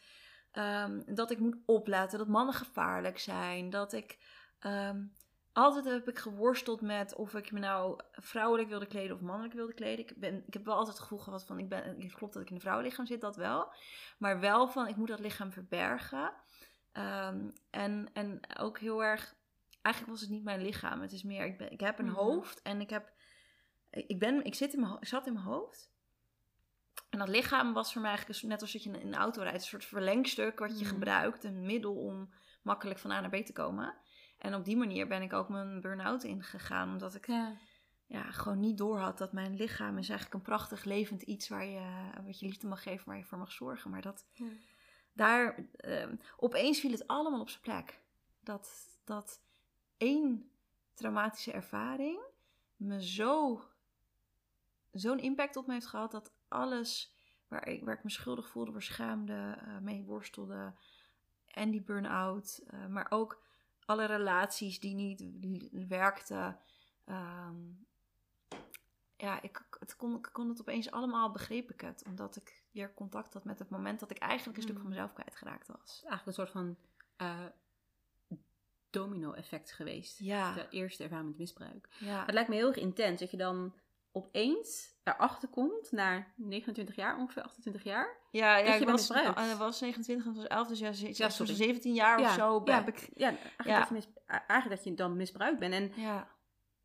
ehm, 0.50 1.02
dat 1.14 1.30
ik 1.30 1.38
moet 1.38 1.56
opletten, 1.66 2.18
dat 2.18 2.28
mannen 2.28 2.54
gevaarlijk 2.54 3.18
zijn, 3.18 3.70
dat 3.70 3.92
ik. 3.92 4.18
ehm, 4.58 5.02
altijd 5.52 5.84
heb 5.84 6.08
ik 6.08 6.18
geworsteld 6.18 6.80
met 6.80 7.14
of 7.14 7.34
ik 7.34 7.52
me 7.52 7.58
nou 7.58 8.00
vrouwelijk 8.12 8.68
wilde 8.68 8.86
kleden 8.86 9.16
of 9.16 9.22
mannelijk 9.22 9.54
wilde 9.54 9.74
kleden. 9.74 9.98
Ik, 10.08 10.16
ben, 10.16 10.42
ik 10.46 10.52
heb 10.54 10.64
wel 10.64 10.74
altijd 10.74 10.96
het 10.96 11.02
gevoel 11.02 11.18
gehad 11.18 11.44
van, 11.46 11.58
ik 11.58 11.68
ben, 11.68 12.00
het 12.00 12.14
klopt 12.14 12.32
dat 12.32 12.42
ik 12.42 12.48
in 12.48 12.54
een 12.54 12.60
vrouwenlichaam 12.60 13.06
zit, 13.06 13.20
dat 13.20 13.36
wel. 13.36 13.72
Maar 14.18 14.40
wel 14.40 14.68
van, 14.68 14.88
ik 14.88 14.96
moet 14.96 15.08
dat 15.08 15.20
lichaam 15.20 15.52
verbergen. 15.52 16.32
Ehm, 16.92 17.50
en, 17.70 18.10
en 18.12 18.40
ook 18.58 18.78
heel 18.78 19.02
erg, 19.04 19.34
eigenlijk 19.82 20.14
was 20.14 20.20
het 20.24 20.30
niet 20.30 20.44
mijn 20.44 20.62
lichaam. 20.62 21.00
Het 21.00 21.12
is 21.12 21.22
meer, 21.22 21.44
ik, 21.44 21.58
ben, 21.58 21.72
ik 21.72 21.80
heb 21.80 21.98
een 21.98 22.04
Mhm. 22.04 22.14
hoofd 22.14 22.62
en 22.62 22.80
ik 22.80 22.90
heb, 22.90 23.12
ik 23.90 24.18
ben, 24.18 24.44
ik 24.44 24.54
zit 24.54 24.72
in 24.74 24.80
mijn, 24.80 24.96
ik 25.00 25.06
zat 25.06 25.26
in 25.26 25.32
mijn 25.32 25.44
hoofd. 25.44 25.90
En 27.10 27.18
dat 27.18 27.28
lichaam 27.28 27.72
was 27.72 27.92
voor 27.92 28.00
mij 28.02 28.10
eigenlijk 28.10 28.42
net 28.42 28.60
als 28.62 28.72
dat 28.72 28.82
je 28.82 28.90
in 28.90 29.06
een 29.06 29.14
auto 29.14 29.42
rijdt, 29.42 29.56
een 29.56 29.64
soort 29.68 29.84
verlengstuk 29.84 30.58
wat 30.58 30.78
je 30.78 30.84
Mhm. 30.84 30.94
gebruikt, 30.94 31.44
een 31.44 31.66
middel 31.66 31.94
om 31.96 32.30
makkelijk 32.62 32.98
van 32.98 33.10
A 33.10 33.20
naar 33.20 33.30
B 33.40 33.44
te 33.46 33.52
komen. 33.52 33.94
En 34.38 34.54
op 34.54 34.64
die 34.64 34.76
manier 34.76 35.08
ben 35.08 35.22
ik 35.22 35.32
ook 35.32 35.48
mijn 35.48 35.80
burn-out 35.80 36.24
ingegaan, 36.24 36.88
omdat 36.88 37.14
ik 37.14 37.26
Ja. 37.26 37.56
ja, 38.06 38.30
gewoon 38.30 38.60
niet 38.60 38.78
doorhad 38.78 39.18
dat 39.18 39.32
mijn 39.32 39.54
lichaam 39.56 39.98
is 39.98 40.08
eigenlijk 40.08 40.34
een 40.34 40.42
prachtig 40.54 40.84
levend 40.84 41.22
iets 41.22 41.48
waar 41.48 41.64
je, 41.64 42.10
wat 42.24 42.38
je 42.40 42.46
liefde 42.46 42.66
mag 42.66 42.82
geven, 42.82 43.06
waar 43.08 43.16
je 43.16 43.24
voor 43.24 43.38
mag 43.38 43.52
zorgen. 43.52 43.90
Maar 43.90 44.02
dat, 44.02 44.26
Ja. 44.32 44.46
daar, 45.12 45.66
eh, 45.76 46.08
opeens 46.36 46.80
viel 46.80 46.90
het 46.90 47.06
allemaal 47.06 47.40
op 47.40 47.48
zijn 47.48 47.62
plek. 47.62 48.00
Dat, 48.40 48.98
dat 49.04 49.40
één 49.96 50.50
traumatische 50.94 51.52
ervaring 51.52 52.20
me 52.76 53.04
zo, 53.04 53.62
zo'n 54.92 55.18
impact 55.18 55.56
op 55.56 55.66
me 55.66 55.72
heeft 55.72 55.86
gehad 55.86 56.10
dat 56.10 56.32
alles 56.48 57.14
waar 57.48 57.68
ik, 57.68 57.84
waar 57.84 57.94
ik 57.96 58.04
me 58.04 58.10
schuldig 58.10 58.48
voelde, 58.48 58.72
waar 58.72 58.82
schaamde, 58.82 59.56
eh, 59.60 59.78
mee 59.78 60.02
worstelde 60.04 60.72
en 61.46 61.70
die 61.70 61.82
burn-out, 61.82 62.62
eh, 62.66 62.86
maar 62.86 63.06
ook 63.08 63.42
alle 63.84 64.04
relaties 64.04 64.80
die 64.80 64.94
niet 64.94 65.68
werkten. 65.88 66.58
ehm, 67.04 67.56
ja, 69.16 69.42
ik, 69.42 69.66
het 69.78 69.96
kon, 69.96 70.16
ik 70.16 70.28
kon 70.32 70.48
het 70.48 70.60
opeens 70.60 70.90
allemaal 70.90 71.30
begreep 71.30 71.70
ik 71.72 71.80
het. 71.80 72.02
Omdat 72.06 72.36
ik 72.36 72.62
weer 72.70 72.94
contact 72.94 73.32
had 73.34 73.44
met 73.44 73.58
het 73.58 73.68
moment 73.70 74.00
dat 74.00 74.10
ik 74.10 74.18
eigenlijk 74.18 74.56
een 74.56 74.62
stuk 74.62 74.76
van 74.76 74.84
Mhm. 74.86 74.94
mezelf 74.94 75.12
kwijtgeraakt 75.12 75.66
was. 75.66 76.00
Eigenlijk 76.02 76.26
een 76.26 76.32
soort 76.32 76.50
van 76.50 76.76
eh, 77.16 77.44
domino-effect 78.90 79.72
geweest. 79.72 80.18
Ja, 80.18 80.54
De 80.54 80.68
eerste 80.68 81.02
ervaring 81.02 81.28
met 81.28 81.38
misbruik. 81.38 81.88
ja. 81.98 82.24
Het 82.24 82.34
lijkt 82.34 82.48
me 82.48 82.54
heel 82.54 82.68
erg 82.68 82.76
intens 82.76 83.20
dat 83.20 83.30
je 83.30 83.36
dan 83.36 83.74
opeens 84.12 84.88
erachter 85.04 85.48
komt, 85.48 85.92
na 85.92 86.26
29 86.36 86.96
jaar, 86.96 87.18
ongeveer 87.18 87.42
28 87.42 87.82
jaar. 87.82 88.16
Ja, 88.30 88.56
ja 88.56 88.66
je 88.66 88.72
ik 88.72 88.78
bent 88.86 88.90
was, 88.90 89.08
misbruikt. 89.08 89.38
eh, 89.38 89.58
was 89.58 89.80
29 89.80 90.26
en 90.26 90.34
was 90.34 90.46
11, 90.46 90.68
dus 90.68 90.78
ja, 90.78 90.92
ze- 90.92 91.06
Ja, 91.06 91.12
zo'n 91.14 91.30
sorry. 91.30 91.54
17 91.54 91.94
jaar 91.94 92.18
of 92.18 92.22
Ja, 92.24 92.32
zo 92.32 92.62
ja. 92.64 92.74
heb 92.74 92.88
ik... 92.88 93.08
Ja, 93.14 93.26
eigenlijk, 93.26 93.64
Ja. 93.64 93.78
Dat 93.78 93.88
je 93.88 93.94
mis- 93.94 94.08
eigenlijk 94.26 94.68
dat 94.82 94.84
je 94.84 94.94
dan 94.94 95.16
misbruikt 95.16 95.58
bent. 95.58 95.74
En 95.74 95.92
Ja, 95.96 96.28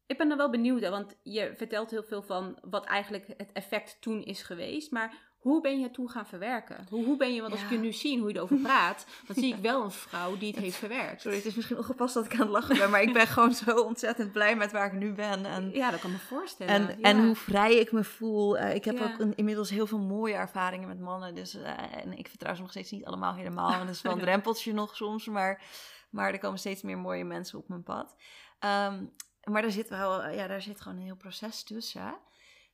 ik 0.05 0.17
ben 0.17 0.27
dan 0.29 0.38
wel 0.38 0.49
benieuwd, 0.49 0.89
want 0.89 1.15
je 1.23 1.53
vertelt 1.55 1.91
heel 1.91 2.03
veel 2.03 2.21
van 2.21 2.57
wat 2.61 2.85
eigenlijk 2.85 3.27
het 3.38 3.51
effect 3.51 3.97
toen 4.01 4.23
is 4.23 4.41
geweest. 4.43 4.91
Maar 4.91 5.13
hoe 5.45 5.62
ben 5.62 5.77
je 5.77 5.84
het 5.84 5.93
toen 5.93 6.10
gaan 6.10 6.25
verwerken? 6.25 6.86
Hoe, 6.89 7.05
hoe 7.05 7.17
ben 7.17 7.34
je, 7.34 7.39
want 7.41 7.51
als 7.51 7.62
Ja. 7.62 7.67
ik 7.67 7.71
je 7.73 7.77
nu 7.79 7.93
zie 7.93 8.19
hoe 8.19 8.29
je 8.29 8.36
erover 8.36 8.58
praat, 8.69 9.05
dan 9.27 9.36
zie 9.36 9.53
ik 9.53 9.62
wel 9.62 9.84
een 9.84 9.91
vrouw 9.91 10.38
die 10.38 10.51
het 10.53 10.60
heeft 10.63 10.75
verwerkt. 10.77 11.21
sorry, 11.21 11.38
het 11.38 11.45
is 11.45 11.55
misschien 11.55 11.77
ongepast 11.77 12.13
dat 12.13 12.25
ik 12.25 12.31
aan 12.34 12.39
het 12.39 12.49
lachen 12.49 12.77
ben, 12.77 12.89
maar 12.89 13.01
ik 13.01 13.13
ben 13.13 13.27
gewoon 13.27 13.53
zo 13.53 13.79
ontzettend 13.79 14.31
blij 14.31 14.55
met 14.55 14.71
waar 14.71 14.86
ik 14.86 14.99
nu 14.99 15.13
ben. 15.13 15.45
En, 15.45 15.71
Ja, 15.71 15.91
dat 15.91 15.99
kan 15.99 16.12
me 16.12 16.17
voorstellen. 16.17 16.73
en, 16.89 16.99
ja. 16.99 17.10
en 17.10 17.25
hoe 17.25 17.36
vrij 17.36 17.75
ik 17.75 17.91
me 17.91 18.03
voel. 18.03 18.58
Eh, 18.58 18.75
ik 18.75 18.86
heb 18.86 18.97
Ja. 18.97 19.03
ook 19.03 19.19
een- 19.19 19.36
inmiddels 19.36 19.69
heel 19.69 19.88
veel 19.88 19.99
mooie 19.99 20.34
ervaringen 20.34 20.88
met 20.88 20.99
mannen. 20.99 21.36
Dus, 21.36 21.53
eh, 21.55 21.95
en 22.03 22.17
ik 22.17 22.27
vertrouw 22.27 22.55
ze 22.55 22.62
nog 22.62 22.69
steeds 22.71 22.91
niet 22.91 23.05
allemaal 23.05 23.34
helemaal. 23.34 23.71
En 23.73 23.79
dat 23.86 23.95
is 23.95 24.01
wel 24.01 24.12
een 24.13 24.19
drempeltje 24.27 24.73
nog 24.73 24.95
soms. 24.95 25.25
Maar, 25.25 25.63
maar 26.10 26.31
er 26.34 26.39
komen 26.39 26.60
steeds 26.60 26.81
meer 26.81 26.97
mooie 26.97 27.23
mensen 27.25 27.60
op 27.60 27.67
mijn 27.67 27.84
pad. 27.84 28.15
Ehm, 28.60 29.03
maar 29.43 29.62
daar 29.62 29.71
zit, 29.71 29.89
wel, 29.89 30.29
ja, 30.29 30.47
daar 30.47 30.62
zit 30.62 30.81
gewoon 30.81 30.97
een 30.97 31.03
heel 31.03 31.15
proces 31.15 31.63
tussen. 31.63 32.15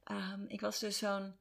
Ehm, 0.03 0.43
ik 0.47 0.61
was 0.61 0.79
dus 0.79 0.97
zo'n... 0.97 1.39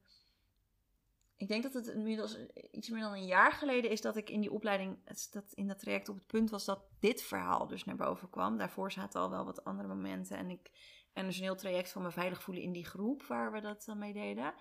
Ik 1.41 1.47
denk 1.47 1.63
dat 1.63 1.73
het 1.73 1.87
inmiddels 1.87 2.37
iets 2.71 2.89
meer 2.89 3.01
dan 3.01 3.13
een 3.13 3.25
jaar 3.25 3.51
geleden 3.51 3.91
is 3.91 4.01
dat 4.01 4.15
ik 4.15 4.29
in 4.29 4.41
die 4.41 4.51
opleiding, 4.51 4.97
dat 5.31 5.51
in 5.53 5.67
dat 5.67 5.79
traject 5.79 6.09
op 6.09 6.15
het 6.15 6.27
punt 6.27 6.49
was 6.49 6.65
dat 6.65 6.83
dit 6.99 7.21
verhaal 7.21 7.67
dus 7.67 7.83
naar 7.83 7.95
boven 7.95 8.29
kwam. 8.29 8.57
Daarvoor 8.57 8.91
zaten 8.91 9.21
al 9.21 9.29
wel 9.29 9.45
wat 9.45 9.63
andere 9.63 9.87
momenten 9.87 10.37
en 10.37 10.49
ik 10.49 10.69
en 11.13 11.25
dus 11.25 11.37
een 11.37 11.43
heel 11.43 11.55
traject 11.55 11.91
van 11.91 12.01
me 12.01 12.11
veilig 12.11 12.43
voelen 12.43 12.63
in 12.63 12.71
die 12.71 12.85
groep 12.85 13.23
waar 13.23 13.51
we 13.51 13.61
dat 13.61 13.83
dan 13.85 13.97
mee 13.97 14.13
deden. 14.13 14.53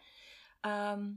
Ehm, 0.60 1.10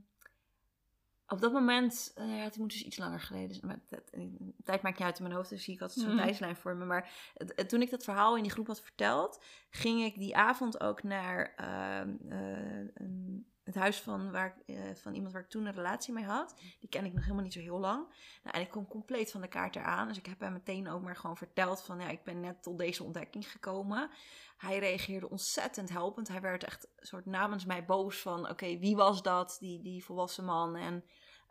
op 1.27 1.41
dat 1.41 1.51
moment, 1.53 2.11
eh, 2.15 2.37
ja, 2.37 2.43
het 2.43 2.57
moet 2.57 2.71
dus 2.71 2.83
iets 2.83 2.97
langer 2.97 3.19
geleden 3.19 3.55
zijn. 3.55 3.67
Maar 3.67 3.79
het- 3.89 4.09
het- 4.11 4.65
tijd 4.65 4.81
maakt 4.81 4.97
niet 4.97 5.07
uit 5.07 5.17
in 5.17 5.23
mijn 5.23 5.35
hoofd, 5.35 5.49
dus 5.49 5.63
zie 5.63 5.73
ik 5.73 5.81
altijd 5.81 5.99
zo'n 6.05 6.13
Mhm. 6.15 6.23
tijdslijn 6.23 6.55
voor 6.55 6.75
me. 6.75 6.85
Maar 6.85 7.31
het- 7.33 7.53
het- 7.55 7.69
toen 7.69 7.81
ik 7.81 7.89
dat 7.89 8.03
verhaal 8.03 8.35
in 8.37 8.43
die 8.43 8.51
groep 8.51 8.67
had 8.67 8.81
verteld, 8.81 9.43
ging 9.69 10.01
ik 10.03 10.15
die 10.15 10.35
avond 10.35 10.79
ook 10.81 11.03
naar 11.03 11.53
ehm, 11.55 12.15
eh, 12.29 12.87
een- 12.93 13.47
het 13.63 13.75
huis 13.75 14.01
van, 14.01 14.31
waar, 14.31 14.57
eh, 14.65 14.75
van 14.93 15.13
iemand 15.13 15.33
waar 15.33 15.41
ik 15.41 15.49
toen 15.49 15.65
een 15.65 15.73
relatie 15.73 16.13
mee 16.13 16.23
had. 16.23 16.55
Die 16.79 16.89
ken 16.89 17.05
ik 17.05 17.13
nog 17.13 17.21
helemaal 17.21 17.43
niet 17.43 17.53
zo 17.53 17.59
heel 17.59 17.79
lang. 17.79 18.07
Nou, 18.43 18.55
en 18.55 18.61
ik 18.61 18.69
kom 18.69 18.87
compleet 18.87 19.31
van 19.31 19.41
de 19.41 19.47
kaart 19.47 19.75
eraan. 19.75 20.07
Dus 20.07 20.17
ik 20.17 20.25
heb 20.25 20.39
hem 20.39 20.53
meteen 20.53 20.89
ook 20.89 21.01
maar 21.01 21.15
gewoon 21.15 21.37
verteld 21.37 21.81
van... 21.81 21.99
ja, 21.99 22.09
ik 22.09 22.23
ben 22.23 22.39
net 22.39 22.63
tot 22.63 22.77
deze 22.77 23.03
ontdekking 23.03 23.51
gekomen. 23.51 24.09
Hij 24.57 24.79
reageerde 24.79 25.29
ontzettend 25.29 25.89
helpend. 25.89 26.27
Hij 26.27 26.41
werd 26.41 26.63
echt 26.63 26.87
een 26.95 27.07
soort 27.07 27.25
namens 27.25 27.65
mij 27.65 27.85
boos 27.85 28.21
van... 28.21 28.49
oké, 28.49 28.77
wie 28.77 28.95
was 28.95 29.21
dat, 29.21 29.57
die, 29.59 29.81
die 29.81 30.03
volwassen 30.03 30.45
man? 30.45 30.75
En 30.75 31.03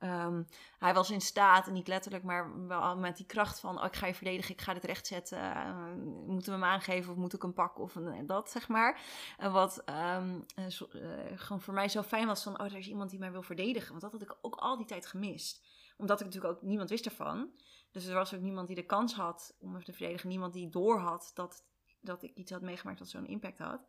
ehm, 0.02 0.42
hij 0.78 0.94
was 0.94 1.10
in 1.10 1.20
staat, 1.20 1.70
niet 1.70 1.88
letterlijk... 1.88 2.24
maar 2.24 2.66
wel 2.66 2.96
met 2.96 3.16
die 3.16 3.26
kracht 3.26 3.60
van... 3.60 3.78
oh, 3.78 3.84
ik 3.84 3.96
ga 3.96 4.06
je 4.06 4.14
verdedigen, 4.14 4.54
ik 4.54 4.60
ga 4.60 4.74
dit 4.74 4.84
rechtzetten. 4.84 5.38
Uh, 5.38 5.94
moeten 6.26 6.52
we 6.52 6.58
hem 6.58 6.70
aangeven 6.70 7.12
of 7.12 7.18
moet 7.18 7.34
ik 7.34 7.42
hem 7.42 7.52
pakken? 7.52 7.82
Of 7.82 7.92
dat, 8.26 8.50
zeg 8.50 8.68
maar. 8.68 9.00
En 9.38 9.52
wat 9.52 9.82
ehm, 9.84 10.40
eh, 10.54 10.66
eh, 10.66 11.38
gewoon 11.38 11.60
voor 11.60 11.74
mij 11.74 11.88
zo 11.88 12.02
fijn 12.02 12.26
was 12.26 12.42
van... 12.42 12.60
oh, 12.60 12.66
er 12.66 12.76
is 12.76 12.88
iemand 12.88 13.10
die 13.10 13.18
mij 13.18 13.32
wil 13.32 13.42
verdedigen. 13.42 13.88
Want 13.88 14.00
dat 14.00 14.12
had 14.12 14.22
ik 14.22 14.36
ook 14.40 14.54
al 14.54 14.76
die 14.76 14.86
tijd 14.86 15.06
gemist 15.06 15.62
omdat 15.96 16.20
ik 16.20 16.26
natuurlijk 16.26 16.54
ook 16.54 16.62
niemand 16.62 16.90
wist 16.90 17.06
ervan. 17.06 17.50
Dus 17.90 18.06
er 18.06 18.14
was 18.14 18.34
ook 18.34 18.40
niemand 18.40 18.66
die 18.66 18.76
de 18.76 18.86
kans 18.86 19.14
had 19.14 19.56
om 19.60 19.72
me 19.72 19.82
te 19.82 19.92
verdedigen. 19.92 20.28
Niemand 20.28 20.52
die 20.52 20.68
door 20.68 20.98
had 20.98 21.30
dat, 21.34 21.64
dat 22.00 22.22
ik 22.22 22.34
iets 22.34 22.50
had 22.50 22.62
meegemaakt 22.62 22.98
dat 22.98 23.08
zo'n 23.08 23.26
impact 23.26 23.58
had. 23.58 23.86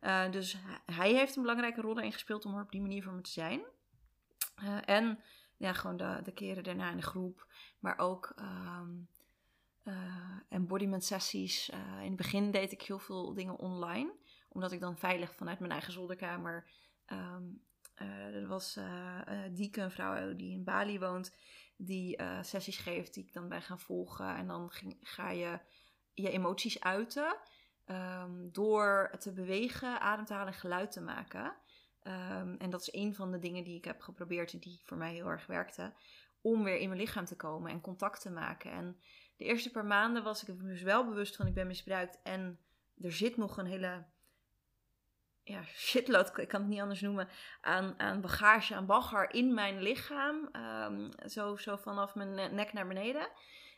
Eh, 0.00 0.30
dus 0.30 0.56
hij- 0.86 1.12
heeft 1.12 1.36
een 1.36 1.42
belangrijke 1.42 1.80
rol 1.80 1.94
daarin 1.94 2.12
gespeeld 2.12 2.44
om 2.44 2.54
er 2.54 2.62
op 2.62 2.70
die 2.70 2.80
manier 2.80 3.02
voor 3.02 3.12
me 3.12 3.20
te 3.20 3.30
zijn. 3.30 3.62
Eh, 4.54 4.88
en 4.88 5.18
ja, 5.56 5.72
gewoon 5.72 5.96
de, 5.96 6.20
de 6.22 6.32
keren 6.32 6.64
daarna 6.64 6.90
in 6.90 6.96
de 6.96 7.02
groep. 7.02 7.46
Maar 7.78 7.98
ook 7.98 8.32
ehm 8.36 8.90
eh, 9.84 10.36
embodiment 10.48 11.04
sessies. 11.04 11.70
Eh, 11.70 12.00
in 12.00 12.06
het 12.06 12.16
begin 12.16 12.50
deed 12.50 12.72
ik 12.72 12.82
heel 12.82 12.98
veel 12.98 13.34
dingen 13.34 13.58
online. 13.58 14.12
Omdat 14.48 14.72
ik 14.72 14.80
dan 14.80 14.98
veilig 14.98 15.34
vanuit 15.34 15.58
mijn 15.58 15.72
eigen 15.72 15.92
zolderkamer... 15.92 16.70
eh, 17.04 18.34
er 18.34 18.46
was 18.46 18.78
Dieke, 19.52 19.80
een 19.80 19.90
vrouw 19.90 20.36
die 20.36 20.52
in 20.52 20.64
Bali 20.64 20.98
woont... 20.98 21.34
die 21.76 22.20
sessies 22.40 22.78
geeft 22.78 23.14
die 23.14 23.24
ik 23.24 23.32
dan 23.32 23.48
ben 23.48 23.62
gaan 23.62 23.80
volgen. 23.80 24.36
En 24.36 24.46
dan 24.46 24.72
ga 25.00 25.30
je 25.30 25.58
je 26.12 26.30
emoties 26.30 26.80
uiten... 26.80 27.36
ehm, 27.84 28.50
door 28.52 29.14
te 29.18 29.32
bewegen, 29.32 30.00
adem 30.00 30.24
te 30.24 30.32
halen 30.32 30.52
en 30.52 30.58
geluid 30.58 30.92
te 30.92 31.00
maken... 31.00 31.56
Ehm, 32.04 32.54
en 32.58 32.70
dat 32.70 32.80
is 32.80 32.92
een 32.92 33.14
van 33.14 33.32
de 33.32 33.38
dingen 33.38 33.64
die 33.64 33.76
ik 33.76 33.84
heb 33.84 34.00
geprobeerd 34.00 34.52
en 34.52 34.58
die 34.58 34.80
voor 34.84 34.96
mij 34.96 35.12
heel 35.12 35.28
erg 35.28 35.46
werkte. 35.46 35.92
Om 36.40 36.64
weer 36.64 36.76
in 36.76 36.88
mijn 36.88 37.00
lichaam 37.00 37.24
te 37.24 37.36
komen 37.36 37.70
en 37.70 37.80
contact 37.80 38.20
te 38.20 38.30
maken. 38.30 38.70
En 38.70 39.00
de 39.36 39.44
eerste 39.44 39.70
paar 39.70 39.84
maanden 39.84 40.22
was 40.22 40.44
ik 40.44 40.58
dus 40.58 40.82
wel 40.82 41.04
bewust 41.04 41.36
van 41.36 41.46
ik 41.46 41.54
ben 41.54 41.66
misbruikt. 41.66 42.20
En 42.22 42.58
er 43.00 43.12
zit 43.12 43.36
nog 43.36 43.56
een 43.56 43.66
hele 43.66 44.04
ja, 45.42 45.62
shitload, 45.88 46.38
ik 46.38 46.48
kan 46.48 46.60
het 46.60 46.70
niet 46.70 46.80
anders 46.80 47.00
noemen, 47.00 47.28
aan, 47.60 47.94
aan 47.98 48.20
bagage, 48.20 48.74
aan 48.74 48.86
bagger 48.86 49.34
in 49.34 49.54
mijn 49.54 49.82
lichaam. 49.82 50.48
Ehm, 50.52 51.10
zo, 51.26 51.56
zo 51.56 51.76
vanaf 51.76 52.14
mijn 52.14 52.34
ne- 52.34 52.48
nek 52.48 52.72
naar 52.72 52.86
beneden. 52.86 53.28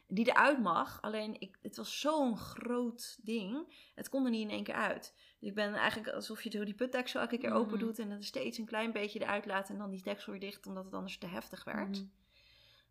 Die 0.09 0.29
eruit 0.29 0.59
mag. 0.63 1.03
Alleen 1.03 1.41
ik, 1.41 1.59
het 1.63 1.77
was 1.77 2.01
zo'n 2.01 2.37
groot 2.37 3.19
ding. 3.23 3.75
Het 3.95 4.09
kon 4.09 4.25
er 4.25 4.31
niet 4.31 4.43
in 4.43 4.51
één 4.51 4.65
keer 4.65 4.75
uit. 4.75 5.15
Dus 5.41 5.49
ik 5.49 5.55
ben 5.55 5.75
eigenlijk 5.75 6.15
alsof 6.15 6.43
je 6.43 6.51
die 6.51 6.75
putdeksel 6.75 7.21
elke 7.21 7.39
keer 7.39 7.53
open 7.53 7.77
Mhm. 7.77 7.85
doet. 7.85 7.99
En 7.99 8.09
dan 8.09 8.23
steeds 8.23 8.59
een 8.59 8.67
klein 8.67 8.93
beetje 8.93 9.21
eruit 9.21 9.47
laat. 9.47 9.69
En 9.69 9.79
dan 9.79 9.91
die 9.91 10.03
deksel 10.03 10.33
weer 10.33 10.41
dicht, 10.41 10.67
omdat 10.67 10.85
het 10.85 10.95
anders 10.95 11.19
te 11.19 11.27
heftig 11.27 11.65
werd. 11.65 11.89
Mhm. 11.89 12.07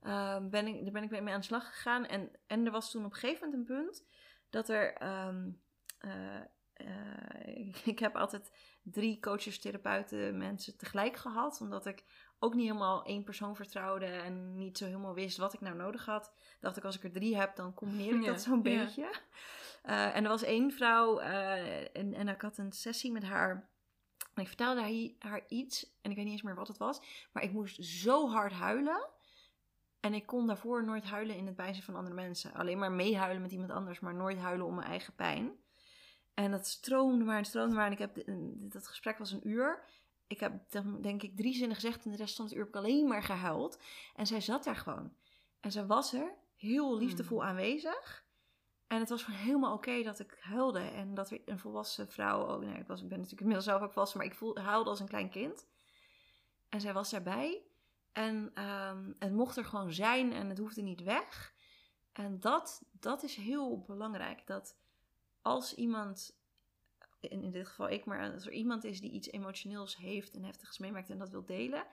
Ehm, 0.01 0.49
ben 0.49 0.67
ik, 0.67 0.83
daar 0.83 0.91
ben 0.91 1.03
ik 1.03 1.09
mee 1.09 1.33
aan 1.33 1.39
de 1.39 1.45
slag 1.45 1.67
gegaan. 1.67 2.05
En, 2.05 2.31
en 2.47 2.65
er 2.65 2.71
was 2.71 2.91
toen 2.91 3.05
op 3.05 3.11
een 3.13 3.17
gegeven 3.17 3.49
moment 3.49 3.69
een 3.69 3.75
punt 3.75 4.05
dat 4.49 4.69
er. 4.69 4.93
ehm, 4.93 5.49
eh, 5.99 6.41
eh, 6.73 7.75
ik 7.93 7.99
heb 7.99 8.15
altijd 8.15 8.51
drie 8.83 9.19
coaches, 9.19 9.59
therapeuten, 9.59 10.37
mensen 10.37 10.77
tegelijk 10.77 11.15
gehad. 11.17 11.61
Omdat 11.61 11.85
ik 11.85 12.03
ook 12.39 12.53
niet 12.53 12.67
helemaal 12.67 13.05
één 13.05 13.23
persoon 13.23 13.55
vertrouwde 13.55 14.05
en 14.05 14.57
niet 14.57 14.77
zo 14.77 14.85
helemaal 14.85 15.13
wist 15.13 15.37
wat 15.37 15.53
ik 15.53 15.61
nou 15.61 15.75
nodig 15.75 16.05
had. 16.05 16.33
Dacht 16.59 16.77
ik, 16.77 16.83
als 16.83 16.95
ik 16.95 17.03
er 17.03 17.11
drie 17.11 17.37
heb, 17.37 17.55
dan 17.55 17.73
combineer 17.73 18.15
ik 18.15 18.21
Ja, 18.23 18.31
dat 18.31 18.41
zo'n 18.41 18.55
ja. 18.55 18.61
beetje. 18.61 19.09
Eh, 19.81 20.15
en 20.15 20.23
er 20.23 20.29
was 20.29 20.43
één 20.43 20.71
vrouw 20.71 21.19
eh, 21.19 21.97
en, 21.97 22.13
en 22.13 22.27
ik 22.27 22.41
had 22.41 22.57
een 22.57 22.71
sessie 22.71 23.11
met 23.11 23.23
haar. 23.23 23.69
En 24.33 24.41
ik 24.41 24.47
vertelde 24.47 24.81
haar, 24.81 25.31
haar 25.31 25.43
iets 25.47 25.97
en 26.01 26.09
ik 26.09 26.15
weet 26.15 26.25
niet 26.25 26.33
eens 26.33 26.41
meer 26.41 26.55
wat 26.55 26.67
het 26.67 26.77
was. 26.77 27.01
Maar 27.31 27.43
ik 27.43 27.51
moest 27.51 27.83
zo 27.83 28.29
hard 28.29 28.51
huilen. 28.51 29.09
En 29.99 30.13
ik 30.13 30.25
kon 30.25 30.47
daarvoor 30.47 30.83
nooit 30.83 31.03
huilen 31.03 31.35
in 31.35 31.45
het 31.45 31.55
bijzijn 31.55 31.83
van 31.83 31.95
andere 31.95 32.15
mensen. 32.15 32.53
Alleen 32.53 32.77
maar 32.77 32.91
meehuilen 32.91 33.41
met 33.41 33.51
iemand 33.51 33.71
anders, 33.71 33.99
maar 33.99 34.15
nooit 34.15 34.37
huilen 34.37 34.65
om 34.65 34.75
mijn 34.75 34.87
eigen 34.87 35.13
pijn. 35.13 35.51
En 36.33 36.51
dat 36.51 36.67
stroomde 36.67 37.25
maar 37.25 37.37
en 37.37 37.45
stroomde 37.45 37.75
maar. 37.75 37.85
En 37.85 37.91
ik 37.91 37.97
heb, 37.97 38.23
dat 38.71 38.87
gesprek 38.87 39.17
was 39.17 39.31
een 39.31 39.47
uur. 39.47 39.83
Ik 40.27 40.39
heb 40.39 40.71
dan 40.71 41.01
denk 41.01 41.23
ik 41.23 41.37
drie 41.37 41.53
zinnen 41.53 41.75
gezegd 41.75 42.05
en 42.05 42.11
de 42.11 42.17
rest 42.17 42.35
van 42.35 42.45
het 42.45 42.53
uur 42.53 42.59
heb 42.59 42.69
ik 42.69 42.75
alleen 42.75 43.07
maar 43.07 43.23
gehuild. 43.23 43.79
En 44.15 44.27
zij 44.27 44.41
zat 44.41 44.63
daar 44.63 44.75
gewoon. 44.75 45.13
En 45.59 45.71
zij 45.71 45.85
was 45.85 46.13
er, 46.13 46.35
heel 46.55 46.97
liefdevol 46.97 47.43
aanwezig. 47.43 48.25
En 48.87 48.99
het 48.99 49.09
was 49.09 49.23
gewoon 49.23 49.39
helemaal 49.39 49.73
oké 49.73 50.03
dat 50.03 50.19
ik 50.19 50.37
huilde. 50.39 50.79
En 50.79 51.13
dat 51.13 51.31
een 51.45 51.59
volwassen 51.59 52.11
vrouw 52.11 52.47
ook... 52.47 52.63
Nou, 52.63 52.77
ik, 52.77 52.87
was, 52.87 53.01
ik 53.01 53.07
ben 53.07 53.17
natuurlijk 53.17 53.41
inmiddels 53.41 53.65
zelf 53.65 53.81
ook 53.81 53.91
volwassen, 53.91 54.17
maar 54.17 54.27
ik 54.27 54.35
voel, 54.35 54.57
huilde 54.57 54.89
als 54.89 54.99
een 54.99 55.07
klein 55.07 55.29
kind. 55.29 55.67
En 56.69 56.81
zij 56.81 56.93
was 56.93 57.09
daarbij. 57.09 57.61
En 58.11 58.51
ehm, 58.53 59.11
het 59.19 59.33
mocht 59.33 59.57
er 59.57 59.65
gewoon 59.65 59.93
zijn 59.93 60.33
en 60.33 60.49
het 60.49 60.57
hoefde 60.57 60.81
niet 60.81 61.03
weg. 61.03 61.53
En 62.11 62.39
dat, 62.39 62.83
dat 62.91 63.23
is 63.23 63.35
heel 63.35 63.83
belangrijk. 63.87 64.47
Dat 64.47 64.77
als 65.41 65.75
iemand, 65.75 66.34
in, 67.29 67.43
in 67.43 67.51
dit 67.51 67.67
geval 67.67 67.89
ik, 67.89 68.05
maar 68.05 68.31
als 68.33 68.45
er 68.45 68.51
iemand 68.51 68.83
is 68.83 69.01
die 69.01 69.11
iets 69.11 69.31
emotioneels 69.31 69.97
heeft 69.97 70.33
en 70.33 70.43
heftigs 70.43 70.77
meemaakt 70.79 71.09
en 71.09 71.17
dat 71.17 71.29
wil 71.29 71.45
delen, 71.45 71.85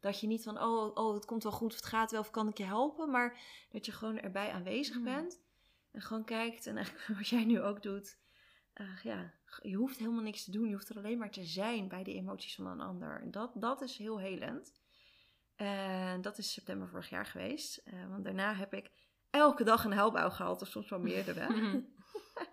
dat 0.00 0.20
je 0.20 0.26
niet 0.26 0.42
van, 0.42 0.62
oh, 0.62 0.96
oh, 0.96 1.14
het 1.14 1.24
komt 1.24 1.42
wel 1.42 1.52
goed, 1.52 1.70
of 1.70 1.76
het 1.76 1.86
gaat 1.86 2.10
wel, 2.10 2.20
of 2.20 2.30
kan 2.30 2.48
ik 2.48 2.58
je 2.58 2.64
helpen, 2.64 3.10
maar 3.10 3.40
dat 3.70 3.86
je 3.86 3.92
gewoon 3.92 4.18
erbij 4.18 4.50
aanwezig 4.50 4.96
Mm. 4.96 5.04
bent 5.04 5.40
en 5.92 6.00
gewoon 6.00 6.24
kijkt 6.24 6.66
en 6.66 6.76
eigenlijk 6.76 7.06
wat 7.18 7.28
jij 7.28 7.44
nu 7.44 7.60
ook 7.62 7.82
doet. 7.82 8.18
eh, 8.72 9.02
ja, 9.02 9.34
je 9.62 9.74
hoeft 9.76 9.98
helemaal 9.98 10.22
niks 10.22 10.44
te 10.44 10.50
doen. 10.50 10.66
Je 10.68 10.72
hoeft 10.74 10.88
er 10.88 10.96
alleen 10.96 11.18
maar 11.18 11.30
te 11.30 11.44
zijn 11.44 11.88
bij 11.88 12.02
de 12.04 12.14
emoties 12.14 12.54
van 12.54 12.66
een 12.66 12.80
ander. 12.80 13.20
En 13.20 13.30
dat, 13.30 13.52
dat 13.54 13.80
is 13.82 13.96
heel 13.96 14.18
helend. 14.18 14.72
En 15.56 16.20
dat 16.20 16.38
is 16.38 16.52
september 16.52 16.88
vorig 16.88 17.08
jaar 17.10 17.26
geweest. 17.26 17.76
Eh, 17.76 18.08
want 18.08 18.24
daarna 18.24 18.54
heb 18.54 18.74
ik 18.74 18.90
elke 19.30 19.64
dag 19.64 19.84
een 19.84 19.92
helbouw 19.92 20.30
gehad, 20.30 20.62
of 20.62 20.68
soms 20.68 20.88
wel 20.88 20.98
meerdere. 21.00 21.46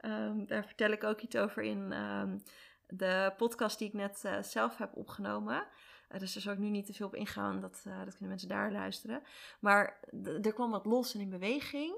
Ehm, 0.00 0.44
daar 0.46 0.64
vertel 0.64 0.90
ik 0.90 1.04
ook 1.04 1.20
iets 1.20 1.36
over 1.36 1.62
in 1.62 1.92
ehm, 1.92 2.38
de 2.86 3.32
podcast 3.36 3.78
die 3.78 3.88
ik 3.88 3.94
net 3.94 4.24
eh, 4.24 4.42
zelf 4.42 4.76
heb 4.76 4.96
opgenomen. 4.96 5.66
Eh, 6.08 6.20
dus 6.20 6.32
daar 6.32 6.42
zal 6.42 6.52
ik 6.52 6.58
nu 6.58 6.68
niet 6.68 6.86
te 6.86 6.92
veel 6.92 7.06
op 7.06 7.14
ingaan, 7.14 7.60
dat, 7.60 7.82
eh, 7.84 7.98
dat 7.98 8.10
kunnen 8.10 8.28
mensen 8.28 8.48
daar 8.48 8.72
luisteren. 8.72 9.22
Maar 9.60 10.00
er 10.42 10.52
kwam 10.52 10.70
wat 10.70 10.84
los 10.84 11.14
en 11.14 11.20
in 11.20 11.30
beweging. 11.30 11.94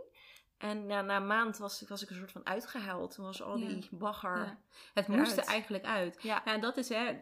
En 0.62 0.88
ja, 0.88 1.00
na 1.02 1.16
een 1.16 1.26
maand 1.26 1.56
was, 1.56 1.84
was 1.88 2.02
ik 2.02 2.10
een 2.10 2.16
soort 2.16 2.32
van 2.32 2.46
uitgehuild. 2.46 3.14
Toen 3.14 3.24
was 3.24 3.42
al 3.42 3.56
Ja. 3.56 3.68
die 3.68 3.88
bagger. 3.90 4.36
Ja. 4.36 4.58
Het 4.94 5.08
moest 5.08 5.36
er 5.36 5.44
eigenlijk 5.44 5.84
uit. 5.84 6.18
Ja. 6.22 6.44
En 6.44 6.60
dat 6.60 6.76
is 6.76 6.88
hè, 6.88 7.18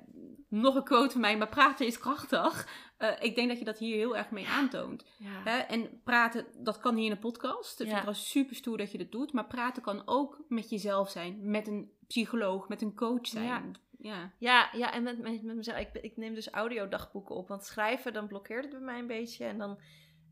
nog 0.48 0.74
een 0.74 0.84
quote 0.84 1.10
van 1.12 1.20
mij, 1.20 1.36
maar 1.38 1.48
praten 1.48 1.86
is 1.86 1.98
krachtig. 1.98 2.68
Eh, 2.96 3.12
ik 3.20 3.34
denk 3.34 3.48
dat 3.48 3.58
je 3.58 3.64
dat 3.64 3.78
hier 3.78 3.96
heel 3.96 4.16
erg 4.16 4.30
mee 4.30 4.48
aantoont. 4.48 5.04
Ja. 5.18 5.42
Hè? 5.44 5.58
En 5.58 6.00
praten, 6.04 6.46
dat 6.58 6.78
kan 6.78 6.96
hier 6.96 7.04
in 7.04 7.10
een 7.10 7.18
podcast. 7.18 7.78
Ja. 7.84 7.94
het 7.94 8.04
wel 8.04 8.14
super 8.14 8.56
stoer 8.56 8.76
dat 8.76 8.92
je 8.92 8.98
dat 8.98 9.12
doet. 9.12 9.32
Maar 9.32 9.46
praten 9.46 9.82
kan 9.82 10.02
ook 10.04 10.40
met 10.48 10.70
jezelf 10.70 11.10
zijn. 11.10 11.50
Met 11.50 11.66
een 11.66 11.92
psycholoog, 12.06 12.68
met 12.68 12.82
een 12.82 12.94
coach 12.94 13.26
zijn. 13.26 13.44
Ja. 13.44 13.62
Ja. 13.98 14.32
Ja, 14.38 14.68
ja 14.72 14.92
en 14.92 15.02
met, 15.02 15.18
met, 15.18 15.42
met 15.42 15.56
mezelf. 15.56 15.78
Ik, 15.78 15.92
ik 15.92 16.16
neem 16.16 16.34
dus 16.34 16.50
audiodagboeken 16.50 17.34
op. 17.34 17.48
Want 17.48 17.64
schrijven, 17.64 18.12
dan 18.12 18.26
blokkeert 18.26 18.64
het 18.64 18.72
bij 18.72 18.80
mij 18.80 18.98
een 18.98 19.06
beetje. 19.06 19.44
En 19.44 19.58
dan, 19.58 19.80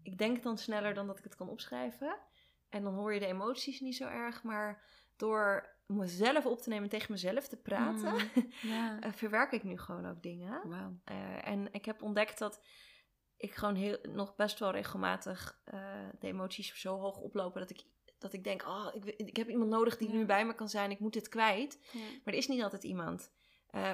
ik 0.02 0.18
denk 0.18 0.42
dan 0.42 0.58
sneller 0.58 0.94
dan 0.94 1.06
dat 1.06 1.18
ik 1.18 1.24
het 1.24 1.36
kan 1.36 1.48
opschrijven. 1.48 2.16
En 2.70 2.82
dan 2.82 2.94
hoor 2.94 3.14
je 3.14 3.20
de 3.20 3.26
emoties 3.26 3.80
niet 3.80 3.96
zo 3.96 4.04
erg. 4.08 4.42
Maar 4.42 4.82
door 5.16 5.76
mezelf 5.86 6.46
op 6.46 6.60
te 6.60 6.68
nemen 6.68 6.84
en 6.84 6.90
tegen 6.90 7.12
mezelf 7.12 7.48
te 7.48 7.56
praten, 7.56 8.14
Ja. 8.62 9.00
eh, 9.00 9.12
verwerk 9.12 9.52
ik 9.52 9.62
nu 9.62 9.78
gewoon 9.78 10.06
ook 10.06 10.22
dingen. 10.22 10.60
Eh, 11.04 11.48
en 11.48 11.72
ik 11.72 11.84
heb 11.84 12.02
ontdekt 12.02 12.38
dat 12.38 12.60
ik 13.36 13.54
gewoon 13.54 13.74
heel, 13.74 13.98
nog 14.02 14.34
best 14.34 14.58
wel 14.58 14.70
regelmatig 14.70 15.60
eh, 15.64 16.08
de 16.18 16.26
emoties 16.26 16.80
zo 16.80 16.98
hoog 16.98 17.16
oplopen 17.16 17.60
dat 17.60 17.70
ik, 17.70 17.84
dat 18.18 18.32
ik 18.32 18.44
denk, 18.44 18.66
oh, 18.66 18.88
ik, 18.94 19.04
ik 19.04 19.36
heb 19.36 19.48
iemand 19.48 19.70
nodig 19.70 19.96
die 19.96 20.08
nu 20.10 20.24
bij 20.26 20.46
me 20.46 20.54
kan 20.54 20.68
zijn. 20.68 20.90
Ik 20.90 20.98
moet 21.00 21.12
dit 21.12 21.28
kwijt. 21.28 21.78
Maar 21.92 22.34
er 22.34 22.38
is 22.40 22.48
niet 22.48 22.62
altijd 22.62 22.84
iemand. 22.84 23.30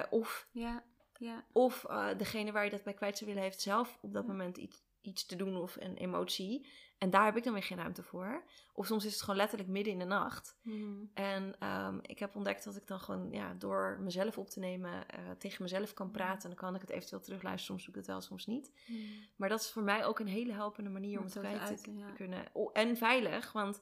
Of 0.09 0.47
Ja. 0.51 0.83
Ja. 1.17 1.45
of 1.51 1.85
degene 2.17 2.51
waar 2.51 2.63
je 2.63 2.69
dat 2.69 2.83
bij 2.83 2.93
kwijt 2.93 3.17
zou 3.17 3.29
willen 3.29 3.45
heeft 3.45 3.61
zelf 3.61 3.97
op 4.01 4.13
dat 4.13 4.27
moment 4.27 4.57
iets, 4.57 4.83
iets 5.01 5.25
te 5.25 5.35
doen 5.35 5.55
of 5.57 5.75
een 5.79 5.95
emotie. 5.97 6.67
En 6.97 7.09
daar 7.09 7.25
heb 7.25 7.37
ik 7.37 7.43
dan 7.43 7.53
weer 7.53 7.63
geen 7.63 7.77
ruimte 7.77 8.03
voor. 8.03 8.43
Of 8.73 8.85
soms 8.85 9.05
is 9.05 9.11
het 9.11 9.21
gewoon 9.21 9.35
letterlijk 9.35 9.69
midden 9.69 9.93
in 9.93 9.99
de 9.99 10.05
nacht. 10.05 10.57
Mhm. 10.61 11.05
En 11.13 11.55
ehm, 11.59 11.97
ik 12.01 12.19
heb 12.19 12.35
ontdekt 12.35 12.63
dat 12.63 12.75
ik 12.75 12.87
dan 12.87 12.99
gewoon 12.99 13.31
ja, 13.31 13.53
door 13.53 13.97
mezelf 14.01 14.37
op 14.37 14.49
te 14.49 14.59
nemen 14.59 15.07
eh, 15.07 15.19
tegen 15.37 15.63
mezelf 15.63 15.93
kan 15.93 16.11
praten. 16.11 16.41
En 16.41 16.55
dan 16.55 16.65
kan 16.65 16.75
ik 16.75 16.81
het 16.81 16.89
eventueel 16.89 17.21
terugluisteren. 17.21 17.65
Soms 17.65 17.81
doe 17.85 17.93
ik 17.93 17.99
het 17.99 18.07
wel, 18.07 18.21
soms 18.21 18.45
niet. 18.45 18.71
Mhm. 18.87 18.99
Maar 19.35 19.49
dat 19.49 19.59
is 19.59 19.71
voor 19.71 19.83
mij 19.83 20.05
ook 20.05 20.19
een 20.19 20.27
hele 20.27 20.53
helpende 20.53 20.89
manier 20.89 21.17
om, 21.17 21.23
het 21.23 21.33
te 21.33 21.39
kwijt 21.39 21.83
te 21.83 21.95
ja. 21.95 22.11
kunnen. 22.11 22.45
Oh, 22.53 22.69
en 22.73 22.97
veilig, 22.97 23.51
want 23.51 23.81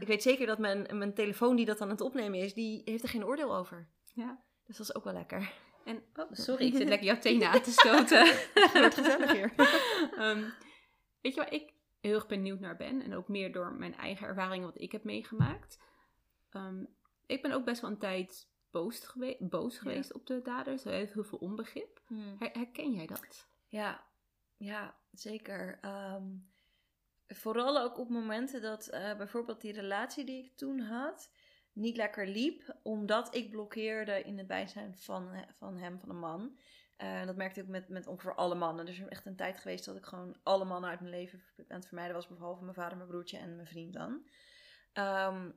ik 0.00 0.06
weet 0.06 0.22
zeker 0.22 0.46
dat 0.46 0.58
mijn, 0.58 0.98
mijn 0.98 1.14
telefoon 1.14 1.56
die 1.56 1.66
dat 1.66 1.80
aan 1.80 1.90
het 1.90 2.00
opnemen 2.00 2.38
is, 2.38 2.54
die 2.54 2.82
heeft 2.84 3.02
er 3.02 3.08
geen 3.08 3.24
oordeel 3.24 3.56
over. 3.56 3.88
ja. 4.14 4.46
Dus 4.68 4.76
dat 4.76 4.88
is 4.88 4.94
ook 4.94 5.04
wel 5.04 5.12
lekker. 5.12 5.52
En, 5.84 6.02
oh, 6.14 6.26
sorry, 6.30 6.66
ik 6.66 6.76
zit 6.76 6.88
lekker 6.94 7.06
jouw 7.06 7.18
tenen 7.18 7.48
aan 7.48 7.62
te 7.62 7.70
stoten. 7.70 8.26
Het 8.54 8.72
wordt 8.72 8.94
gezellig 8.94 9.32
hier. 9.32 9.52
Ehm, 10.18 10.42
weet 11.20 11.34
je 11.34 11.40
waar 11.40 11.52
ik 11.52 11.72
heel 12.00 12.14
erg 12.14 12.26
benieuwd 12.26 12.60
naar 12.60 12.76
ben? 12.76 13.02
En 13.02 13.14
ook 13.14 13.28
meer 13.28 13.52
door 13.52 13.72
mijn 13.72 13.94
eigen 13.96 14.26
ervaringen 14.26 14.66
wat 14.66 14.80
ik 14.80 14.92
heb 14.92 15.04
meegemaakt. 15.04 15.78
Ehm, 16.50 16.84
ik 17.26 17.42
ben 17.42 17.52
ook 17.52 17.64
best 17.64 17.80
wel 17.80 17.90
een 17.90 17.98
tijd 17.98 18.48
boos, 18.70 18.98
gewe- 19.06 19.36
boos 19.40 19.74
Ja. 19.74 19.80
geweest 19.80 20.12
op 20.12 20.26
de 20.26 20.42
daders. 20.42 20.84
Er 20.84 20.92
heeft 20.92 21.12
heel 21.12 21.24
veel 21.24 21.38
onbegrip. 21.38 22.00
Her- 22.38 22.50
herken 22.52 22.92
jij 22.92 23.06
dat? 23.06 23.48
Ja, 23.66 24.04
ja, 24.56 24.96
zeker. 25.12 25.78
Ehm, 25.80 26.26
vooral 27.28 27.78
ook 27.80 27.98
op 27.98 28.08
momenten 28.08 28.62
dat 28.62 28.86
eh, 28.88 29.16
bijvoorbeeld 29.16 29.60
die 29.60 29.72
relatie 29.72 30.24
die 30.24 30.44
ik 30.44 30.56
toen 30.56 30.80
had 30.80 31.30
niet 31.72 31.96
lekker 31.96 32.26
liep, 32.26 32.76
omdat 32.82 33.34
ik 33.34 33.50
blokkeerde 33.50 34.22
in 34.22 34.38
het 34.38 34.46
bijzijn 34.46 34.94
van, 34.96 35.28
he- 35.28 35.52
van 35.54 35.76
hem, 35.78 35.98
van 35.98 36.08
een 36.10 36.18
man. 36.18 36.58
Eh, 36.98 37.26
dat 37.26 37.36
merkte 37.36 37.60
ik 37.60 37.68
met, 37.68 37.88
met 37.88 38.06
ongeveer 38.06 38.34
alle 38.34 38.54
mannen. 38.54 38.86
Dus 38.86 38.98
er 38.98 39.04
is 39.04 39.08
echt 39.10 39.26
een 39.26 39.36
tijd 39.36 39.58
geweest 39.58 39.84
dat 39.84 39.96
ik 39.96 40.04
gewoon 40.04 40.36
alle 40.42 40.64
mannen 40.64 40.90
uit 40.90 41.00
mijn 41.00 41.12
leven 41.12 41.42
aan 41.56 41.76
het 41.76 41.86
vermijden 41.86 42.14
was, 42.14 42.28
behalve 42.28 42.62
mijn 42.62 42.74
vader, 42.74 42.96
mijn 42.96 43.08
broertje 43.08 43.38
en 43.38 43.54
mijn 43.54 43.66
vriend 43.66 43.92
dan. 43.92 44.28
Ehm, 44.92 45.50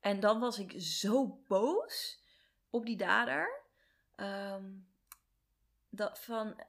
en 0.00 0.20
dan 0.20 0.40
was 0.40 0.58
ik 0.58 0.74
zo 0.80 1.42
boos 1.46 2.22
op 2.70 2.86
die 2.86 2.96
dader. 2.96 3.62
Ehm, 4.14 4.72
dat 5.88 6.20
van 6.20 6.62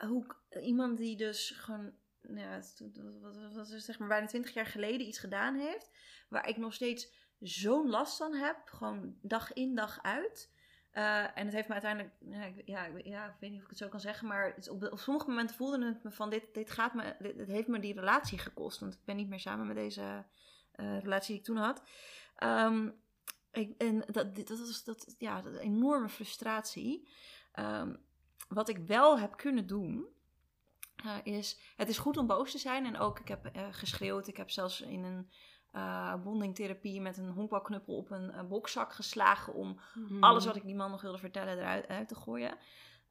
hoe 0.00 0.26
iemand 0.60 0.98
die 0.98 1.16
dus 1.16 1.50
gewoon, 1.50 1.94
nou 2.20 2.48
ja, 2.48 2.62
wat 3.54 3.68
zeg 3.68 3.98
maar 3.98 4.08
bijna 4.08 4.26
twintig 4.26 4.54
jaar 4.54 4.66
geleden 4.66 5.06
iets 5.06 5.18
gedaan 5.18 5.54
heeft, 5.54 5.90
waar 6.28 6.48
ik 6.48 6.56
nog 6.56 6.74
steeds 6.74 7.12
zo'n 7.40 7.88
last 7.88 8.16
van 8.16 8.34
heb, 8.34 8.56
gewoon 8.64 9.18
dag 9.22 9.52
in 9.52 9.74
dag 9.74 10.02
uit. 10.02 10.52
Uh, 10.94 11.38
en 11.38 11.44
het 11.44 11.54
heeft 11.54 11.68
me 11.68 11.72
uiteindelijk, 11.72 12.14
ja 12.64 12.84
ik, 12.84 13.06
ja, 13.06 13.36
weet 13.40 13.50
niet 13.50 13.58
of 13.58 13.64
ik 13.64 13.70
het 13.70 13.78
zo 13.78 13.88
kan 13.88 14.00
zeggen, 14.00 14.28
maar 14.28 14.54
op, 14.70 14.90
sommige 14.94 15.28
momenten 15.28 15.56
voelde 15.56 15.84
het 15.84 16.02
me 16.02 16.10
van 16.10 16.30
dit, 16.30 16.54
dit 16.54 16.70
gaat 16.70 16.94
me, 16.94 17.16
dit, 17.18 17.48
heeft 17.48 17.68
me 17.68 17.78
die 17.78 17.94
relatie 17.94 18.38
gekost. 18.38 18.80
Want 18.80 18.94
ik 18.94 19.04
ben 19.04 19.16
niet 19.16 19.28
meer 19.28 19.40
samen 19.40 19.66
met 19.66 19.76
deze 19.76 20.24
uh, 20.76 21.00
relatie 21.00 21.28
die 21.28 21.38
ik 21.38 21.44
toen 21.44 21.56
had. 21.56 21.82
Um, 22.38 22.94
ik, 23.52 23.82
en 23.82 24.04
dat, 24.10 24.36
dat 24.36 24.50
is 24.50 24.84
dat, 24.84 25.14
ja, 25.18 25.42
dat 25.42 25.54
enorme 25.54 26.08
frustratie. 26.08 27.08
Um, 27.58 28.04
wat 28.48 28.68
ik 28.68 28.78
wel 28.78 29.18
heb 29.18 29.36
kunnen 29.36 29.66
doen, 29.66 30.06
uh, 31.04 31.16
is, 31.22 31.58
het 31.76 31.88
is 31.88 31.98
goed 31.98 32.16
om 32.16 32.26
boos 32.26 32.50
te 32.50 32.58
zijn. 32.58 32.86
En 32.86 32.98
ook, 32.98 33.18
ik 33.18 33.28
heb 33.28 33.50
geschreeuwd. 33.70 34.26
Ik 34.26 34.36
heb 34.36 34.50
zelfs 34.50 34.80
in 34.80 35.04
een 35.04 35.30
uh, 35.76 36.14
bondingtherapie 36.22 37.00
met 37.00 37.18
een 37.18 37.30
honkbalknuppel 37.30 37.96
op 37.96 38.10
een, 38.10 38.38
een 38.38 38.48
bokzak 38.48 38.92
geslagen 38.92 39.54
om 39.54 39.80
mm. 39.94 40.22
alles 40.22 40.46
wat 40.46 40.56
ik 40.56 40.64
die 40.64 40.74
man 40.74 40.90
nog 40.90 41.02
wilde 41.02 41.18
vertellen 41.18 41.58
eruit 41.58 41.88
uit 41.88 42.08
te 42.08 42.14
gooien. 42.14 42.56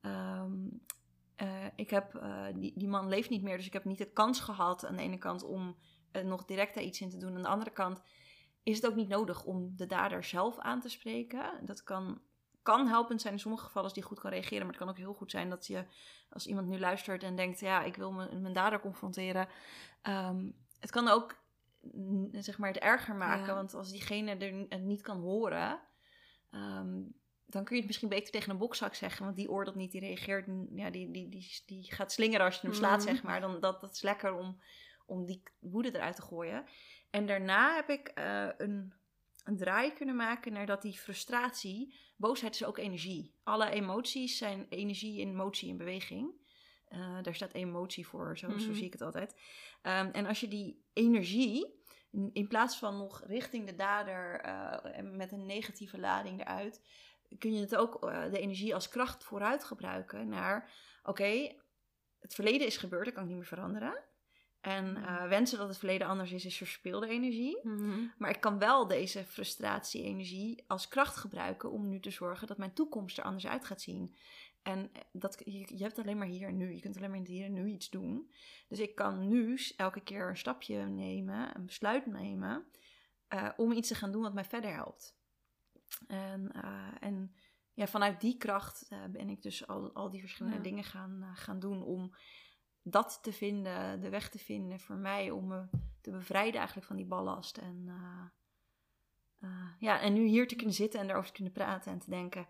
Um, 0.01 0.81
ik 1.75 1.89
heb, 1.89 2.21
die, 2.55 2.73
die 2.75 2.87
man 2.87 3.07
leeft 3.07 3.29
niet 3.29 3.43
meer, 3.43 3.57
dus 3.57 3.65
ik 3.65 3.73
heb 3.73 3.85
niet 3.85 3.97
de 3.97 4.11
kans 4.11 4.39
gehad 4.39 4.85
aan 4.85 4.95
de 4.95 5.01
ene 5.01 5.17
kant 5.17 5.43
om 5.43 5.77
nog 6.23 6.45
direct 6.45 6.75
daar 6.75 6.83
iets 6.83 7.01
in 7.01 7.09
te 7.09 7.17
doen. 7.17 7.35
Aan 7.35 7.41
de 7.41 7.47
andere 7.47 7.71
kant 7.71 8.01
is 8.63 8.75
het 8.75 8.87
ook 8.87 8.95
niet 8.95 9.07
nodig 9.07 9.43
om 9.43 9.75
de 9.75 9.85
dader 9.85 10.23
zelf 10.23 10.59
aan 10.59 10.79
te 10.79 10.89
spreken. 10.89 11.65
Dat 11.65 11.83
kan, 11.83 12.21
kan 12.61 12.87
helpend 12.87 13.21
zijn 13.21 13.33
in 13.33 13.39
sommige 13.39 13.63
gevallen 13.63 13.87
als 13.89 13.97
die 13.97 14.07
goed 14.07 14.19
kan 14.19 14.31
reageren. 14.31 14.59
Maar 14.59 14.75
het 14.75 14.77
kan 14.77 14.89
ook 14.89 14.97
heel 14.97 15.13
goed 15.13 15.31
zijn 15.31 15.49
dat 15.49 15.67
je, 15.67 15.85
als 16.29 16.47
iemand 16.47 16.67
nu 16.67 16.79
luistert 16.79 17.23
en 17.23 17.35
denkt: 17.35 17.59
ja, 17.59 17.83
ik 17.83 17.95
wil 17.95 18.11
mijn, 18.11 18.41
mijn 18.41 18.53
dader 18.53 18.79
confronteren. 18.79 19.47
Um, 20.03 20.55
het 20.79 20.91
kan 20.91 21.07
ook 21.07 21.42
zeg 22.31 22.57
maar 22.57 22.69
het 22.69 22.81
erger 22.81 23.15
maken. 23.15 23.55
Want 23.55 23.73
als 23.73 23.91
diegene 23.91 24.35
er 24.35 24.65
het 24.69 24.83
niet 24.83 25.01
kan 25.01 25.19
horen, 25.19 25.79
um, 26.51 27.13
dan 27.45 27.63
kun 27.63 27.73
je 27.75 27.81
het 27.81 27.85
misschien 27.85 28.09
beter 28.09 28.31
tegen 28.31 28.51
een 28.51 28.57
bokzak 28.57 28.95
zeggen. 28.95 29.25
Want 29.25 29.37
die 29.37 29.49
oordeelt 29.49 29.75
niet, 29.75 29.91
die 29.91 30.01
reageert, 30.01 30.47
ja, 30.75 30.89
die, 30.89 31.11
die, 31.11 31.29
die, 31.29 31.61
die 31.65 31.93
gaat 31.93 32.11
slingeren 32.11 32.45
als 32.45 32.55
je 32.55 32.67
hem 32.67 32.75
slaat, 32.75 32.99
mm. 32.99 33.07
zeg 33.07 33.23
maar. 33.23 33.41
Dan, 33.41 33.59
dat, 33.59 33.81
dat 33.81 33.93
is 33.93 34.01
lekker 34.01 34.33
om, 34.33 34.59
om 35.05 35.25
die 35.25 35.43
woede 35.59 35.95
eruit 35.95 36.15
te 36.15 36.21
gooien. 36.21 36.65
En 37.09 37.25
daarna 37.25 37.75
heb 37.75 37.89
ik 37.89 38.11
uh, 38.15 38.49
een, 38.57 38.93
een 39.43 39.57
draai 39.57 39.93
kunnen 39.93 40.15
maken 40.15 40.53
naar 40.53 40.65
dat 40.65 40.81
die 40.81 40.97
frustratie, 40.97 41.95
boosheid 42.17 42.55
is 42.55 42.65
ook 42.65 42.77
energie. 42.77 43.33
Alle 43.43 43.69
emoties 43.69 44.37
zijn 44.37 44.65
energie 44.69 45.21
en 45.21 45.35
motie 45.35 45.69
in 45.69 45.77
beweging. 45.77 46.31
Uh, 46.93 47.17
daar 47.21 47.35
staat 47.35 47.53
emotie 47.53 48.07
voor, 48.07 48.37
zo, 48.37 48.47
mm 48.47 48.53
-hmm. 48.53 48.61
zo, 48.61 48.67
mhm. 48.67 48.77
zie 48.77 48.85
ik 48.85 48.91
het 48.91 49.01
altijd. 49.01 49.31
Um, 49.81 50.11
en 50.11 50.25
als 50.25 50.39
je 50.39 50.47
die 50.47 50.83
energie, 50.93 51.81
in 52.33 52.47
plaats 52.47 52.77
van 52.77 52.97
nog 52.97 53.23
richting 53.25 53.65
de 53.67 53.75
dader 53.75 54.45
uh, 54.45 55.11
met 55.11 55.31
een 55.31 55.45
negatieve 55.45 55.99
lading 55.99 56.41
eruit, 56.41 56.81
kun 57.37 57.53
je 57.53 57.59
het 57.59 57.75
ook 57.75 58.01
de 58.31 58.39
energie 58.39 58.73
als 58.73 58.89
kracht 58.89 59.23
vooruit 59.23 59.63
gebruiken 59.63 60.27
naar: 60.27 60.71
oké, 60.99 61.09
okay, 61.09 61.61
het 62.19 62.33
verleden 62.33 62.67
is 62.67 62.77
gebeurd, 62.77 63.05
dat 63.05 63.13
kan 63.13 63.23
ik 63.23 63.29
niet 63.29 63.37
meer 63.37 63.47
veranderen. 63.47 64.03
En 64.63 64.97
uh, 64.97 65.27
wensen 65.27 65.57
dat 65.57 65.67
het 65.67 65.77
verleden 65.77 66.07
anders 66.07 66.31
is, 66.31 66.45
is 66.45 66.57
verspilde 66.57 67.07
energie. 67.07 67.59
Mm-hmm. 67.63 68.13
Maar 68.17 68.29
ik 68.29 68.41
kan 68.41 68.59
wel 68.59 68.87
deze 68.87 69.23
frustratie-energie 69.23 70.63
als 70.67 70.87
kracht 70.87 71.15
gebruiken 71.15 71.71
om 71.71 71.89
nu 71.89 71.99
te 71.99 72.09
zorgen 72.09 72.47
dat 72.47 72.57
mijn 72.57 72.73
toekomst 72.73 73.17
er 73.17 73.23
anders 73.23 73.47
uit 73.47 73.65
gaat 73.65 73.81
zien. 73.81 74.15
En 74.63 74.89
eh, 74.93 75.01
dat, 75.11 75.41
je, 75.45 75.77
je 75.77 75.83
hebt 75.83 75.99
alleen 75.99 76.17
maar 76.17 76.27
hier 76.27 76.47
en 76.47 76.57
nu. 76.57 76.73
Je 76.73 76.81
kunt 76.81 76.97
alleen 76.97 77.11
maar 77.11 77.19
hier 77.19 77.45
en 77.45 77.53
nu 77.53 77.67
iets 77.67 77.89
doen. 77.89 78.31
Dus 78.67 78.79
ik 78.79 78.95
kan 78.95 79.27
nu 79.27 79.59
elke 79.77 80.01
keer 80.01 80.29
een 80.29 80.37
stapje 80.37 80.85
nemen, 80.85 81.55
een 81.55 81.65
besluit 81.65 82.05
nemen, 82.05 82.65
uh, 83.33 83.49
om 83.55 83.71
iets 83.71 83.87
te 83.87 83.95
gaan 83.95 84.11
doen 84.11 84.21
wat 84.21 84.33
mij 84.33 84.45
verder 84.45 84.73
helpt. 84.73 85.17
En, 86.07 86.51
uh, 86.55 86.95
en 86.99 87.35
ja, 87.73 87.87
vanuit 87.87 88.21
die 88.21 88.37
kracht 88.37 88.89
ben 89.11 89.29
ik 89.29 89.41
dus 89.41 89.67
al, 89.67 89.93
al 89.93 90.09
die 90.09 90.19
verschillende 90.19 90.57
ja. 90.57 90.63
dingen 90.63 90.83
gaan, 90.83 91.31
gaan 91.33 91.59
doen 91.59 91.83
om 91.83 92.15
dat 92.81 93.19
te 93.21 93.33
vinden, 93.33 94.01
de 94.01 94.09
weg 94.09 94.29
te 94.29 94.39
vinden 94.39 94.79
voor 94.79 94.95
mij 94.95 95.31
om 95.31 95.47
me 95.47 95.67
te 96.01 96.11
bevrijden 96.11 96.57
eigenlijk 96.57 96.87
van 96.87 96.95
die 96.95 97.05
ballast. 97.05 97.57
En, 97.57 97.89
ja, 99.79 99.99
en 99.99 100.13
nu 100.13 100.25
hier 100.25 100.47
te 100.47 100.55
kunnen 100.55 100.75
zitten 100.75 100.99
en 100.99 101.05
daarover 101.05 101.29
te 101.29 101.35
kunnen 101.35 101.53
praten 101.53 101.91
en 101.91 101.99
te 101.99 102.09
denken, 102.09 102.47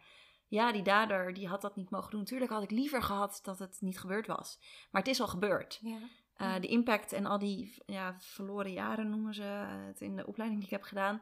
ja, 0.54 0.72
die 0.72 0.84
dader 0.84 1.34
die 1.34 1.47
had 1.47 1.62
dat 1.62 1.76
niet 1.76 1.89
mogen 1.89 2.12
doen. 2.12 2.20
Natuurlijk 2.20 2.51
had 2.51 2.64
ik 2.64 2.72
liever 2.72 3.04
gehad 3.04 3.39
dat 3.43 3.60
het 3.60 3.78
niet 3.82 3.99
gebeurd 3.99 4.28
was. 4.28 4.60
Maar 4.91 5.01
het 5.01 5.12
is 5.12 5.22
al 5.22 5.28
gebeurd. 5.28 5.80
Ja. 5.82 5.97
Uh, 6.38 6.62
de 6.62 6.68
impact 6.68 7.12
en 7.12 7.26
al 7.26 7.39
die 7.39 7.78
ja, 7.86 8.16
verloren 8.20 8.72
jaren 8.72 9.10
noemen 9.10 9.34
ze 9.34 9.43
het 9.88 10.01
in 10.01 10.16
de 10.16 10.28
opleiding 10.28 10.62
die 10.62 10.70
ik 10.70 10.78
heb 10.78 10.88
gedaan, 10.88 11.22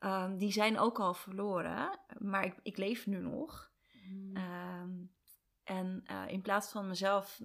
um, 0.00 0.38
die 0.38 0.52
zijn 0.52 0.78
ook 0.78 0.98
al 0.98 1.14
verloren. 1.14 1.98
Maar 2.18 2.44
ik, 2.44 2.54
ik 2.62 2.76
leef 2.76 3.06
nu 3.06 3.18
nog. 3.18 3.70
Mm. 4.08 4.36
Um, 4.36 5.12
en 5.64 6.04
in 6.26 6.42
plaats 6.42 6.70
van 6.70 6.88
mezelf 6.88 7.40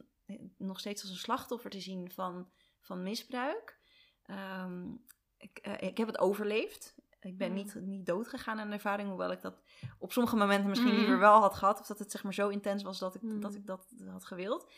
nog 0.57 0.79
steeds 0.79 1.01
als 1.01 1.11
een 1.11 1.17
slachtoffer 1.17 1.69
te 1.69 1.79
zien 1.79 2.11
van, 2.11 2.49
van 2.79 3.03
misbruik. 3.03 3.79
Um, 4.27 5.05
ik, 5.37 5.67
uh, 5.67 5.73
ik 5.89 5.97
heb 5.97 6.07
het 6.07 6.19
overleefd. 6.19 6.95
Ik 7.25 7.37
ben 7.37 7.49
mm. 7.49 7.55
niet, 7.55 7.75
niet 7.75 8.05
dood 8.05 8.27
gegaan 8.27 8.59
aan 8.59 8.67
de 8.67 8.73
ervaring, 8.73 9.09
hoewel 9.09 9.31
ik 9.31 9.41
dat 9.41 9.61
op 9.99 10.11
sommige 10.11 10.35
momenten 10.35 10.69
misschien 10.69 10.91
mm. 10.91 10.97
liever 10.97 11.19
wel 11.19 11.39
had 11.39 11.55
gehad. 11.55 11.79
Of 11.79 11.87
dat 11.87 11.99
het 11.99 12.11
zeg 12.11 12.23
maar 12.23 12.33
zo 12.33 12.47
intens 12.47 12.83
was 12.83 12.99
dat 12.99 13.15
ik, 13.15 13.21
mm. 13.21 13.39
dat, 13.39 13.55
ik 13.55 13.65
dat 13.65 13.87
had 14.09 14.25
gewild. 14.25 14.71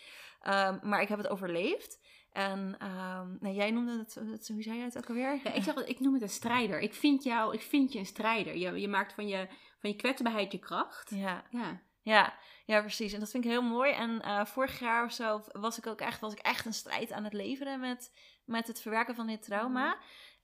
Um, 0.48 0.80
maar 0.82 1.02
ik 1.02 1.08
heb 1.08 1.18
het 1.18 1.28
overleefd. 1.28 2.00
En 2.32 2.60
um, 2.60 3.38
nou, 3.40 3.56
jij 3.56 3.72
noemde 3.72 3.98
het, 3.98 4.14
het, 4.14 4.48
hoe 4.48 4.62
zei 4.62 4.76
jij 4.76 4.86
het 4.86 4.98
ook 4.98 5.08
alweer? 5.08 5.40
Ja, 5.44 5.54
ik, 5.54 5.64
zeg, 5.64 5.76
ik 5.76 6.00
noem 6.00 6.14
het 6.14 6.22
een 6.22 6.30
strijder. 6.30 6.80
Ik 6.80 6.94
vind 6.94 7.24
jou, 7.24 7.54
ik 7.54 7.62
vind 7.62 7.94
je 7.94 8.00
een 8.00 8.06
strijder. 8.06 8.58
Je, 8.58 8.80
je 8.80 8.88
maakt 8.88 9.14
van 9.14 9.28
je, 9.28 9.48
van 9.80 9.90
je 9.90 9.96
kwetsbaarheid 9.96 10.52
je 10.52 10.60
kracht. 10.60 11.10
Ja. 11.10 11.44
ja. 11.50 11.82
Ja, 12.02 12.34
ja, 12.66 12.80
precies. 12.80 13.14
En 13.14 13.20
dat 13.20 13.30
vind 13.30 13.44
ik 13.44 13.50
heel 13.50 13.62
mooi. 13.62 13.92
En 13.92 14.22
uh, 14.26 14.46
vorig 14.46 14.80
jaar 14.80 15.06
of 15.06 15.12
zo 15.12 15.42
was 15.52 15.78
ik 15.78 15.88
ook 15.88 16.00
echt, 16.00 16.20
was 16.20 16.34
ik 16.34 16.40
echt 16.40 16.66
een 16.66 16.74
strijd 16.74 17.12
aan 17.12 17.24
het 17.24 17.34
leveren 17.34 17.80
met, 17.80 18.12
met 18.46 18.68
het 18.68 18.82
verwerken 18.82 19.16
van 19.16 19.28
dit 19.28 19.44
trauma. 19.44 19.98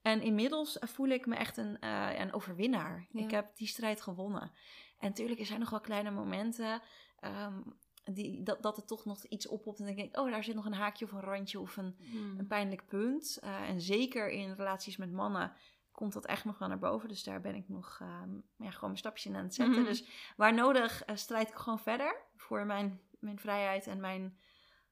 En 0.03 0.21
inmiddels 0.21 0.77
voel 0.79 1.07
ik 1.07 1.25
me 1.25 1.35
echt 1.35 1.57
een, 1.57 1.77
uh, 1.83 2.19
een 2.19 2.33
overwinnaar. 2.33 3.07
Ik 3.11 3.31
heb 3.31 3.55
die 3.55 3.67
strijd 3.67 4.01
gewonnen. 4.01 4.51
En 4.97 5.07
natuurlijk, 5.07 5.39
er 5.39 5.45
zijn 5.45 5.59
nog 5.59 5.69
wel 5.69 5.79
kleine 5.79 6.11
momenten 6.11 6.81
um, 7.21 7.77
die, 8.03 8.43
dat, 8.43 8.61
dat 8.61 8.77
er 8.77 8.85
toch 8.85 9.05
nog 9.05 9.25
iets 9.25 9.47
oppopt. 9.47 9.79
En 9.79 9.85
dan 9.85 9.95
denk 9.95 10.07
ik, 10.07 10.19
oh, 10.19 10.31
daar 10.31 10.43
zit 10.43 10.55
nog 10.55 10.65
een 10.65 10.73
haakje 10.73 11.05
of 11.05 11.11
een 11.11 11.21
randje 11.21 11.59
of 11.59 11.77
een, 11.77 11.95
mm. 11.99 12.39
een 12.39 12.47
pijnlijk 12.47 12.87
punt. 12.87 13.39
Uh, 13.43 13.69
en 13.69 13.81
zeker 13.81 14.29
in 14.29 14.53
relaties 14.53 14.97
met 14.97 15.11
mannen 15.11 15.53
komt 15.91 16.13
dat 16.13 16.25
echt 16.25 16.45
nog 16.45 16.57
wel 16.57 16.67
naar 16.67 16.79
boven. 16.79 17.09
Dus 17.09 17.23
daar 17.23 17.41
ben 17.41 17.55
ik 17.55 17.69
nog 17.69 17.99
um, 18.01 18.43
ja, 18.57 18.71
gewoon 18.71 18.89
mijn 18.89 18.97
stapjes 18.97 19.25
in 19.25 19.35
aan 19.35 19.43
het 19.43 19.53
zetten. 19.53 19.75
Mm 19.75 19.83
-hmm. 19.83 19.89
Dus 19.89 20.33
waar 20.37 20.53
nodig 20.53 21.07
uh, 21.07 21.15
strijd 21.15 21.49
ik 21.49 21.55
gewoon 21.55 21.79
verder 21.79 22.21
voor 22.35 22.65
mijn, 22.65 23.01
mijn 23.19 23.39
vrijheid 23.39 23.87
en 23.87 23.99
mijn, 23.99 24.37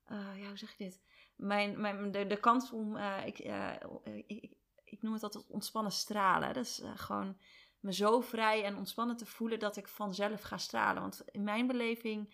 ja, 0.08 0.48
hoe 0.48 0.58
zeg 0.58 0.72
ik 0.72 0.78
dit? 0.78 1.02
Mijn, 1.36 1.82
mijn, 1.82 2.12
de, 2.12 2.28
de 2.28 2.40
kans 2.40 2.72
om, 2.72 2.98
ik, 3.26 3.40
ik, 4.26 4.54
ik, 5.02 5.08
noem 5.08 5.14
het 5.14 5.24
altijd 5.24 5.48
ontspannen 5.48 5.92
stralen. 5.92 6.54
Dus 6.54 6.82
gewoon 6.96 7.38
me 7.80 7.94
zo 7.94 8.22
vrij 8.22 8.64
en 8.64 8.78
ontspannen 8.78 9.18
te 9.18 9.26
voelen 9.26 9.60
dat 9.60 9.78
ik 9.78 9.88
vanzelf 9.88 10.42
ga 10.42 10.58
stralen. 10.58 11.02
Want 11.02 11.22
in 11.32 11.44
mijn 11.44 11.68
beleving, 11.68 12.34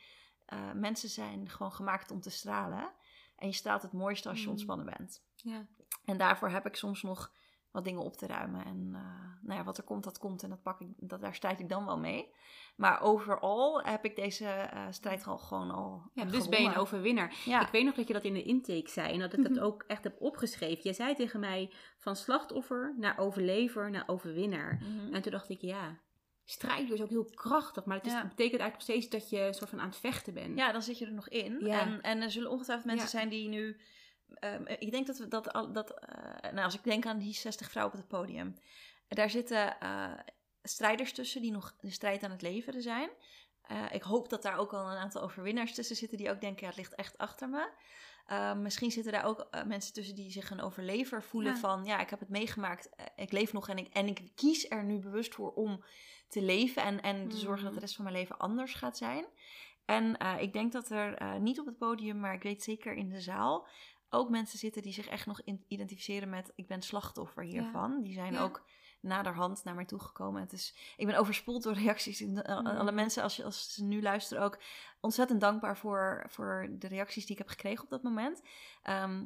mensen 0.73 1.09
zijn 1.09 1.49
gewoon 1.49 1.71
gemaakt 1.71 2.11
om 2.11 2.21
te 2.21 2.29
stralen. 2.29 2.89
En 3.35 3.47
je 3.47 3.53
straalt 3.53 3.81
het 3.81 3.93
mooiste 3.93 4.29
als 4.29 4.39
je 4.39 4.45
mm. 4.45 4.51
ontspannen 4.51 4.85
bent. 4.85 5.21
Ja. 5.35 5.65
En 6.05 6.17
daarvoor 6.17 6.49
heb 6.49 6.65
ik 6.65 6.75
soms 6.75 7.01
nog 7.01 7.31
wat 7.71 7.83
dingen 7.83 8.01
op 8.01 8.17
te 8.17 8.27
ruimen. 8.27 8.65
En 8.65 8.89
uh, 8.93 8.99
nou 9.41 9.59
ja, 9.59 9.63
wat 9.63 9.77
er 9.77 9.83
komt, 9.83 10.03
dat 10.03 10.17
komt. 10.17 10.43
En 10.43 10.49
dat 10.49 10.61
pak 10.61 10.81
ik, 10.81 10.87
dat, 10.97 11.21
daar 11.21 11.35
strijd 11.35 11.59
ik 11.59 11.69
dan 11.69 11.85
wel 11.85 11.97
mee. 11.97 12.33
Maar 12.75 13.01
overal 13.01 13.81
heb 13.81 14.05
ik 14.05 14.15
deze 14.15 14.69
uh, 14.73 14.85
strijd 14.89 15.27
al 15.27 15.37
gewoon 15.37 15.71
al. 15.71 16.01
Ja, 16.13 16.25
dus 16.25 16.49
ben 16.49 16.61
je 16.61 16.67
een 16.67 16.75
overwinnaar. 16.75 17.35
Ja. 17.45 17.61
Ik 17.61 17.71
weet 17.71 17.85
nog 17.85 17.95
dat 17.95 18.07
je 18.07 18.13
dat 18.13 18.23
in 18.23 18.33
de 18.33 18.43
intake 18.43 18.89
zei. 18.89 19.13
En 19.13 19.19
dat 19.19 19.33
ik 19.33 19.43
het 19.43 19.59
ook 19.59 19.83
echt 19.87 20.03
heb 20.03 20.21
opgeschreven. 20.21 20.79
Je 20.83 20.93
zei 20.93 21.15
tegen 21.15 21.39
mij 21.39 21.71
van 21.97 22.15
slachtoffer 22.15 22.95
naar 22.97 23.17
overlever 23.17 23.89
naar 23.89 24.03
overwinnaar. 24.07 24.79
Mm 24.81 24.99
-hmm. 24.99 25.13
En 25.13 25.21
toen 25.21 25.31
dacht 25.31 25.49
ik, 25.49 25.61
ja, 25.61 25.99
strijden 26.45 26.93
is 26.93 27.01
ook 27.01 27.09
heel 27.09 27.29
krachtig. 27.33 27.85
Maar 27.85 27.97
het 27.97 28.05
is, 28.05 28.11
ja. 28.11 28.27
betekent 28.27 28.61
eigenlijk 28.61 28.73
nog 28.73 28.81
steeds 28.81 29.09
dat 29.09 29.29
je 29.29 29.53
soort 29.53 29.69
van 29.69 29.79
aan 29.79 29.87
het 29.87 29.97
vechten 29.97 30.33
bent. 30.33 30.57
Ja, 30.57 30.71
dan 30.71 30.81
zit 30.81 30.97
je 30.97 31.05
er 31.05 31.13
nog 31.13 31.29
in. 31.29 31.57
Ja. 31.59 31.79
En, 31.79 32.01
en 32.01 32.21
er 32.21 32.31
zullen 32.31 32.51
ongetwijfeld 32.51 32.87
mensen 32.87 33.09
zijn 33.09 33.29
die 33.29 33.49
nu 33.49 33.77
Um, 34.43 34.67
ik 34.67 34.91
denk 34.91 35.07
dat 35.07 35.17
we 35.17 35.27
dat. 35.27 35.43
dat 35.73 35.91
uh, 35.91 36.51
nou, 36.51 36.63
als 36.63 36.75
ik 36.75 36.83
denk 36.83 37.05
aan 37.05 37.17
die 37.19 37.33
60 37.33 37.69
vrouwen 37.71 37.93
op 37.95 37.99
het 37.99 38.09
podium. 38.09 38.55
Daar 39.07 39.29
zitten 39.29 39.75
uh, 39.83 40.11
strijders 40.63 41.13
tussen 41.13 41.41
die 41.41 41.51
nog 41.51 41.75
de 41.79 41.91
strijd 41.91 42.23
aan 42.23 42.31
het 42.31 42.41
leveren 42.41 42.81
zijn. 42.81 43.09
Uh, 43.71 43.85
ik 43.91 44.01
hoop 44.01 44.29
dat 44.29 44.41
daar 44.41 44.57
ook 44.57 44.73
al 44.73 44.91
een 44.91 44.97
aantal 44.97 45.21
overwinnaars 45.21 45.73
tussen 45.73 45.95
zitten 45.95 46.17
die 46.17 46.29
ook 46.31 46.41
denken: 46.41 46.61
ja, 46.61 46.67
het 46.67 46.77
ligt 46.77 46.95
echt 46.95 47.17
achter 47.17 47.49
me. 47.49 47.69
Uh, 48.31 48.53
misschien 48.53 48.91
zitten 48.91 49.11
daar 49.11 49.25
ook 49.25 49.47
mensen 49.65 49.93
tussen 49.93 50.15
die 50.15 50.31
zich 50.31 50.49
een 50.49 50.61
overlever 50.61 51.23
voelen 51.23 51.53
Ja. 51.53 51.59
van 51.59 51.85
ja, 51.85 51.99
ik 51.99 52.09
heb 52.09 52.19
het 52.19 52.29
meegemaakt, 52.29 52.89
eh, 52.95 53.05
ik 53.15 53.31
leef 53.31 53.53
nog 53.53 53.69
en 53.69 53.77
ik, 53.77 53.87
en 53.93 54.07
ik 54.07 54.31
kies 54.35 54.69
er 54.69 54.83
nu 54.83 54.99
bewust 54.99 55.33
voor 55.35 55.53
om 55.53 55.83
te 56.27 56.41
leven 56.41 56.83
en, 56.83 57.01
en 57.01 57.29
te 57.29 57.37
zorgen 57.37 57.63
dat 57.63 57.65
de 57.65 57.71
Mhm. 57.71 57.79
rest 57.79 57.95
van 57.95 58.03
mijn 58.03 58.15
leven 58.17 58.37
anders 58.37 58.73
gaat 58.73 58.97
zijn. 58.97 59.25
En 59.85 60.17
eh, 60.17 60.41
ik 60.41 60.53
denk 60.53 60.71
dat 60.71 60.89
er 60.89 61.15
eh, 61.15 61.35
niet 61.35 61.59
op 61.59 61.65
het 61.65 61.77
podium, 61.77 62.19
maar 62.19 62.33
ik 62.33 62.43
weet 62.43 62.63
zeker 62.63 62.93
in 62.93 63.09
de 63.09 63.21
zaal, 63.21 63.67
ook 64.09 64.29
mensen 64.29 64.59
zitten 64.59 64.81
die 64.81 64.93
zich 64.93 65.07
echt 65.07 65.25
nog 65.25 65.41
identificeren 65.67 66.29
met 66.29 66.51
ik 66.55 66.67
ben 66.67 66.81
slachtoffer 66.81 67.43
hiervan. 67.43 68.01
Die 68.01 68.13
zijn 68.13 68.33
Ja. 68.33 68.41
ook 68.41 68.65
naderhand 69.01 69.63
naar 69.63 69.75
mij 69.75 69.85
toegekomen. 69.85 70.41
Het 70.41 70.53
is, 70.53 70.93
ik 70.97 71.05
ben 71.05 71.17
overspoeld 71.17 71.63
door 71.63 71.73
reacties. 71.83 72.25
Alle 72.43 72.91
mensen, 72.91 73.23
als, 73.23 73.35
je, 73.35 73.43
als 73.43 73.73
ze 73.73 73.83
nu 73.83 74.01
luisteren, 74.01 74.43
ook 74.43 74.57
ontzettend 74.99 75.41
dankbaar 75.41 75.77
voor, 75.77 76.25
voor 76.29 76.67
de 76.71 76.87
reacties 76.87 77.23
die 77.23 77.31
ik 77.31 77.37
heb 77.37 77.47
gekregen 77.47 77.83
op 77.83 77.89
dat 77.89 78.03
moment. 78.03 78.41
Ehm, 78.81 79.25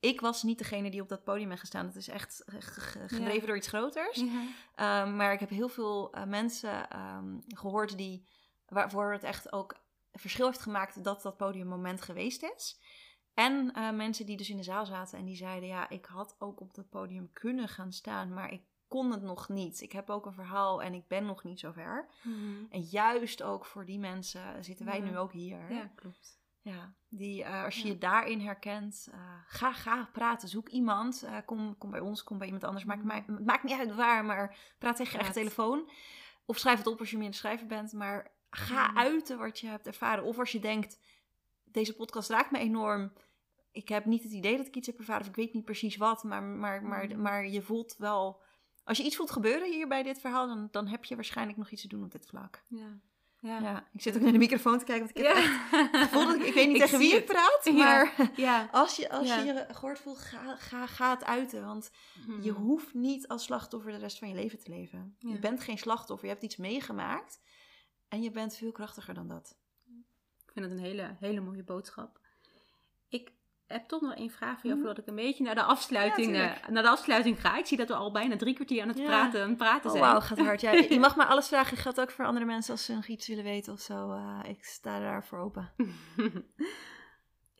ik 0.00 0.20
was 0.20 0.42
niet 0.42 0.58
degene 0.58 0.90
die 0.90 1.00
op 1.02 1.08
dat 1.08 1.24
podium 1.24 1.48
ben 1.48 1.58
gestaan. 1.58 1.86
Het 1.86 1.96
is 1.96 2.08
echt 2.08 2.42
ge- 2.46 2.60
ge- 2.60 3.08
gedreven 3.08 3.40
Ja. 3.40 3.46
door 3.46 3.56
iets 3.56 3.68
groters. 3.68 4.24
Ehm, 4.74 5.16
maar 5.16 5.32
ik 5.32 5.40
heb 5.40 5.48
heel 5.50 5.68
veel 5.68 6.12
eh, 6.12 6.24
mensen 6.24 6.90
ehm, 6.90 7.38
gehoord 7.48 7.96
die, 7.96 8.26
waarvoor 8.66 9.12
het 9.12 9.22
echt 9.22 9.52
ook 9.52 9.74
verschil 10.12 10.46
heeft 10.46 10.60
gemaakt 10.60 11.04
dat 11.04 11.22
dat 11.22 11.36
podiummoment 11.36 12.00
geweest 12.02 12.42
is. 12.42 12.80
En 13.34 13.72
eh, 13.72 13.90
mensen 13.90 14.26
die 14.26 14.36
dus 14.36 14.50
in 14.50 14.56
de 14.56 14.62
zaal 14.62 14.86
zaten 14.86 15.18
en 15.18 15.24
die 15.24 15.36
zeiden: 15.36 15.68
Ja, 15.68 15.88
ik 15.88 16.04
had 16.04 16.36
ook 16.38 16.60
op 16.60 16.74
dat 16.74 16.88
podium 16.88 17.30
kunnen 17.32 17.68
gaan 17.68 17.92
staan, 17.92 18.32
maar 18.34 18.52
ik 18.52 18.62
kon 18.88 19.10
het 19.10 19.22
nog 19.22 19.48
niet. 19.48 19.80
Ik 19.80 19.92
heb 19.92 20.10
ook 20.10 20.26
een 20.26 20.32
verhaal 20.32 20.82
en 20.82 20.94
ik 20.94 21.08
ben 21.08 21.24
nog 21.26 21.44
niet 21.44 21.60
zo 21.60 21.72
ver. 21.72 22.08
Mhm. 22.22 22.64
En 22.70 22.80
juist 22.80 23.42
ook 23.42 23.64
voor 23.66 23.84
die 23.84 23.98
mensen 23.98 24.64
zitten 24.64 24.86
wij 24.86 24.98
Ja. 24.98 25.04
nu 25.04 25.18
ook 25.18 25.32
hier. 25.32 25.72
Ja, 25.72 25.90
klopt. 25.94 26.42
Ja, 26.60 26.94
die, 27.08 27.44
eh, 27.44 27.64
als 27.64 27.76
je 27.76 27.86
Ja. 27.86 27.92
je 27.92 27.98
daarin 27.98 28.40
herkent, 28.40 29.08
eh, 29.12 29.18
ga, 29.46 29.72
ga 29.72 30.08
praten. 30.12 30.48
Zoek 30.48 30.68
iemand. 30.68 31.26
kom, 31.44 31.78
kom 31.78 31.90
bij 31.90 32.00
ons, 32.00 32.22
kom 32.24 32.36
bij 32.38 32.46
iemand 32.46 32.64
anders. 32.64 32.84
Maakt, 32.84 33.02
Mhm. 33.26 33.36
het 33.36 33.44
maakt 33.46 33.62
niet 33.62 33.78
uit 33.78 33.94
waar, 33.94 34.24
maar 34.24 34.56
praat 34.78 34.96
tegen 34.96 35.12
je 35.12 35.18
eigen 35.18 35.34
telefoon. 35.36 35.90
Of 36.46 36.58
schrijf 36.58 36.78
het 36.78 36.86
op 36.86 36.98
als 36.98 37.10
je 37.10 37.16
meer 37.18 37.26
een 37.26 37.34
schrijver 37.34 37.66
bent. 37.66 37.92
Maar 37.92 38.32
ga 38.50 38.86
Mhm. 38.88 38.98
uiten 38.98 39.38
wat 39.38 39.58
je 39.60 39.66
hebt 39.66 39.86
ervaren. 39.86 40.24
Of 40.24 40.38
als 40.38 40.52
je 40.52 40.58
denkt, 40.60 41.00
deze 41.74 41.94
podcast 41.96 42.28
raakt 42.30 42.50
me 42.50 42.58
enorm. 42.58 43.12
Ik 43.72 43.88
heb 43.88 44.04
niet 44.04 44.22
het 44.22 44.32
idee 44.32 44.56
dat 44.56 44.66
ik 44.66 44.76
iets 44.76 44.86
heb 44.86 44.98
ervaren. 44.98 45.20
Of 45.22 45.28
ik 45.28 45.34
weet 45.36 45.52
niet 45.54 45.64
precies 45.64 45.96
wat. 45.96 46.22
Maar, 46.24 46.42
maar, 46.42 46.82
maar, 46.82 47.06
Mhm. 47.06 47.20
maar 47.20 47.46
je 47.48 47.62
voelt 47.62 47.94
wel... 47.98 48.42
Als 48.84 48.98
je 48.98 49.04
iets 49.04 49.16
voelt 49.16 49.30
gebeuren 49.30 49.72
hier 49.72 49.88
bij 49.88 50.02
dit 50.02 50.20
verhaal... 50.20 50.46
Dan, 50.46 50.68
dan 50.70 50.86
heb 50.86 51.04
je 51.04 51.14
waarschijnlijk 51.14 51.58
nog 51.58 51.70
iets 51.70 51.82
te 51.82 51.88
doen 51.88 52.04
op 52.04 52.12
dit 52.12 52.26
vlak. 52.26 52.62
Ja. 52.68 53.00
Ja. 53.40 53.60
Ja, 53.60 53.88
ik 53.92 54.02
zit 54.02 54.16
ook 54.16 54.22
naar 54.22 54.32
de 54.32 54.38
microfoon 54.38 54.78
te 54.78 54.84
kijken. 54.84 55.06
Want 55.06 55.18
ik 55.18 55.24
heb 55.26 55.36
echt 55.36 55.96
gevoel 56.08 56.26
dat 56.26 56.34
ik, 56.36 56.42
ik 56.42 56.54
weet 56.54 56.66
niet 56.66 56.76
Ik 56.80 56.82
tegen 56.82 56.98
wie 56.98 57.14
ik 57.16 57.24
praat, 57.24 57.70
maar 57.72 58.30
Ja. 58.36 58.68
als 58.72 58.96
je 58.96 59.10
als 59.10 59.34
je 59.34 59.40
je 59.44 59.66
gehoord 59.70 59.98
voelt, 59.98 60.18
ga, 60.18 60.56
ga, 60.56 60.86
ga 60.86 61.10
het 61.10 61.24
uiten. 61.24 61.64
Want 61.66 61.90
je 62.40 62.50
Mhm. 62.52 62.60
hoeft 62.60 62.94
niet 62.94 63.28
als 63.28 63.44
slachtoffer 63.44 63.92
de 63.92 63.98
rest 63.98 64.18
van 64.18 64.28
je 64.28 64.34
leven 64.34 64.58
te 64.58 64.70
leven. 64.70 65.16
Je 65.18 65.38
bent 65.38 65.60
geen 65.60 65.78
slachtoffer, 65.78 66.26
je 66.28 66.32
hebt 66.32 66.44
iets 66.44 66.56
meegemaakt 66.56 67.40
en 68.08 68.22
je 68.22 68.30
bent 68.30 68.56
veel 68.56 68.72
krachtiger 68.72 69.14
dan 69.14 69.28
dat. 69.28 69.56
Ik 70.54 70.60
vind 70.60 70.72
het 70.72 70.78
een 70.80 70.84
hele, 70.84 71.16
hele 71.20 71.40
mooie 71.40 71.62
boodschap. 71.64 72.18
Ik 73.08 73.32
heb 73.66 73.88
toch 73.88 74.00
nog 74.00 74.14
één 74.14 74.30
vraag 74.30 74.52
voor 74.60 74.62
jou, 74.64 74.74
Mhm. 74.74 74.84
voordat 74.84 74.98
ik 75.04 75.06
een 75.08 75.14
beetje 75.14 75.44
naar 75.44 75.54
de, 75.54 75.62
afsluiting, 75.62 76.36
Ja, 76.36 76.62
eh, 76.62 76.68
naar 76.68 76.82
de 76.82 76.88
afsluiting 76.88 77.40
ga. 77.40 77.56
Ik 77.58 77.66
zie 77.66 77.76
dat 77.76 77.88
we 77.88 77.94
al 77.94 78.12
bijna 78.12 78.36
drie 78.36 78.54
kwartier 78.54 78.82
aan 78.82 78.88
het 78.88 78.98
Ja. 78.98 79.04
praten, 79.04 79.56
praten 79.56 79.84
Oh 79.84 79.90
zijn. 79.96 80.02
wauw, 80.02 80.20
gaat 80.20 80.38
hard. 80.38 80.60
Ja, 80.60 80.70
je 80.94 80.98
mag 80.98 81.16
me 81.16 81.24
alles 81.24 81.48
vragen. 81.48 81.76
Geldt 81.76 82.00
ook 82.00 82.10
voor 82.10 82.24
andere 82.24 82.44
mensen 82.44 82.72
als 82.72 82.84
ze 82.84 82.94
nog 82.94 83.06
iets 83.06 83.28
willen 83.28 83.44
weten 83.44 83.72
of 83.72 83.80
zo. 83.80 84.12
Eh, 84.12 84.40
ik 84.48 84.64
sta 84.64 84.98
daarvoor 85.00 85.38
open. 85.38 85.72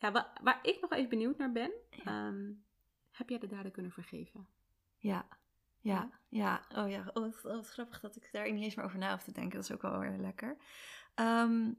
ja, 0.01 0.11
waar, 0.11 0.31
waar 0.43 0.59
ik 0.61 0.77
nog 0.81 0.91
even 0.91 1.09
benieuwd 1.09 1.37
naar 1.37 1.51
ben, 1.51 1.71
ehm, 2.05 2.51
heb 3.11 3.29
jij 3.29 3.39
de 3.39 3.47
dader 3.47 3.71
kunnen 3.71 3.91
vergeven? 3.91 4.47
Ja, 4.97 5.27
ja, 5.79 6.09
ja. 6.29 6.61
Oh 6.75 6.89
ja, 6.89 7.03
oh, 7.13 7.23
wat, 7.23 7.41
wat 7.41 7.67
grappig 7.69 7.99
dat 7.99 8.15
ik 8.15 8.29
daar 8.31 8.51
niet 8.51 8.63
eens 8.63 8.75
meer 8.75 8.85
over 8.85 8.97
na 8.97 9.11
hoef 9.11 9.23
te 9.23 9.31
denken. 9.31 9.53
Dat 9.55 9.63
is 9.69 9.71
ook 9.75 9.81
wel 9.81 9.99
weer 9.99 10.17
lekker. 10.17 10.57
Ehm, 11.15 11.71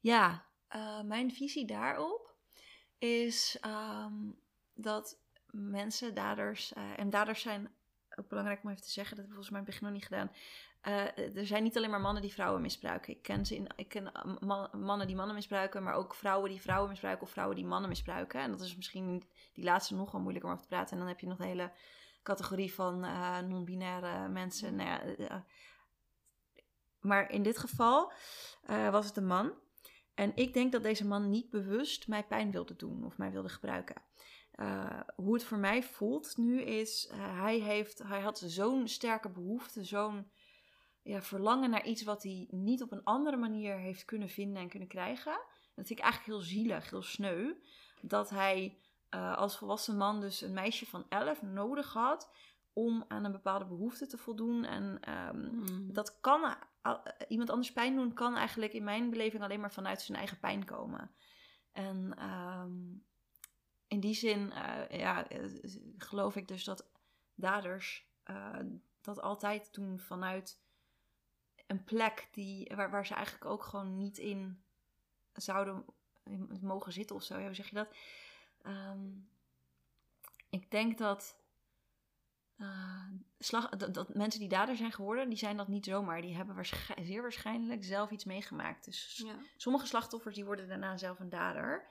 ja, 0.00 0.46
eh, 0.68 1.00
mijn 1.00 1.32
visie 1.32 1.66
daarop 1.66 2.34
is 2.98 3.56
ehm, 3.60 4.30
dat 4.74 5.18
mensen, 5.50 6.14
daders, 6.14 6.72
eh, 6.72 6.98
en 6.98 7.10
daders 7.10 7.40
zijn 7.40 7.70
ook 8.16 8.28
belangrijk 8.28 8.62
om 8.62 8.70
even 8.70 8.82
te 8.82 8.90
zeggen, 8.90 9.16
dat 9.16 9.24
heb 9.24 9.34
ik 9.34 9.42
volgens 9.42 9.50
mij 9.50 9.60
in 9.60 9.66
het 9.66 9.74
begin 9.74 9.92
nog 9.92 10.00
niet 10.00 10.08
gedaan. 10.08 10.30
Eh, 10.80 11.36
er 11.36 11.46
zijn 11.46 11.62
niet 11.62 11.76
alleen 11.76 11.90
maar 11.90 12.00
mannen 12.00 12.22
die 12.22 12.32
vrouwen 12.32 12.62
misbruiken. 12.62 13.12
Ik 13.12 13.22
ken, 13.22 13.46
ze 13.46 13.54
in, 13.54 13.66
ik 13.76 13.88
ken 13.88 14.12
man- 14.40 14.70
mannen 14.72 15.06
die 15.06 15.16
mannen 15.16 15.34
misbruiken, 15.34 15.82
maar 15.82 15.94
ook 15.94 16.14
vrouwen 16.14 16.50
die 16.50 16.60
vrouwen 16.60 16.88
misbruiken 16.88 17.26
of 17.26 17.32
vrouwen 17.32 17.56
die 17.56 17.66
mannen 17.66 17.88
misbruiken. 17.88 18.40
En 18.40 18.50
dat 18.50 18.60
is 18.60 18.76
misschien 18.76 19.28
die 19.52 19.64
laatste 19.64 19.94
nog 19.94 20.12
wel 20.12 20.20
moeilijker 20.20 20.50
om 20.50 20.56
over 20.56 20.68
te 20.68 20.74
praten. 20.74 20.92
En 20.92 20.98
dan 20.98 21.08
heb 21.08 21.20
je 21.20 21.26
nog 21.26 21.38
de 21.38 21.44
hele 21.44 21.72
categorie 22.22 22.74
van 22.74 23.00
non-binaire 23.48 24.28
mensen. 24.28 24.76
Nou 24.76 25.14
ja, 25.18 25.44
maar 27.00 27.30
in 27.30 27.42
dit 27.42 27.58
geval 27.58 28.12
was 28.90 29.06
het 29.06 29.16
een 29.16 29.26
man. 29.26 29.52
En 30.18 30.32
ik 30.34 30.52
denk 30.52 30.72
dat 30.72 30.82
deze 30.82 31.06
man 31.06 31.30
niet 31.30 31.50
bewust 31.50 32.08
mij 32.08 32.24
pijn 32.24 32.50
wilde 32.50 32.76
doen 32.76 33.04
of 33.04 33.18
mij 33.18 33.30
wilde 33.30 33.48
gebruiken. 33.48 34.02
Eh, 34.50 35.00
hoe 35.16 35.34
het 35.34 35.44
voor 35.44 35.58
mij 35.58 35.82
voelt 35.82 36.36
nu 36.36 36.62
is, 36.62 37.06
eh, 37.06 37.40
hij, 37.40 37.58
heeft, 37.58 37.98
hij 38.02 38.20
had 38.20 38.38
zo'n 38.38 38.88
sterke 38.88 39.28
behoefte, 39.28 39.84
zo'n 39.84 40.30
ja, 41.02 41.22
verlangen 41.22 41.70
naar 41.70 41.86
iets 41.86 42.02
wat 42.02 42.22
hij 42.22 42.46
niet 42.50 42.82
op 42.82 42.92
een 42.92 43.04
andere 43.04 43.36
manier 43.36 43.76
heeft 43.76 44.04
kunnen 44.04 44.28
vinden 44.28 44.62
en 44.62 44.68
kunnen 44.68 44.88
krijgen. 44.88 45.32
Dat 45.74 45.86
vind 45.86 45.90
ik 45.90 45.98
eigenlijk 45.98 46.32
heel 46.32 46.48
zielig, 46.48 46.90
heel 46.90 47.02
sneu. 47.02 47.54
Dat 48.00 48.30
hij 48.30 48.78
eh, 49.08 49.36
als 49.36 49.56
volwassen 49.56 49.96
man 49.96 50.20
dus 50.20 50.40
een 50.40 50.52
meisje 50.52 50.86
van 50.86 51.06
11 51.08 51.42
nodig 51.42 51.92
had 51.92 52.30
om 52.78 53.04
aan 53.08 53.24
een 53.24 53.32
bepaalde 53.32 53.64
behoefte 53.64 54.06
te 54.06 54.18
voldoen. 54.18 54.64
En 54.64 54.98
ehm, 55.00 55.56
Mhm. 55.56 55.92
dat 55.92 56.20
kan 56.20 56.56
eh, 56.82 56.94
iemand 57.28 57.50
anders 57.50 57.72
pijn 57.72 57.94
doen, 57.94 58.12
kan 58.12 58.36
eigenlijk 58.36 58.72
in 58.72 58.84
mijn 58.84 59.10
beleving 59.10 59.42
alleen 59.42 59.60
maar 59.60 59.72
vanuit 59.72 60.00
zijn 60.02 60.18
eigen 60.18 60.38
pijn 60.38 60.64
komen. 60.64 61.10
En 61.72 62.14
ehm, 62.16 62.72
in 63.88 64.00
die 64.00 64.14
zin, 64.14 64.52
eh, 64.52 64.98
ja, 64.98 65.28
eh, 65.28 65.44
geloof 65.98 66.36
ik 66.36 66.48
dus 66.48 66.64
dat 66.64 66.90
daders 67.34 68.06
eh, 68.22 68.58
dat 69.00 69.20
altijd 69.20 69.74
doen 69.74 69.98
vanuit 69.98 70.60
een 71.66 71.84
plek 71.84 72.28
die, 72.32 72.72
waar, 72.76 72.90
waar 72.90 73.06
ze 73.06 73.14
eigenlijk 73.14 73.44
ook 73.44 73.62
gewoon 73.62 73.96
niet 73.96 74.18
in 74.18 74.62
zouden 75.32 75.84
mogen 76.60 76.92
zitten 76.92 77.16
of 77.16 77.22
zo. 77.22 77.38
Ja, 77.38 77.44
hoe 77.44 77.54
zeg 77.54 77.68
je 77.68 77.74
dat? 77.74 77.96
Ehm, 78.62 79.08
ik 80.50 80.70
denk 80.70 80.98
dat, 80.98 81.36
eh, 82.58 83.04
slag, 83.38 83.68
dat, 83.68 83.94
dat 83.94 84.14
mensen 84.14 84.40
die 84.40 84.48
dader 84.48 84.76
zijn 84.76 84.92
geworden, 84.92 85.28
die 85.28 85.38
zijn 85.38 85.56
dat 85.56 85.68
niet 85.68 85.84
zomaar. 85.84 86.20
Die 86.22 86.36
hebben 86.36 86.64
zeer 87.02 87.22
waarschijnlijk 87.22 87.84
zelf 87.84 88.10
iets 88.10 88.24
meegemaakt. 88.24 88.84
Dus 88.84 89.22
Ja. 89.26 89.34
sommige 89.56 89.86
slachtoffers 89.86 90.34
die 90.34 90.44
worden 90.44 90.68
daarna 90.68 90.96
zelf 90.96 91.18
een 91.20 91.28
dader. 91.28 91.88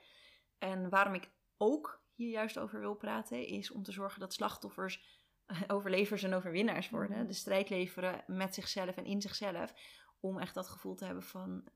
En 0.58 0.88
waarom 0.88 1.14
ik 1.14 1.30
ook 1.56 2.02
hier 2.14 2.30
juist 2.30 2.58
over 2.58 2.80
wil 2.80 2.94
praten, 2.94 3.46
is 3.46 3.70
om 3.70 3.82
te 3.82 3.92
zorgen 3.92 4.20
dat 4.20 4.32
slachtoffers 4.34 5.16
eh, 5.46 5.62
overlevers 5.66 6.22
en 6.22 6.34
overwinnaars 6.34 6.90
worden. 6.90 7.18
Mhm. 7.18 7.26
De 7.26 7.32
strijd 7.32 7.68
leveren 7.70 8.24
met 8.26 8.54
zichzelf 8.54 8.96
en 8.96 9.04
in 9.04 9.20
zichzelf. 9.20 9.74
Om 10.20 10.38
echt 10.38 10.54
dat 10.54 10.68
gevoel 10.68 10.94
te 10.94 11.04
hebben 11.04 11.22
van, 11.24 11.68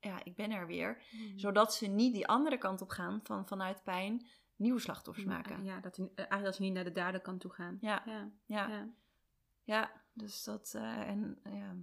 ja, 0.00 0.24
ik 0.24 0.34
ben 0.36 0.50
er 0.50 0.66
weer. 0.66 1.02
Mhm. 1.10 1.38
Zodat 1.38 1.74
ze 1.74 1.86
niet 1.86 2.14
die 2.14 2.26
andere 2.26 2.58
kant 2.58 2.80
op 2.80 2.88
gaan 2.90 3.20
van 3.22 3.46
vanuit 3.46 3.82
pijn 3.82 4.26
nieuwe 4.58 4.80
slachtoffers 4.80 5.26
maken. 5.26 5.64
Ja, 5.64 5.80
dat, 5.80 5.94
ze- 5.94 6.10
eigenlijk 6.14 6.44
dat 6.44 6.54
ze 6.54 6.62
niet 6.62 6.72
naar 6.72 6.84
de 6.84 6.92
daderkant 6.92 7.40
toe 7.40 7.50
gaan. 7.50 7.78
Ja, 7.80 8.02
Ja. 8.06 8.30
ja, 8.46 8.88
ja. 9.64 9.90
Dus 10.12 10.44
dat, 10.44 10.72
eh, 10.76 11.08
en 11.08 11.38
ja. 11.44 11.74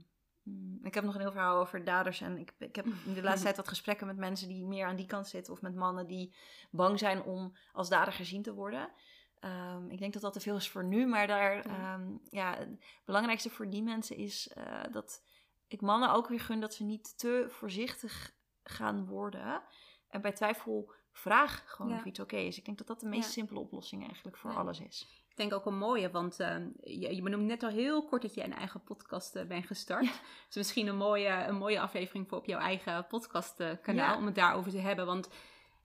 Mm, 0.44 0.80
Ik 0.84 0.94
heb 0.94 1.04
nog 1.04 1.14
een 1.16 1.22
heel 1.22 1.32
verhaal 1.32 1.60
over 1.60 1.84
daders. 1.84 2.22
En 2.22 2.38
ik, 2.38 2.54
ik 2.58 2.76
heb 2.76 2.86
in 2.86 3.14
de 3.14 3.22
laatste 3.28 3.44
tijd 3.44 3.56
wat 3.58 3.68
gesprekken 3.68 4.08
met 4.08 4.18
mensen 4.18 4.48
die 4.48 4.66
meer 4.66 4.86
aan 4.86 4.96
die 4.96 5.06
kant 5.06 5.28
zitten. 5.28 5.54
Of 5.54 5.62
met 5.62 5.76
mannen 5.76 6.08
die 6.08 6.34
bang 6.72 7.00
zijn 7.00 7.24
om 7.24 7.56
als 7.74 7.90
dader 7.90 8.14
gezien 8.14 8.42
te 8.42 8.54
worden. 8.54 8.90
Ehm, 9.40 9.90
ik 9.90 10.00
denk 10.00 10.14
dat 10.14 10.22
dat 10.22 10.34
te 10.34 10.40
veel 10.40 10.56
is 10.56 10.70
voor 10.70 10.84
nu. 10.86 11.06
Maar 11.08 11.28
daar, 11.28 11.56
Ja. 11.68 11.94
ehm, 11.94 12.12
ja, 12.30 12.58
het 12.58 12.70
belangrijkste 13.06 13.50
voor 13.50 13.70
die 13.70 13.84
mensen 13.84 14.16
is 14.16 14.48
eh, 14.48 14.82
dat 14.92 15.24
ik 15.68 15.82
mannen 15.82 16.14
ook 16.14 16.28
weer 16.28 16.40
gun 16.40 16.60
dat 16.60 16.74
ze 16.74 16.84
niet 16.84 17.18
te 17.18 17.46
voorzichtig 17.50 18.32
gaan 18.64 19.06
worden. 19.06 19.62
En 20.08 20.22
bij 20.22 20.32
twijfel 20.34 20.94
vraag 21.18 21.64
gewoon 21.68 21.92
Ja. 21.92 21.98
of 21.98 22.06
iets 22.06 22.20
oké 22.20 22.36
is. 22.38 22.58
Ik 22.58 22.66
denk 22.66 22.78
dat 22.78 22.88
dat 22.88 23.00
de 23.00 23.08
meest 23.08 23.26
Ja. 23.26 23.32
simpele 23.32 23.60
oplossing 23.60 24.04
eigenlijk 24.06 24.38
voor 24.38 24.52
Ja. 24.52 24.58
alles 24.58 24.80
is. 24.80 25.08
Ik 25.30 25.36
denk 25.38 25.54
ook 25.54 25.66
een 25.66 25.78
mooie, 25.78 26.12
want 26.12 26.40
ehm, 26.40 26.68
je, 26.84 27.16
je 27.16 27.22
benoemde 27.22 27.46
net 27.46 27.64
al 27.64 27.70
heel 27.70 28.06
kort 28.06 28.22
dat 28.22 28.34
je 28.34 28.44
een 28.44 28.54
eigen 28.54 28.84
podcast 28.84 29.36
eh, 29.36 29.46
bent 29.46 29.66
gestart. 29.66 30.06
Dus 30.48 30.56
misschien 30.56 30.88
een 30.88 30.98
mooie, 30.98 31.30
een 31.48 31.56
mooie 31.56 31.80
aflevering 31.80 32.28
voor 32.30 32.38
op 32.38 32.46
jouw 32.46 32.60
eigen 32.60 33.08
podcastkanaal 33.08 34.18
om 34.18 34.26
het 34.26 34.36
daarover 34.36 34.72
te 34.72 34.78
hebben. 34.78 35.06
Want 35.06 35.30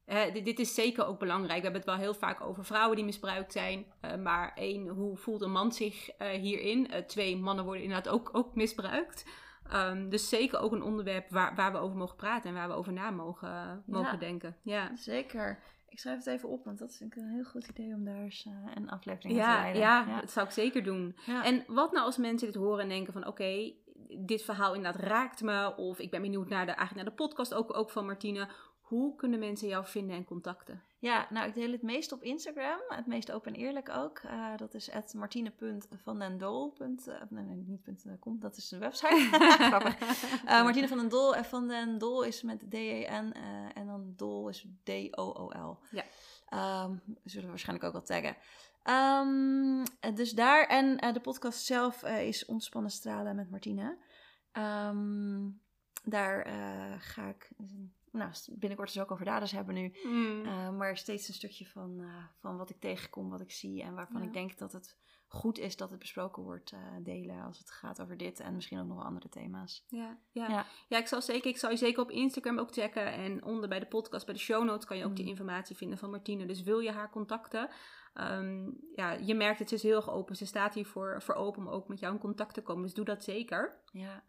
eh, 0.04 0.32
dit, 0.32 0.44
dit 0.44 0.58
is 0.58 0.74
zeker 0.74 1.06
ook 1.06 1.18
belangrijk. 1.18 1.56
We 1.56 1.62
hebben 1.62 1.80
het 1.80 1.90
wel 1.90 1.98
heel 1.98 2.14
vaak 2.14 2.40
over 2.40 2.64
vrouwen 2.64 2.96
die 2.96 3.04
misbruikt 3.04 3.52
zijn. 3.52 3.86
eh, 4.00 4.14
maar 4.16 4.52
één, 4.54 4.88
hoe 4.88 5.16
voelt 5.16 5.40
een 5.42 5.52
man 5.52 5.72
zich 5.72 6.10
eh, 6.10 6.28
hierin? 6.28 6.90
Eh, 6.90 7.02
twee, 7.02 7.36
mannen 7.36 7.64
worden 7.64 7.82
inderdaad 7.82 8.12
ook, 8.12 8.30
ook 8.32 8.54
misbruikt. 8.54 9.24
Ehm, 9.70 10.08
dus 10.08 10.28
zeker 10.28 10.58
ook 10.60 10.72
een 10.72 10.82
onderwerp 10.82 11.30
waar, 11.30 11.54
waar 11.54 11.72
we 11.72 11.78
over 11.78 11.96
mogen 11.96 12.16
praten 12.16 12.48
en 12.48 12.54
waar 12.56 12.68
we 12.68 12.74
over 12.74 12.92
na 12.92 13.10
mogen, 13.10 13.82
mogen 13.86 14.12
Ja. 14.12 14.18
denken. 14.18 14.56
Ja. 14.62 14.96
Zeker. 14.96 15.58
Ik 15.88 15.98
schrijf 15.98 16.16
het 16.16 16.26
even 16.26 16.48
op, 16.48 16.64
want 16.64 16.78
dat 16.78 16.90
is 16.90 17.00
een 17.00 17.12
heel 17.14 17.44
goed 17.44 17.66
idee 17.66 17.94
om 17.94 18.04
daar 18.04 18.22
eens 18.22 18.44
uh, 18.46 18.52
een 18.74 18.90
aflevering 18.90 19.34
ja, 19.38 19.54
te 19.54 19.60
leiden. 19.60 19.82
Ja, 19.82 20.20
dat 20.20 20.30
zou 20.30 20.46
ik 20.46 20.52
zeker 20.52 20.82
doen. 20.82 21.16
Ja. 21.26 21.44
En 21.44 21.64
wat 21.66 21.92
nou 21.92 22.04
als 22.04 22.16
mensen 22.16 22.46
dit 22.52 22.56
horen 22.56 22.82
en 22.82 22.88
denken 22.88 23.12
van 23.12 23.26
oké, 23.26 23.72
dit 24.18 24.42
verhaal 24.42 24.74
inderdaad 24.74 25.02
raakt 25.02 25.42
me. 25.42 25.76
Of 25.76 25.98
ik 25.98 26.10
ben 26.10 26.22
benieuwd 26.22 26.48
naar 26.48 26.66
de, 26.66 26.72
eigenlijk 26.72 27.06
naar 27.06 27.16
de 27.16 27.22
podcast 27.24 27.54
ook, 27.54 27.76
ook 27.76 27.90
van 27.90 28.06
Martine. 28.06 28.48
Hoe 28.80 29.16
kunnen 29.16 29.38
mensen 29.38 29.68
jou 29.68 29.86
vinden 29.86 30.16
en 30.16 30.24
contacten? 30.24 30.82
Ja, 31.00 31.26
nou 31.30 31.48
ik 31.48 31.54
deel 31.54 31.72
het 31.72 31.82
meest 31.82 32.12
op 32.12 32.22
Instagram. 32.22 32.80
Het 32.88 33.06
meest 33.06 33.32
open 33.32 33.54
en 33.54 33.60
eerlijk 33.60 33.88
ook. 33.88 34.20
Uh, 34.24 34.56
dat 34.56 34.74
is 34.74 34.90
martine.vandendol. 35.14 36.74
Uh, 36.78 36.86
nee, 37.28 37.44
nee, 37.44 37.64
niet 37.66 38.18
.com, 38.20 38.40
dat 38.40 38.56
is 38.56 38.68
de 38.68 38.78
website. 38.78 39.28
Uh, 40.44 40.62
Martine 40.62 40.88
van 40.88 40.98
den 40.98 41.08
Dol. 41.08 41.36
En 41.36 41.44
van 41.44 41.68
den 41.68 41.98
Dol 41.98 42.22
is 42.22 42.42
met 42.42 42.70
D-E-N. 42.70 43.32
en 43.74 43.86
dan 43.86 44.12
Dol 44.16 44.48
is 44.48 44.66
D-O-O-L. 44.82 45.78
Ja. 45.90 46.04
Um, 46.84 47.02
zullen 47.24 47.44
we 47.44 47.50
waarschijnlijk 47.50 47.86
ook 47.86 47.92
wel 47.92 48.02
taggen. 48.02 48.36
Um, 48.84 50.14
dus 50.14 50.32
daar. 50.32 50.66
En 50.66 51.12
de 51.12 51.20
podcast 51.20 51.64
zelf 51.64 52.02
is 52.04 52.44
Ontspannen 52.44 52.90
Stralen 52.90 53.36
met 53.36 53.50
Martine. 53.50 53.96
Um, 54.52 55.60
daar 56.04 56.46
ga 56.98 57.28
ik 57.28 57.50
nou, 58.12 58.32
binnenkort 58.48 58.92
dus 58.92 59.02
ook 59.02 59.10
over 59.10 59.24
daders 59.24 59.52
hebben 59.52 59.74
nu. 59.74 59.92
Mm. 60.04 60.44
Uh, 60.44 60.70
maar 60.70 60.96
steeds 60.96 61.28
een 61.28 61.34
stukje 61.34 61.66
van, 61.66 62.00
uh, 62.00 62.24
van 62.40 62.56
wat 62.56 62.70
ik 62.70 62.80
tegenkom, 62.80 63.30
wat 63.30 63.40
ik 63.40 63.50
zie 63.52 63.82
en 63.82 63.94
waarvan 63.94 64.20
Ja. 64.20 64.26
ik 64.26 64.32
denk 64.32 64.58
dat 64.58 64.72
het 64.72 64.96
goed 65.26 65.58
is 65.58 65.76
dat 65.76 65.90
het 65.90 65.98
besproken 65.98 66.42
wordt 66.42 66.72
uh, 66.72 66.78
delen 67.02 67.42
als 67.42 67.58
het 67.58 67.70
gaat 67.70 68.00
over 68.00 68.16
dit 68.16 68.40
en 68.40 68.54
misschien 68.54 68.80
ook 68.80 68.86
nog 68.86 69.04
andere 69.04 69.28
thema's. 69.28 69.84
Ja, 69.88 70.18
ja. 70.30 70.48
Ja. 70.48 70.66
ja. 70.88 70.98
ik 70.98 71.06
zal 71.06 71.22
zeker, 71.22 71.50
ik 71.50 71.58
zal 71.58 71.70
je 71.70 71.76
zeker 71.76 72.02
op 72.02 72.10
Instagram 72.10 72.58
ook 72.58 72.72
checken. 72.72 73.12
En 73.12 73.44
onder 73.44 73.68
bij 73.68 73.78
de 73.78 73.86
podcast, 73.86 74.24
bij 74.26 74.34
de 74.34 74.40
show 74.40 74.64
notes, 74.64 74.84
kan 74.86 74.96
je 74.96 75.04
ook 75.04 75.14
die 75.16 75.24
Mm. 75.24 75.30
informatie 75.30 75.76
vinden 75.76 75.98
van 75.98 76.10
Martine. 76.10 76.46
Dus 76.46 76.62
wil 76.62 76.78
je 76.78 76.90
haar 76.90 77.10
contacten? 77.10 77.68
Ehm, 78.14 78.70
ja, 78.94 79.12
je 79.12 79.34
merkt 79.34 79.58
het, 79.58 79.68
ze 79.68 79.74
is 79.74 79.82
heel 79.82 79.96
erg 79.96 80.10
open. 80.10 80.36
Ze 80.36 80.46
staat 80.46 80.74
hier 80.74 80.86
voor, 80.86 81.22
voor 81.22 81.34
open 81.34 81.62
om 81.66 81.68
ook 81.68 81.88
met 81.88 81.98
jou 82.00 82.14
in 82.14 82.20
contact 82.20 82.54
te 82.54 82.62
komen. 82.62 82.82
Dus 82.82 82.94
doe 82.94 83.04
dat 83.04 83.24
zeker. 83.24 83.80
Ja. 83.92 84.22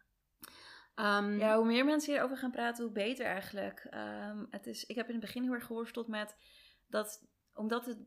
Ehm, 0.95 1.37
ja, 1.37 1.55
hoe 1.57 1.65
meer 1.65 1.85
mensen 1.85 2.13
hierover 2.13 2.37
gaan 2.37 2.51
praten, 2.51 2.83
hoe 2.83 2.93
beter 2.93 3.25
eigenlijk. 3.25 3.87
Um, 4.29 4.47
het 4.49 4.67
is, 4.67 4.85
ik 4.85 4.95
heb 4.95 5.05
in 5.07 5.11
het 5.15 5.21
begin 5.21 5.43
heel 5.43 5.53
erg 5.53 5.65
geworsteld 5.65 6.07
met 6.07 6.35
dat, 6.87 7.25
omdat 7.53 7.85
het 7.85 7.97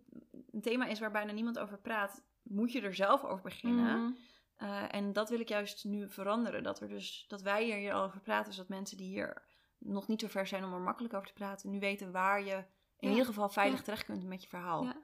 een 0.50 0.60
thema 0.60 0.86
is 0.86 0.98
waar 1.00 1.10
bijna 1.10 1.32
niemand 1.32 1.58
over 1.58 1.78
praat, 1.78 2.24
moet 2.42 2.72
je 2.72 2.80
er 2.80 2.94
zelf 2.94 3.24
over 3.24 3.42
beginnen. 3.42 3.98
mm, 3.98 4.16
Uh, 4.62 4.94
en 4.94 5.12
dat 5.12 5.28
wil 5.30 5.40
ik 5.40 5.48
juist 5.48 5.84
nu 5.84 6.10
veranderen. 6.10 6.62
Dat, 6.62 6.80
er 6.80 6.88
dus, 6.88 7.24
dat 7.28 7.42
wij 7.42 7.64
hier 7.64 7.92
al 7.92 8.04
over 8.04 8.20
praten, 8.20 8.52
zodat 8.52 8.68
mensen 8.68 8.96
die 8.96 9.06
hier 9.06 9.42
nog 9.78 10.08
niet 10.08 10.20
zo 10.20 10.26
ver 10.28 10.46
zijn 10.46 10.64
om 10.64 10.72
er 10.72 10.80
makkelijk 10.80 11.14
over 11.14 11.26
te 11.26 11.32
praten, 11.32 11.70
nu 11.70 11.78
weten 11.78 12.12
waar 12.12 12.42
je 12.44 12.54
in 12.54 12.64
Ja. 12.98 13.10
ieder 13.10 13.24
geval 13.24 13.48
veilig 13.48 13.78
Ja. 13.78 13.84
terecht 13.84 14.04
kunt 14.04 14.24
met 14.24 14.42
je 14.42 14.48
verhaal. 14.48 14.82
Ja. 14.84 14.96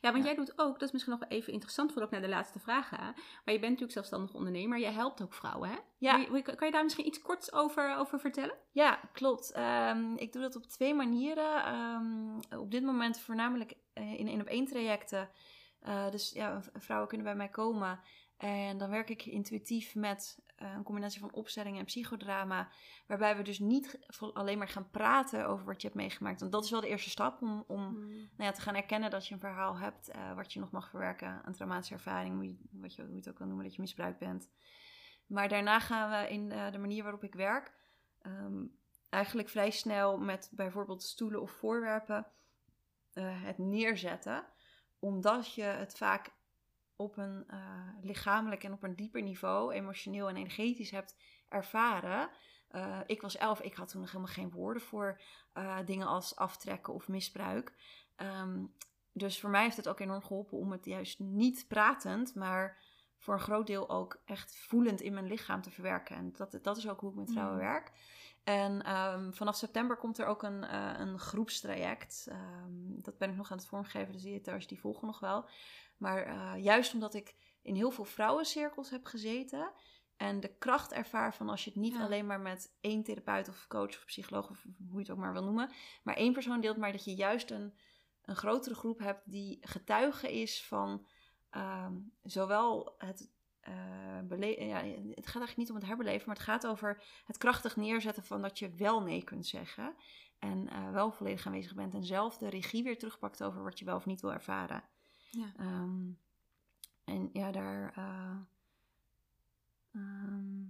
Ja, 0.00 0.10
want 0.12 0.24
Ja. 0.24 0.30
jij 0.30 0.34
doet 0.34 0.58
ook, 0.58 0.72
dat 0.72 0.82
is 0.82 0.92
misschien 0.92 1.12
nog 1.18 1.28
even 1.28 1.52
interessant 1.52 1.92
voor 1.92 2.02
ik 2.02 2.10
naar 2.10 2.20
de 2.20 2.28
laatste 2.28 2.58
vraag 2.58 2.88
ga. 2.88 2.96
Maar 3.44 3.54
je 3.54 3.58
bent 3.58 3.62
natuurlijk 3.62 3.92
zelfstandig 3.92 4.34
ondernemer, 4.34 4.78
jij 4.78 4.92
helpt 4.92 5.22
ook 5.22 5.32
vrouwen, 5.34 5.68
hè? 5.68 5.76
Ja. 5.98 6.16
Wil 6.26 6.34
je- 6.36 6.42
kan 6.42 6.66
je 6.66 6.72
daar 6.72 6.82
misschien 6.82 7.06
iets 7.06 7.20
korts 7.22 7.52
over, 7.52 7.96
over 7.96 8.20
vertellen? 8.20 8.54
Ja, 8.72 9.00
klopt. 9.12 9.52
Ehm, 9.52 10.14
ik 10.14 10.32
doe 10.32 10.42
dat 10.42 10.56
op 10.56 10.66
twee 10.66 10.94
manieren. 10.94 11.64
Ehm, 11.64 12.58
op 12.60 12.70
dit 12.70 12.82
moment 12.82 13.20
voornamelijk 13.20 13.74
eh, 13.92 14.18
in 14.18 14.28
één 14.28 14.40
op 14.40 14.46
één 14.46 14.66
trajecten. 14.66 15.30
Eh, 15.80 16.10
dus 16.10 16.32
ja, 16.32 16.62
vrouwen 16.74 17.08
kunnen 17.08 17.26
bij 17.26 17.36
mij 17.36 17.48
komen. 17.48 18.00
En 18.36 18.78
dan 18.78 18.90
werk 18.90 19.10
ik 19.10 19.24
intuïtief 19.24 19.94
met 19.94 20.38
een 20.58 20.82
combinatie 20.82 21.20
van 21.20 21.32
opstellingen 21.32 21.78
en 21.78 21.84
psychodrama. 21.84 22.68
Waarbij 23.06 23.36
we 23.36 23.42
dus 23.42 23.58
niet 23.58 23.98
alleen 24.32 24.58
maar 24.58 24.68
gaan 24.68 24.90
praten 24.90 25.46
over 25.46 25.64
wat 25.66 25.80
je 25.80 25.86
hebt 25.88 26.00
meegemaakt. 26.00 26.40
Want 26.40 26.52
dat 26.52 26.64
is 26.64 26.70
wel 26.70 26.80
de 26.80 26.88
eerste 26.88 27.10
stap 27.10 27.42
om, 27.42 27.64
om 27.66 27.98
nou 28.08 28.22
ja, 28.36 28.52
te 28.52 28.60
gaan 28.60 28.74
erkennen 28.74 29.10
dat 29.10 29.26
je 29.26 29.34
een 29.34 29.40
verhaal 29.40 29.78
hebt. 29.78 30.08
eh, 30.08 30.34
wat 30.34 30.52
je 30.52 30.60
nog 30.60 30.70
mag 30.70 30.90
verwerken. 30.90 31.40
Een 31.44 31.52
traumatische 31.52 31.94
ervaring, 31.94 32.34
hoe 32.34 32.46
je, 32.46 32.56
wat 32.70 32.94
je, 32.94 33.02
hoe 33.02 33.10
je 33.10 33.16
het 33.16 33.28
ook 33.28 33.34
kan 33.34 33.46
noemen, 33.46 33.64
dat 33.64 33.74
je 33.74 33.80
misbruikt 33.80 34.18
bent. 34.18 34.48
Maar 35.26 35.48
daarna 35.48 35.80
gaan 35.80 36.10
we 36.10 36.30
in 36.32 36.52
eh, 36.52 36.72
de 36.72 36.78
manier 36.78 37.02
waarop 37.02 37.24
ik 37.24 37.34
werk. 37.34 37.72
ehm, 38.18 38.64
eigenlijk 39.08 39.48
vrij 39.48 39.70
snel 39.70 40.18
met 40.18 40.50
bijvoorbeeld 40.52 41.02
stoelen 41.02 41.42
of 41.42 41.50
voorwerpen 41.50 42.26
eh, 43.12 43.42
het 43.44 43.58
neerzetten. 43.58 44.44
Omdat 44.98 45.54
je 45.54 45.62
het 45.62 45.96
vaak 45.96 46.30
op 46.98 47.16
een 47.16 47.44
eh, 47.48 47.58
lichamelijk 48.02 48.64
en 48.64 48.72
op 48.72 48.82
een 48.82 48.96
dieper 48.96 49.22
niveau, 49.22 49.72
emotioneel 49.72 50.28
en 50.28 50.36
energetisch 50.36 50.90
hebt 50.90 51.16
ervaren. 51.48 52.30
Eh, 52.68 52.98
ik 53.06 53.20
was 53.20 53.36
elf, 53.36 53.60
ik 53.60 53.74
had 53.74 53.88
toen 53.88 54.00
nog 54.00 54.10
helemaal 54.12 54.32
geen 54.32 54.50
woorden 54.50 54.82
voor 54.82 55.20
eh, 55.52 55.78
dingen 55.84 56.06
als 56.06 56.36
aftrekken 56.36 56.94
of 56.94 57.08
misbruik. 57.08 57.72
Ehm, 58.16 58.64
dus 59.12 59.40
voor 59.40 59.50
mij 59.50 59.62
heeft 59.62 59.76
het 59.76 59.88
ook 59.88 60.00
enorm 60.00 60.22
geholpen 60.22 60.58
om 60.58 60.72
het 60.72 60.84
juist 60.84 61.18
niet 61.18 61.64
pratend, 61.68 62.34
maar 62.34 62.78
voor 63.18 63.34
een 63.34 63.40
groot 63.40 63.66
deel 63.66 63.88
ook 63.88 64.20
echt 64.24 64.56
voelend 64.56 65.00
in 65.00 65.14
mijn 65.14 65.26
lichaam 65.26 65.62
te 65.62 65.70
verwerken. 65.70 66.16
En 66.16 66.32
dat, 66.32 66.58
dat 66.62 66.76
is 66.76 66.88
ook 66.88 67.00
hoe 67.00 67.10
ik 67.10 67.16
met 67.16 67.30
vrouwen 67.30 67.56
Mm. 67.56 67.62
werk. 67.62 67.92
En 68.44 68.82
ehm, 68.82 69.32
vanaf 69.32 69.56
september 69.56 69.96
komt 69.96 70.18
er 70.18 70.26
ook 70.26 70.42
een, 70.42 70.74
een 71.00 71.18
groepstraject. 71.18 72.26
Ehm, 72.30 73.00
dat 73.02 73.18
ben 73.18 73.30
ik 73.30 73.36
nog 73.36 73.50
aan 73.50 73.56
het 73.56 73.66
vormgeven, 73.66 74.12
dus 74.12 74.22
die, 74.22 74.40
trouwens, 74.40 74.68
die 74.68 74.80
volgen 74.80 75.06
nog 75.06 75.20
wel. 75.20 75.48
Maar 75.98 76.22
eh, 76.24 76.64
juist 76.64 76.94
omdat 76.94 77.14
ik 77.14 77.34
in 77.62 77.74
heel 77.74 77.90
veel 77.90 78.04
vrouwencirkels 78.04 78.90
heb 78.90 79.04
gezeten... 79.04 79.72
en 80.16 80.40
de 80.40 80.56
kracht 80.58 80.92
ervaar 80.92 81.34
van 81.34 81.48
als 81.48 81.64
je 81.64 81.70
het 81.70 81.78
niet 81.80 81.94
Ja. 81.94 82.04
alleen 82.04 82.26
maar 82.26 82.40
met 82.40 82.76
één 82.80 83.02
therapeut 83.02 83.48
of 83.48 83.66
coach 83.66 83.96
of 83.96 84.04
psycholoog... 84.04 84.50
of 84.50 84.62
hoe 84.62 84.92
je 84.92 84.98
het 84.98 85.10
ook 85.10 85.18
maar 85.18 85.32
wil 85.32 85.44
noemen... 85.44 85.70
maar 86.02 86.16
één 86.16 86.32
persoon 86.32 86.60
deelt, 86.60 86.76
maar 86.76 86.92
dat 86.92 87.04
je 87.04 87.14
juist 87.14 87.50
een, 87.50 87.74
een 88.22 88.36
grotere 88.36 88.74
groep 88.74 88.98
hebt... 88.98 89.30
die 89.30 89.58
getuige 89.60 90.40
is 90.40 90.64
van 90.66 91.06
ehm, 91.50 91.94
zowel 92.22 92.94
het... 92.98 93.30
bele- 94.24 94.64
ja, 94.64 94.76
het 95.14 95.26
gaat 95.26 95.42
eigenlijk 95.42 95.56
niet 95.56 95.70
om 95.70 95.76
het 95.76 95.86
herbeleven, 95.86 96.26
maar 96.26 96.36
het 96.36 96.44
gaat 96.44 96.66
over 96.66 97.02
het 97.24 97.36
krachtig 97.36 97.76
neerzetten 97.76 98.24
van 98.24 98.42
dat 98.42 98.58
je 98.58 98.74
wel 98.74 99.02
nee 99.02 99.24
kunt 99.24 99.46
zeggen. 99.46 99.94
En 100.38 100.68
eh, 100.68 100.90
wel 100.90 101.10
volledig 101.12 101.46
aanwezig 101.46 101.74
bent 101.74 101.94
en 101.94 102.04
zelf 102.04 102.38
de 102.38 102.48
regie 102.48 102.82
weer 102.82 102.98
terugpakt 102.98 103.42
over 103.42 103.62
wat 103.62 103.78
je 103.78 103.84
wel 103.84 103.96
of 103.96 104.06
niet 104.06 104.20
wil 104.20 104.32
ervaren. 104.32 104.84
Ja. 105.30 105.52
Ehm, 105.56 106.10
en 107.04 107.30
ja, 107.32 107.50
daar. 107.52 107.92
eh, 107.96 108.36
ehm, 109.92 110.64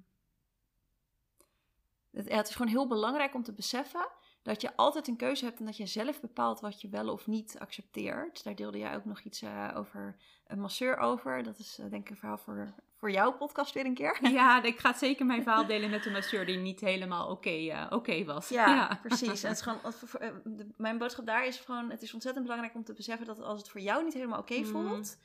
het, 2.10 2.28
het 2.28 2.48
is 2.48 2.54
gewoon 2.54 2.70
heel 2.72 2.86
belangrijk 2.86 3.34
om 3.34 3.42
te 3.42 3.52
beseffen 3.52 4.08
dat 4.48 4.60
je 4.60 4.76
altijd 4.76 5.08
een 5.08 5.16
keuze 5.16 5.44
hebt 5.44 5.58
en 5.58 5.64
dat 5.64 5.76
je 5.76 5.86
zelf 5.86 6.20
bepaalt 6.20 6.60
wat 6.60 6.80
je 6.80 6.88
wel 6.88 7.08
of 7.12 7.26
niet 7.26 7.56
accepteert. 7.58 8.44
Daar 8.44 8.54
deelde 8.54 8.78
jij 8.78 8.94
ook 8.96 9.04
nog 9.04 9.20
iets 9.20 9.42
eh, 9.42 9.70
over 9.74 10.16
een 10.46 10.60
masseur 10.60 10.96
over. 10.96 11.42
Dat 11.42 11.58
is 11.58 11.78
eh, 11.78 11.90
denk 11.90 12.02
ik 12.04 12.10
een 12.10 12.16
verhaal 12.16 12.38
voor, 12.38 12.74
voor 12.96 13.10
jouw 13.10 13.32
podcast 13.32 13.74
weer 13.74 13.84
een 13.84 13.94
keer. 13.94 14.18
Ja, 14.32 14.62
ik 14.72 14.78
ga 14.78 14.92
zeker 14.92 15.26
mijn 15.26 15.42
verhaal 15.42 15.66
delen 15.66 15.90
met 15.90 16.02
de 16.02 16.10
masseur 16.10 16.46
die 16.46 16.56
niet 16.56 16.80
helemaal 16.80 17.30
oké 17.30 17.50
eh, 17.50 17.86
oké 17.90 18.24
was. 18.24 18.48
Ja, 18.48 18.98
precies. 19.02 19.42
En 19.42 19.48
het 19.48 19.58
is 19.58 19.62
gewoon, 19.66 20.72
mijn 20.76 20.98
boodschap 20.98 21.26
daar 21.26 21.46
is 21.46 21.56
gewoon: 21.56 21.90
het 21.90 22.02
is 22.02 22.14
ontzettend 22.14 22.44
belangrijk 22.44 22.74
om 22.74 22.84
te 22.84 22.92
beseffen 22.92 23.26
dat 23.26 23.40
als 23.40 23.58
het 23.58 23.68
voor 23.68 23.80
jou 23.80 24.04
niet 24.04 24.14
helemaal 24.14 24.38
oké 24.40 24.56
Mm. 24.58 24.64
voelt, 24.64 25.18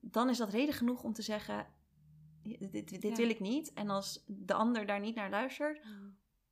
dan 0.00 0.28
is 0.28 0.38
dat 0.38 0.48
reden 0.50 0.74
genoeg 0.74 1.02
om 1.02 1.12
te 1.12 1.22
zeggen: 1.22 1.66
dit, 2.42 2.72
dit, 2.72 2.88
dit 2.88 3.02
Ja. 3.02 3.14
wil 3.16 3.28
ik 3.28 3.40
niet. 3.40 3.72
En 3.72 3.90
als 3.90 4.24
de 4.26 4.54
ander 4.54 4.86
daar 4.86 5.00
niet 5.00 5.14
naar 5.14 5.30
luistert, 5.30 5.80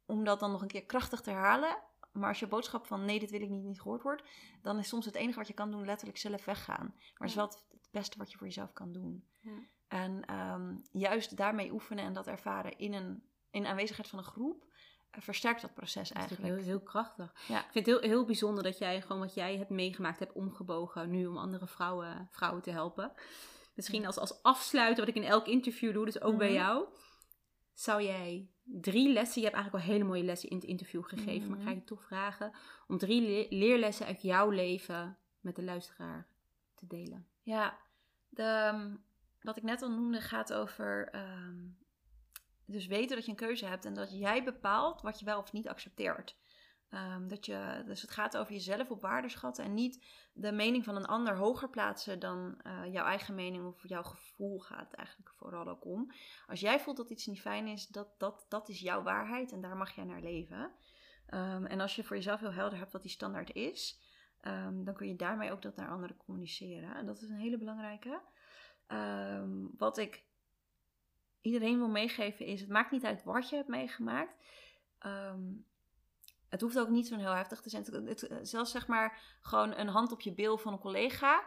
om 0.06 0.24
dat 0.24 0.40
dan 0.40 0.50
nog 0.50 0.62
een 0.62 0.68
keer 0.68 0.84
krachtig 0.84 1.20
te 1.20 1.30
herhalen. 1.30 1.76
Maar 2.14 2.28
als 2.28 2.38
je 2.40 2.46
boodschap 2.46 2.86
van 2.86 3.04
nee, 3.04 3.18
dit 3.18 3.30
wil 3.30 3.40
ik 3.40 3.48
niet, 3.48 3.62
niet 3.64 3.80
gehoord 3.80 4.02
wordt, 4.02 4.22
dan 4.62 4.78
is 4.78 4.88
soms 4.88 5.04
het 5.04 5.14
enige 5.14 5.38
wat 5.38 5.48
je 5.48 5.54
kan 5.54 5.70
doen 5.70 5.84
letterlijk 5.84 6.18
zelf 6.18 6.44
weggaan. 6.44 6.92
Maar 6.96 7.12
het 7.18 7.28
is 7.28 7.34
wel 7.34 7.44
het, 7.46 7.64
het 7.70 7.88
beste 7.90 8.18
wat 8.18 8.30
je 8.30 8.36
voor 8.38 8.46
jezelf 8.46 8.72
kan 8.72 8.92
doen. 8.92 9.24
Ja. 9.40 9.50
En 9.88 10.24
ehm, 10.24 10.74
juist 10.92 11.36
daarmee 11.36 11.72
oefenen 11.72 12.04
en 12.04 12.12
dat 12.12 12.26
ervaren 12.26 12.78
in, 12.78 12.92
een, 12.92 13.22
in 13.50 13.66
aanwezigheid 13.66 14.08
van 14.08 14.18
een 14.18 14.24
groep, 14.24 14.64
eh, 15.10 15.20
versterkt 15.20 15.60
dat 15.60 15.74
proces 15.74 15.94
Dat 16.08 16.16
is 16.22 16.28
eigenlijk. 16.28 16.54
heel, 16.54 16.64
heel 16.64 16.80
krachtig. 16.80 17.34
Ja. 17.48 17.58
Ik 17.64 17.72
vind 17.72 17.86
het 17.86 18.00
heel, 18.00 18.10
heel 18.10 18.24
bijzonder 18.24 18.62
dat 18.64 18.78
jij 18.78 19.00
gewoon 19.00 19.18
wat 19.20 19.34
jij 19.34 19.56
hebt 19.56 19.70
meegemaakt 19.70 20.18
hebt 20.18 20.32
omgebogen 20.32 21.10
nu 21.10 21.26
om 21.26 21.36
andere 21.38 21.66
vrouwen, 21.66 22.28
vrouwen 22.30 22.62
te 22.62 22.70
helpen. 22.70 23.12
Misschien 23.74 24.00
Ja. 24.00 24.06
als, 24.06 24.18
als 24.18 24.42
afsluiter, 24.42 25.04
wat 25.06 25.14
ik 25.16 25.22
in 25.22 25.28
elk 25.28 25.46
interview 25.46 25.92
doe, 25.92 26.04
dus 26.04 26.20
ook 26.20 26.36
bij 26.38 26.46
Mhm. 26.48 26.56
jou. 26.56 26.86
Zou 27.74 28.02
jij 28.02 28.48
drie 28.62 29.12
lessen, 29.12 29.40
je 29.40 29.46
hebt 29.46 29.54
eigenlijk 29.60 29.84
wel 29.86 29.94
hele 29.94 30.08
mooie 30.08 30.22
lessen 30.24 30.48
in 30.48 30.56
het 30.56 30.64
interview 30.66 31.04
gegeven, 31.04 31.48
maar 31.48 31.58
ik 31.58 31.64
ga 31.64 31.70
Mhm. 31.70 31.78
je 31.78 31.84
toch 31.84 32.04
vragen 32.04 32.52
om 32.88 32.98
drie 32.98 33.20
le- 33.22 33.56
leerlessen 33.56 34.06
uit 34.06 34.22
jouw 34.22 34.50
leven 34.50 35.18
met 35.40 35.56
de 35.56 35.62
luisteraar 35.62 36.26
te 36.74 36.86
delen. 36.86 37.26
Ja, 37.42 37.78
de, 38.28 38.42
ehm, 38.42 38.96
wat 39.42 39.56
ik 39.56 39.62
net 39.62 39.82
al 39.82 39.90
noemde 39.90 40.20
gaat 40.20 40.52
over 40.52 41.08
ehm, 41.08 41.58
dus 42.66 42.86
weten 42.86 43.16
dat 43.16 43.24
je 43.24 43.30
een 43.30 43.36
keuze 43.36 43.66
hebt 43.66 43.84
en 43.84 43.94
dat 43.94 44.18
jij 44.18 44.44
bepaalt 44.44 45.02
wat 45.02 45.18
je 45.18 45.24
wel 45.24 45.38
of 45.38 45.52
niet 45.52 45.68
accepteert. 45.68 46.36
Ehm, 46.94 47.28
dat 47.28 47.46
je, 47.46 47.82
dus 47.86 48.02
het 48.02 48.10
gaat 48.10 48.36
over 48.36 48.52
jezelf 48.52 48.90
op 48.90 49.00
waarde 49.00 49.28
schatten 49.28 49.64
en 49.64 49.74
niet 49.74 50.04
de 50.32 50.52
mening 50.52 50.84
van 50.84 50.96
een 50.96 51.06
ander 51.06 51.36
hoger 51.36 51.70
plaatsen 51.70 52.18
dan 52.18 52.60
eh, 52.62 52.92
jouw 52.92 53.04
eigen 53.04 53.34
mening 53.34 53.66
of 53.66 53.88
jouw 53.88 54.02
gevoel 54.02 54.58
gaat 54.58 54.92
eigenlijk 54.92 55.30
vooral 55.36 55.68
ook 55.68 55.84
om. 55.84 56.12
Als 56.46 56.60
jij 56.60 56.80
voelt 56.80 56.96
dat 56.96 57.10
iets 57.10 57.26
niet 57.26 57.40
fijn 57.40 57.66
is, 57.66 57.86
dat, 57.86 58.08
dat, 58.18 58.46
dat 58.48 58.68
is 58.68 58.80
jouw 58.80 59.02
waarheid 59.02 59.52
en 59.52 59.60
daar 59.60 59.76
mag 59.76 59.94
jij 59.94 60.04
naar 60.04 60.20
leven. 60.20 60.72
Ehm, 61.26 61.64
en 61.64 61.80
als 61.80 61.96
je 61.96 62.04
voor 62.04 62.16
jezelf 62.16 62.40
heel 62.40 62.52
helder 62.52 62.78
hebt 62.78 62.92
wat 62.92 63.02
die 63.02 63.10
standaard 63.10 63.54
is, 63.54 64.12
Ehm, 64.44 64.84
dan 64.84 64.94
kun 64.94 65.08
je 65.08 65.16
daarmee 65.16 65.52
ook 65.52 65.62
dat 65.62 65.76
naar 65.76 65.88
anderen 65.88 66.16
communiceren. 66.16 66.94
En 66.94 67.06
dat 67.06 67.22
is 67.22 67.28
een 67.28 67.36
hele 67.36 67.58
belangrijke. 67.58 68.20
Wat 69.76 69.98
ik 69.98 70.24
iedereen 71.40 71.78
wil 71.78 71.88
meegeven 71.88 72.46
is: 72.46 72.60
het 72.60 72.70
maakt 72.70 72.90
niet 72.90 73.04
uit 73.04 73.24
wat 73.24 73.48
je 73.48 73.56
hebt 73.56 73.68
meegemaakt. 73.68 74.34
Ehm, 74.98 75.40
het 76.54 76.62
hoeft 76.62 76.78
ook 76.78 76.88
niet 76.88 77.06
zo'n 77.06 77.18
heel 77.18 77.34
heftig 77.34 77.60
te 77.60 77.68
zijn. 77.68 77.84
Het, 78.06 78.30
zelfs 78.42 78.70
zeg 78.70 78.86
maar 78.86 79.38
gewoon 79.40 79.76
een 79.76 79.88
hand 79.88 80.12
op 80.12 80.20
je 80.20 80.34
bil 80.34 80.58
van 80.58 80.72
een 80.72 80.78
collega 80.78 81.44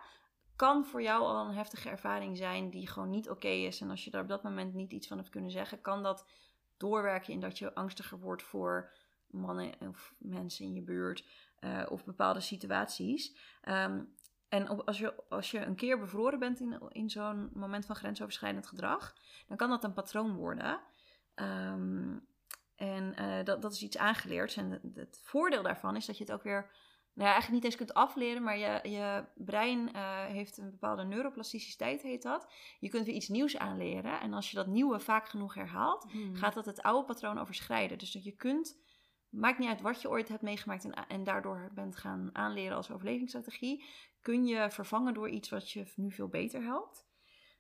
kan 0.55 0.86
voor 0.86 1.01
jou 1.01 1.24
al 1.24 1.47
een 1.47 1.55
heftige 1.55 1.89
ervaring 1.89 2.38
zijn 2.38 2.70
die 2.70 2.88
gewoon 2.88 3.10
niet 3.10 3.30
oké 3.30 3.47
is. 3.47 3.82
En 3.82 3.89
als 3.89 4.03
je 4.03 4.12
daar 4.12 4.22
op 4.22 4.28
dat 4.28 4.43
moment 4.43 4.74
niet 4.74 4.91
iets 4.91 5.08
van 5.08 5.18
hebt 5.18 5.30
kunnen 5.30 5.51
zeggen, 5.51 5.82
kan 5.82 6.03
dat 6.03 6.26
doorwerken 6.78 7.34
in 7.34 7.39
dat 7.39 7.58
je 7.58 7.74
angstiger 7.74 8.20
wordt 8.20 8.43
voor 8.43 8.91
mannen 9.28 9.74
of 9.80 10.14
mensen 10.18 10.66
in 10.66 10.74
je 10.74 10.82
buurt 10.82 11.26
uh, 11.60 11.86
of 11.89 12.05
bepaalde 12.05 12.39
situaties. 12.39 13.38
Ehm, 13.62 14.03
en 14.49 14.86
als, 14.86 14.97
je, 14.97 15.14
als 15.30 15.51
je 15.51 15.66
een 15.66 15.76
keer 15.76 15.99
bevroren 15.99 16.39
bent 16.39 16.60
in, 16.60 16.82
in 16.89 17.10
zo'n 17.10 17.49
moment 17.53 17.86
van 17.86 17.95
grensoverschrijdend 17.95 18.68
gedrag, 18.68 19.16
dan 19.47 19.58
kan 19.58 19.70
dat 19.70 19.84
een 19.84 19.93
patroon 19.93 20.36
worden. 20.36 20.80
En 21.36 22.12
uh, 22.14 22.36
dat, 23.48 23.62
dat 23.62 23.74
is 23.74 23.84
iets 23.84 23.98
aangeleerd. 23.98 24.56
En 24.56 24.82
het, 24.95 25.20
voordeel 25.24 25.64
daarvan 25.64 25.95
is 25.95 26.06
dat 26.06 26.18
je 26.18 26.24
het 26.24 26.34
ook 26.34 26.43
weer, 26.43 26.62
nou 27.14 27.28
ja, 27.28 27.34
eigenlijk 27.34 27.52
niet 27.52 27.64
eens 27.64 27.76
kunt 27.76 27.93
afleren, 27.93 28.43
maar 28.43 28.58
je, 28.58 28.80
je 28.89 29.26
brein 29.36 29.89
uh, 29.95 30.26
heeft 30.26 30.58
een 30.58 30.72
bepaalde 30.72 31.04
neuroplasticiteit, 31.04 32.02
heet 32.02 32.22
dat. 32.22 32.48
Je 32.80 32.89
kunt 32.89 33.06
weer 33.06 33.16
iets 33.16 33.28
nieuws 33.28 33.58
aanleren. 33.58 34.20
En 34.20 34.34
als 34.34 34.50
je 34.50 34.56
dat 34.56 34.68
nieuwe 34.68 35.00
vaak 35.00 35.28
genoeg 35.28 35.54
herhaalt, 35.54 36.12
hmm. 36.12 36.36
gaat 36.36 36.54
dat 36.54 36.66
het 36.66 36.82
oude 36.82 37.06
patroon 37.08 37.39
overschrijden. 37.39 37.98
Dus 37.98 38.12
dat 38.12 38.24
je 38.24 38.36
kunt 38.36 38.86
maakt 39.30 39.60
niet 39.60 39.70
uit 39.70 39.82
wat 39.82 40.02
je 40.02 40.10
ooit 40.10 40.28
hebt 40.28 40.41
meegemaakt 40.41 40.84
en, 40.84 41.08
en 41.08 41.24
daardoor 41.24 41.72
bent 41.74 41.95
gaan 41.95 42.30
aanleren 42.34 42.78
als 42.78 42.91
overlevingsstrategie, 42.91 43.86
kun 44.22 44.45
je 44.45 44.72
vervangen 44.72 45.14
door 45.14 45.30
iets 45.30 45.50
wat 45.50 45.72
je 45.72 45.93
nu 45.95 46.12
veel 46.12 46.28
beter 46.28 46.62
helpt. 46.62 47.06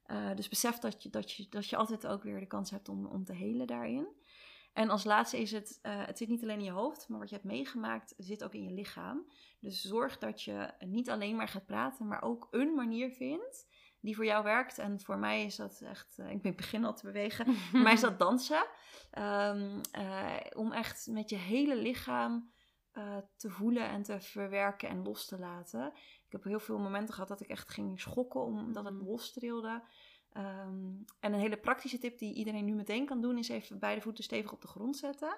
Uh, 0.07 0.35
dus 0.35 0.47
besef 0.47 0.77
dat 0.77 1.03
je, 1.03 1.09
dat, 1.09 1.31
je, 1.31 1.49
dat 1.49 1.69
je 1.69 1.75
altijd 1.75 2.07
ook 2.07 2.23
weer 2.23 2.39
de 2.39 2.47
kans 2.47 2.71
hebt 2.71 2.89
om, 2.89 3.05
om 3.05 3.23
te 3.23 3.33
helen 3.33 3.67
daarin. 3.67 4.07
En 4.77 4.89
als 4.89 5.03
laatste 5.03 5.39
is 5.39 5.51
het, 5.51 5.79
uh, 5.83 6.05
het 6.05 6.17
zit 6.17 6.27
niet 6.27 6.43
alleen 6.43 6.57
in 6.57 6.63
je 6.63 6.71
hoofd, 6.71 7.09
maar 7.09 7.19
wat 7.19 7.29
je 7.29 7.35
hebt 7.35 7.47
meegemaakt 7.47 8.13
zit 8.17 8.43
ook 8.43 8.53
in 8.53 8.63
je 8.63 8.73
lichaam. 8.73 9.25
Dus 9.59 9.81
zorg 9.81 10.17
dat 10.17 10.41
je 10.43 10.73
niet 10.79 11.09
alleen 11.09 11.35
maar 11.35 11.47
gaat 11.47 11.65
praten, 11.65 12.07
maar 12.07 12.21
ook 12.21 12.47
een 12.51 12.73
manier 12.73 13.11
vindt 13.11 13.67
die 13.99 14.15
voor 14.15 14.25
jou 14.25 14.43
werkt. 14.43 14.77
En 14.77 14.99
voor 14.99 15.17
mij 15.17 15.45
is 15.45 15.55
dat 15.55 15.81
echt, 15.81 16.17
uh, 16.19 16.31
ik 16.31 16.55
begin 16.55 16.85
al 16.85 16.93
te 16.93 17.05
bewegen, 17.05 17.53
voor 17.71 17.79
mij 17.79 17.93
is 17.93 18.01
dat 18.01 18.19
dansen. 18.19 18.65
Um, 19.17 19.81
uh, 19.97 20.35
om 20.55 20.71
echt 20.71 21.07
met 21.07 21.29
je 21.29 21.35
hele 21.35 21.75
lichaam 21.75 22.55
te 23.35 23.49
voelen 23.49 23.89
en 23.89 24.03
te 24.03 24.21
verwerken 24.21 24.89
en 24.89 25.03
los 25.03 25.25
te 25.25 25.39
laten. 25.39 25.87
Ik 26.25 26.31
heb 26.31 26.43
heel 26.43 26.59
veel 26.59 26.79
momenten 26.79 27.13
gehad 27.13 27.29
dat 27.29 27.41
ik 27.41 27.49
echt 27.49 27.69
ging 27.69 27.99
schokken 27.99 28.41
omdat 28.41 28.85
het 28.85 28.93
mm. 28.93 29.07
los 29.07 29.33
trilde. 29.33 29.83
Um, 30.37 31.05
en 31.19 31.33
een 31.33 31.39
hele 31.39 31.57
praktische 31.57 31.97
tip 31.97 32.17
die 32.17 32.33
iedereen 32.33 32.65
nu 32.65 32.73
meteen 32.73 33.05
kan 33.05 33.21
doen, 33.21 33.37
is 33.37 33.49
even 33.49 33.79
beide 33.79 34.01
voeten 34.01 34.23
stevig 34.23 34.51
op 34.51 34.61
de 34.61 34.67
grond 34.67 34.97
zetten. 34.97 35.37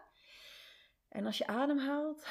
En 1.09 1.25
als 1.25 1.37
je 1.37 1.47
adem 1.47 1.77
haalt, 1.77 2.27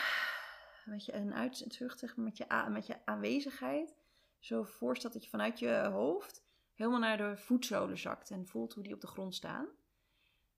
met 0.85 1.05
je 1.05 1.15
een 1.15 1.35
uit 1.35 1.61
en 1.61 1.69
terug, 1.69 1.99
zeg 1.99 2.17
maar, 2.17 2.25
met, 2.25 2.37
je, 2.37 2.67
met 2.69 2.87
je 2.87 2.97
aanwezigheid, 3.05 3.97
zo 4.39 4.63
voorstelt 4.63 5.13
dat 5.13 5.25
je 5.25 5.31
vanuit 5.31 5.59
je 5.59 5.89
hoofd 5.93 6.45
helemaal 6.75 7.01
naar 7.01 7.17
de 7.17 7.37
voetzolen 7.37 7.99
zakt 7.99 8.31
en 8.31 8.47
voelt 8.47 8.75
hoe 8.75 8.83
die 8.83 8.95
op 8.95 9.01
de 9.01 9.07
grond 9.07 9.35
staan. 9.35 9.69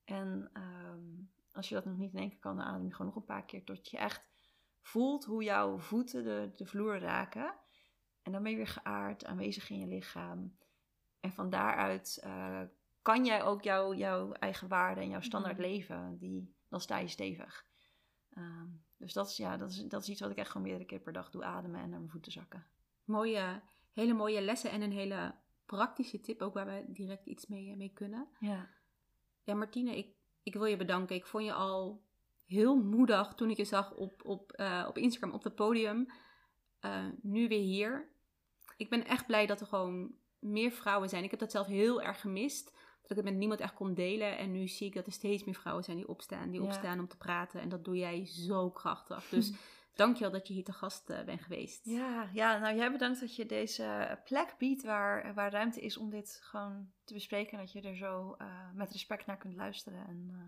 En 0.04 0.50
um, 0.54 1.30
als 1.52 1.68
je 1.68 1.74
dat 1.74 1.84
nog 1.84 1.96
niet 1.96 2.12
in 2.12 2.18
één 2.18 2.28
keer 2.30 2.38
kan, 2.38 2.56
dan 2.56 2.66
adem 2.66 2.84
je 2.84 2.92
gewoon 2.92 3.06
nog 3.06 3.16
een 3.16 3.24
paar 3.24 3.44
keer 3.44 3.64
tot 3.64 3.90
je 3.90 3.96
echt 3.96 4.22
voelt 4.80 5.24
hoe 5.24 5.42
jouw 5.42 5.78
voeten 5.78 6.24
de, 6.24 6.50
de 6.56 6.66
vloer 6.66 6.98
raken. 6.98 7.54
En 8.22 8.32
dan 8.32 8.42
ben 8.42 8.50
je 8.50 8.56
weer 8.56 8.66
geaard, 8.66 9.24
aanwezig 9.24 9.70
in 9.70 9.78
je 9.78 9.86
lichaam. 9.86 10.56
En 11.20 11.32
van 11.32 11.50
daaruit 11.50 12.22
uh, 12.24 12.60
kan 13.02 13.24
jij 13.24 13.42
ook 13.42 13.62
jouw, 13.62 13.94
jouw 13.94 14.32
eigen 14.32 14.68
waarde 14.68 15.00
en 15.00 15.08
jouw 15.08 15.20
standaard 15.20 15.58
mhm. 15.58 15.66
leven, 15.66 16.18
die, 16.18 16.54
dan 16.68 16.80
sta 16.80 16.98
je 16.98 17.08
stevig. 17.08 17.66
Um, 18.36 18.84
dus 18.96 19.12
dat 19.12 19.28
is, 19.28 19.36
ja, 19.36 19.56
dat, 19.56 19.70
is, 19.70 19.84
dat 19.84 20.02
is 20.02 20.08
iets 20.08 20.20
wat 20.20 20.30
ik 20.30 20.36
echt 20.36 20.50
gewoon 20.50 20.66
meerdere 20.66 20.86
keer 20.86 21.00
per 21.00 21.12
dag 21.12 21.30
doe, 21.30 21.44
ademen 21.44 21.80
en 21.80 21.90
naar 21.90 21.98
mijn 21.98 22.10
voeten 22.10 22.32
zakken. 22.32 22.66
Mooie, 23.04 23.62
hele 23.92 24.12
mooie 24.12 24.40
lessen 24.40 24.70
en 24.70 24.82
een 24.82 24.92
hele 24.92 25.34
praktische 25.66 26.20
tip 26.20 26.42
ook 26.42 26.54
waar 26.54 26.66
we 26.66 26.84
direct 26.86 27.26
iets 27.26 27.46
mee, 27.46 27.76
mee 27.76 27.92
kunnen. 27.92 28.28
Ja. 28.40 28.68
Ja, 29.42 29.54
Martine, 29.54 29.96
ik, 29.96 30.14
ik 30.42 30.54
wil 30.54 30.64
je 30.64 30.76
bedanken. 30.76 31.16
Ik 31.16 31.26
vond 31.26 31.44
je 31.44 31.52
al 31.52 32.02
heel 32.46 32.76
moedig 32.76 33.34
toen 33.34 33.50
ik 33.50 33.56
je 33.56 33.64
zag 33.64 33.94
op, 33.94 34.24
op, 34.24 34.52
uh, 34.56 34.84
op 34.88 34.98
Instagram 34.98 35.32
op 35.32 35.44
het 35.44 35.54
podium. 35.54 36.06
Uh, 36.80 37.06
nu 37.22 37.48
weer 37.48 37.60
hier. 37.60 38.08
Ik 38.76 38.90
ben 38.90 39.06
echt 39.06 39.26
blij 39.26 39.46
dat 39.46 39.60
er 39.60 39.66
gewoon 39.66 40.14
meer 40.40 40.70
vrouwen 40.70 41.08
zijn. 41.08 41.24
Ik 41.24 41.30
heb 41.30 41.40
dat 41.40 41.50
zelf 41.50 41.66
heel 41.66 42.02
erg 42.02 42.20
gemist. 42.20 42.64
Dat 43.02 43.10
ik 43.10 43.16
het 43.16 43.24
met 43.24 43.36
niemand 43.36 43.60
echt 43.60 43.74
kon 43.74 43.94
delen. 43.94 44.38
En 44.38 44.52
nu 44.52 44.68
zie 44.68 44.86
ik 44.86 44.94
dat 44.94 45.06
er 45.06 45.12
steeds 45.12 45.44
meer 45.44 45.54
vrouwen 45.54 45.84
zijn 45.84 45.96
die 45.96 46.08
opstaan. 46.08 46.50
Die 46.50 46.62
opstaan 46.62 46.98
om 46.98 47.08
te 47.08 47.16
praten. 47.16 47.60
En 47.60 47.68
dat 47.68 47.84
doe 47.84 47.96
jij 47.96 48.26
zo 48.26 48.70
krachtig. 48.70 49.28
Dus 49.28 49.52
Dankjewel 50.00 50.30
dat 50.30 50.48
je 50.48 50.54
hier 50.54 50.64
te 50.64 50.72
gast 50.72 51.10
uh, 51.10 51.22
bent 51.22 51.42
geweest. 51.42 51.84
Ja, 51.84 52.28
ja, 52.32 52.58
nou 52.58 52.76
jij 52.76 52.92
bedankt 52.92 53.20
dat 53.20 53.36
je 53.36 53.46
deze 53.46 54.18
plek 54.24 54.54
biedt 54.58 54.82
waar, 54.82 55.34
waar 55.34 55.50
ruimte 55.50 55.80
is 55.80 55.96
om 55.96 56.10
dit 56.10 56.40
gewoon 56.42 56.90
te 57.04 57.14
bespreken. 57.14 57.52
En 57.52 57.58
dat 57.58 57.72
je 57.72 57.80
er 57.80 57.96
zo 57.96 58.36
uh, 58.38 58.70
met 58.74 58.92
respect 58.92 59.26
naar 59.26 59.36
kunt 59.36 59.54
luisteren. 59.54 60.06
En 60.06 60.28
uh, 60.32 60.38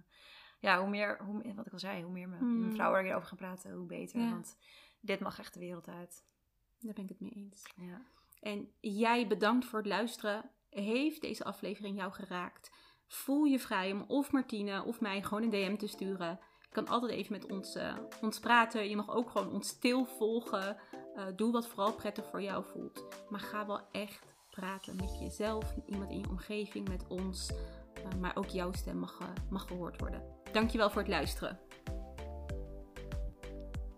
ja, 0.58 0.80
hoe 0.80 0.88
meer, 0.88 1.22
hoe, 1.22 1.54
wat 1.54 1.66
ik 1.66 1.72
al 1.72 1.78
zei, 1.78 2.02
hoe 2.02 2.12
meer 2.12 2.28
mijn 2.28 2.40
hmm. 2.40 2.72
vrouwen 2.72 3.04
erover 3.04 3.28
gaan 3.28 3.38
praten, 3.38 3.72
hoe 3.72 3.86
beter. 3.86 4.20
Ja. 4.20 4.30
Want 4.30 4.56
dit 5.00 5.20
mag 5.20 5.38
echt 5.38 5.54
de 5.54 5.60
wereld 5.60 5.88
uit. 5.88 6.24
Daar 6.78 6.94
ben 6.94 7.04
ik 7.04 7.08
het 7.08 7.20
mee 7.20 7.30
eens. 7.30 7.62
Ja. 7.76 8.02
En 8.42 8.68
jij 8.80 9.26
bedankt 9.26 9.64
voor 9.64 9.78
het 9.78 9.88
luisteren. 9.88 10.50
Heeft 10.68 11.20
deze 11.20 11.44
aflevering 11.44 11.96
jou 11.96 12.12
geraakt? 12.12 12.70
Voel 13.06 13.44
je 13.44 13.58
vrij 13.58 13.92
om 13.92 14.04
of 14.06 14.32
Martine 14.32 14.84
of 14.84 15.00
mij 15.00 15.22
gewoon 15.22 15.42
een 15.42 15.50
DM 15.50 15.76
te 15.76 15.86
sturen. 15.86 16.38
Je 16.60 16.68
kan 16.70 16.88
altijd 16.88 17.12
even 17.12 17.32
met 17.32 17.50
ons, 17.50 17.76
uh, 17.76 17.96
ons 18.20 18.38
praten. 18.38 18.88
Je 18.88 18.96
mag 18.96 19.10
ook 19.10 19.30
gewoon 19.30 19.52
ons 19.52 19.68
stil 19.68 20.04
volgen. 20.04 20.76
Uh, 21.16 21.24
doe 21.36 21.52
wat 21.52 21.68
vooral 21.68 21.92
prettig 21.92 22.26
voor 22.30 22.42
jou 22.42 22.64
voelt. 22.64 23.06
Maar 23.28 23.40
ga 23.40 23.66
wel 23.66 23.80
echt 23.90 24.26
praten 24.50 24.96
met 24.96 25.18
jezelf, 25.20 25.76
met 25.76 25.86
iemand 25.86 26.10
in 26.10 26.18
je 26.18 26.28
omgeving, 26.28 26.88
met 26.88 27.06
ons. 27.08 27.50
Uh, 27.50 28.20
maar 28.20 28.36
ook 28.36 28.48
jouw 28.48 28.72
stem 28.72 28.98
mag, 28.98 29.18
mag 29.50 29.66
gehoord 29.66 30.00
worden. 30.00 30.22
Dankjewel 30.52 30.90
voor 30.90 31.02
het 31.02 31.10
luisteren. 31.10 31.60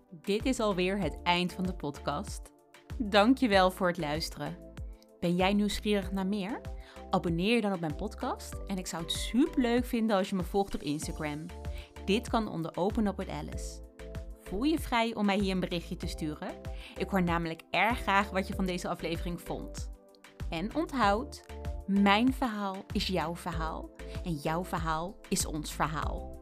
Dit 0.09 0.45
is 0.45 0.59
alweer 0.59 0.99
het 0.99 1.19
eind 1.23 1.53
van 1.53 1.63
de 1.63 1.75
podcast. 1.75 2.54
Dankjewel 2.97 3.71
voor 3.71 3.87
het 3.87 3.97
luisteren. 3.97 4.57
Ben 5.19 5.35
jij 5.35 5.53
nieuwsgierig 5.53 6.11
naar 6.11 6.27
meer? 6.27 6.61
Abonneer 7.09 7.55
je 7.55 7.61
dan 7.61 7.73
op 7.73 7.79
mijn 7.79 7.95
podcast 7.95 8.53
en 8.67 8.77
ik 8.77 8.87
zou 8.87 9.03
het 9.03 9.11
super 9.11 9.61
leuk 9.61 9.85
vinden 9.85 10.17
als 10.17 10.29
je 10.29 10.35
me 10.35 10.43
volgt 10.43 10.75
op 10.75 10.81
Instagram. 10.81 11.45
Dit 12.05 12.29
kan 12.29 12.47
onder 12.47 12.77
Open 12.77 13.07
Up 13.07 13.17
with 13.17 13.29
Alice. 13.29 13.81
Voel 14.41 14.63
je 14.63 14.79
vrij 14.79 15.15
om 15.15 15.25
mij 15.25 15.37
hier 15.37 15.51
een 15.51 15.59
berichtje 15.59 15.95
te 15.95 16.07
sturen? 16.07 16.49
Ik 16.97 17.09
hoor 17.09 17.23
namelijk 17.23 17.61
erg 17.71 17.99
graag 17.99 18.29
wat 18.29 18.47
je 18.47 18.55
van 18.55 18.65
deze 18.65 18.87
aflevering 18.87 19.41
vond. 19.41 19.91
En 20.49 20.75
onthoud, 20.75 21.45
mijn 21.87 22.33
verhaal 22.33 22.85
is 22.93 23.07
jouw 23.07 23.35
verhaal 23.35 23.89
en 24.23 24.33
jouw 24.33 24.65
verhaal 24.65 25.15
is 25.29 25.45
ons 25.45 25.73
verhaal. 25.73 26.34